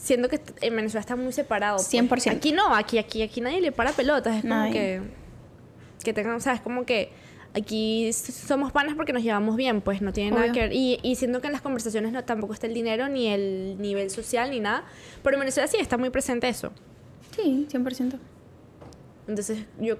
siento 0.01 0.29
que 0.29 0.41
en 0.61 0.75
Venezuela 0.75 1.01
está 1.01 1.15
muy 1.15 1.31
separado. 1.31 1.77
pues. 1.77 1.91
100%. 1.93 2.31
Aquí 2.35 2.51
no, 2.51 2.73
aquí, 2.75 2.97
aquí, 2.97 3.21
aquí 3.21 3.41
nadie 3.41 3.61
le 3.61 3.71
para 3.71 3.91
pelotas, 3.91 4.35
es 4.37 4.41
como 4.41 4.55
Nadie. 4.55 4.71
que, 4.73 5.01
que 6.03 6.13
tengan, 6.13 6.35
o 6.35 6.39
sea, 6.39 6.53
es 6.53 6.61
como 6.61 6.85
que 6.85 7.11
aquí 7.53 8.11
somos 8.13 8.71
panas 8.71 8.95
porque 8.95 9.13
nos 9.13 9.23
llevamos 9.23 9.55
bien, 9.57 9.81
pues 9.81 10.01
no 10.01 10.11
tiene 10.13 10.31
nada 10.31 10.51
que 10.51 10.59
ver. 10.61 10.73
Y, 10.73 10.99
y 11.03 11.15
siento 11.15 11.41
que 11.41 11.47
en 11.47 11.53
las 11.53 11.61
conversaciones 11.61 12.11
no 12.13 12.23
tampoco 12.23 12.53
está 12.53 12.65
el 12.67 12.73
dinero, 12.73 13.07
ni 13.09 13.27
el 13.27 13.75
nivel 13.79 14.09
social, 14.09 14.49
ni 14.51 14.59
nada. 14.59 14.85
Pero 15.23 15.35
en 15.35 15.41
Venezuela 15.41 15.67
sí 15.67 15.77
está 15.79 15.97
muy 15.97 16.09
presente 16.09 16.47
eso. 16.49 16.71
Sí, 17.35 17.67
100%. 17.71 18.17
Entonces 19.27 19.65
yo... 19.79 19.95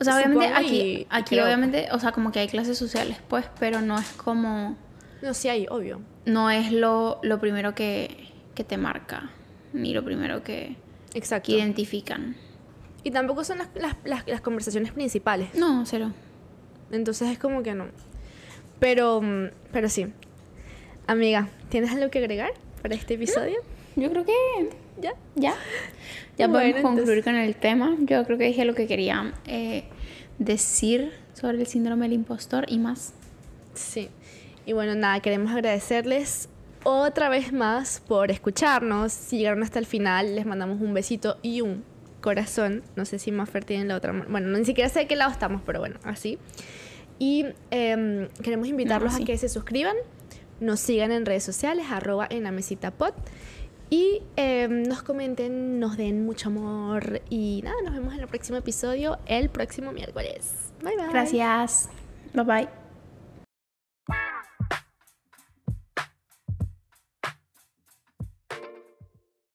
O 0.00 0.02
sea, 0.02 0.16
obviamente 0.16 0.46
aquí, 0.48 0.76
y- 0.80 1.06
aquí 1.08 1.36
creo, 1.36 1.44
obviamente, 1.44 1.86
o 1.92 2.00
sea, 2.00 2.10
como 2.10 2.32
que 2.32 2.40
hay 2.40 2.48
clases 2.48 2.76
sociales, 2.76 3.16
pues, 3.28 3.44
pero 3.60 3.80
no 3.80 3.96
es 3.96 4.08
como, 4.14 4.76
No, 5.22 5.34
sí 5.34 5.48
hay, 5.48 5.66
obvio. 5.70 6.00
no 6.26 6.50
es 6.50 6.72
lo, 6.72 7.20
lo 7.22 7.38
primero 7.38 7.76
que, 7.76 8.28
que 8.56 8.64
te 8.64 8.76
marca, 8.76 9.30
ni 9.74 9.92
lo 9.92 10.02
primero 10.02 10.42
que, 10.42 10.76
Exacto. 11.12 11.48
que 11.48 11.58
identifican. 11.58 12.36
Y 13.02 13.10
tampoco 13.10 13.44
son 13.44 13.58
las, 13.58 13.68
las, 13.74 13.96
las, 14.04 14.26
las 14.26 14.40
conversaciones 14.40 14.92
principales. 14.92 15.54
No, 15.54 15.84
cero. 15.84 16.12
Entonces 16.90 17.28
es 17.30 17.38
como 17.38 17.62
que 17.62 17.74
no. 17.74 17.88
Pero, 18.80 19.20
mm, 19.20 19.48
pero 19.72 19.90
sí. 19.90 20.06
Amiga, 21.06 21.48
¿tienes 21.68 21.90
algo 21.90 22.10
que 22.10 22.18
agregar 22.20 22.52
para 22.80 22.94
este 22.94 23.14
episodio? 23.14 23.56
Yo 23.96 24.10
creo 24.10 24.24
que 24.24 24.32
¿Ya? 25.02 25.12
ya. 25.34 25.54
Ya 26.38 26.46
Bueno, 26.46 26.52
podemos 26.72 26.82
concluir 26.82 27.18
entonces- 27.18 27.24
con 27.24 27.34
el 27.36 27.54
tema. 27.56 27.96
Yo 28.00 28.24
creo 28.24 28.38
que 28.38 28.44
dije 28.44 28.64
lo 28.64 28.74
que 28.74 28.86
quería 28.86 29.34
eh, 29.46 29.84
decir 30.38 31.12
sobre 31.34 31.58
el 31.58 31.66
síndrome 31.66 32.06
del 32.06 32.14
impostor 32.14 32.64
y 32.68 32.78
más. 32.78 33.12
Sí. 33.74 34.08
Y 34.66 34.72
bueno, 34.72 34.94
nada, 34.94 35.20
queremos 35.20 35.52
agradecerles 35.52 36.48
otra 36.84 37.28
vez 37.28 37.52
más 37.52 38.00
por 38.06 38.30
escucharnos. 38.30 39.12
Si 39.12 39.38
llegaron 39.38 39.62
hasta 39.62 39.78
el 39.78 39.86
final, 39.86 40.36
les 40.36 40.46
mandamos 40.46 40.80
un 40.80 40.94
besito 40.94 41.38
y 41.42 41.60
un 41.60 41.84
corazón. 42.20 42.82
No 42.96 43.04
sé 43.04 43.18
si 43.18 43.32
Maffer 43.32 43.64
tiene 43.64 43.84
la 43.84 43.96
otra 43.96 44.12
mano. 44.12 44.26
Bueno, 44.30 44.56
ni 44.56 44.64
siquiera 44.64 44.88
sé 44.88 45.00
de 45.00 45.06
qué 45.06 45.16
lado 45.16 45.30
estamos, 45.32 45.62
pero 45.66 45.80
bueno, 45.80 45.96
así. 46.04 46.38
Y 47.18 47.46
em, 47.70 48.28
queremos 48.42 48.68
invitarlos 48.68 49.12
No, 49.12 49.16
a 49.16 49.18
sí. 49.18 49.24
que 49.24 49.36
se 49.38 49.48
suscriban, 49.48 49.96
nos 50.60 50.80
sigan 50.80 51.12
en 51.12 51.26
redes 51.26 51.44
sociales, 51.44 51.86
arroba 51.90 52.26
en 52.30 52.44
la 52.44 52.50
mesita 52.52 52.90
pod. 52.90 53.12
Y 53.90 54.22
em, 54.36 54.82
nos 54.84 55.02
comenten, 55.02 55.78
nos 55.78 55.96
den 55.96 56.24
mucho 56.24 56.48
amor. 56.48 57.20
Y 57.30 57.60
nada, 57.62 57.76
nos 57.84 57.94
vemos 57.94 58.14
en 58.14 58.20
el 58.20 58.26
próximo 58.26 58.58
episodio, 58.58 59.18
el 59.26 59.50
próximo 59.50 59.92
miércoles. 59.92 60.52
Bye 60.82 60.96
bye. 60.96 61.08
Gracias. 61.10 61.88
Bye 62.32 62.44
bye. 62.44 62.83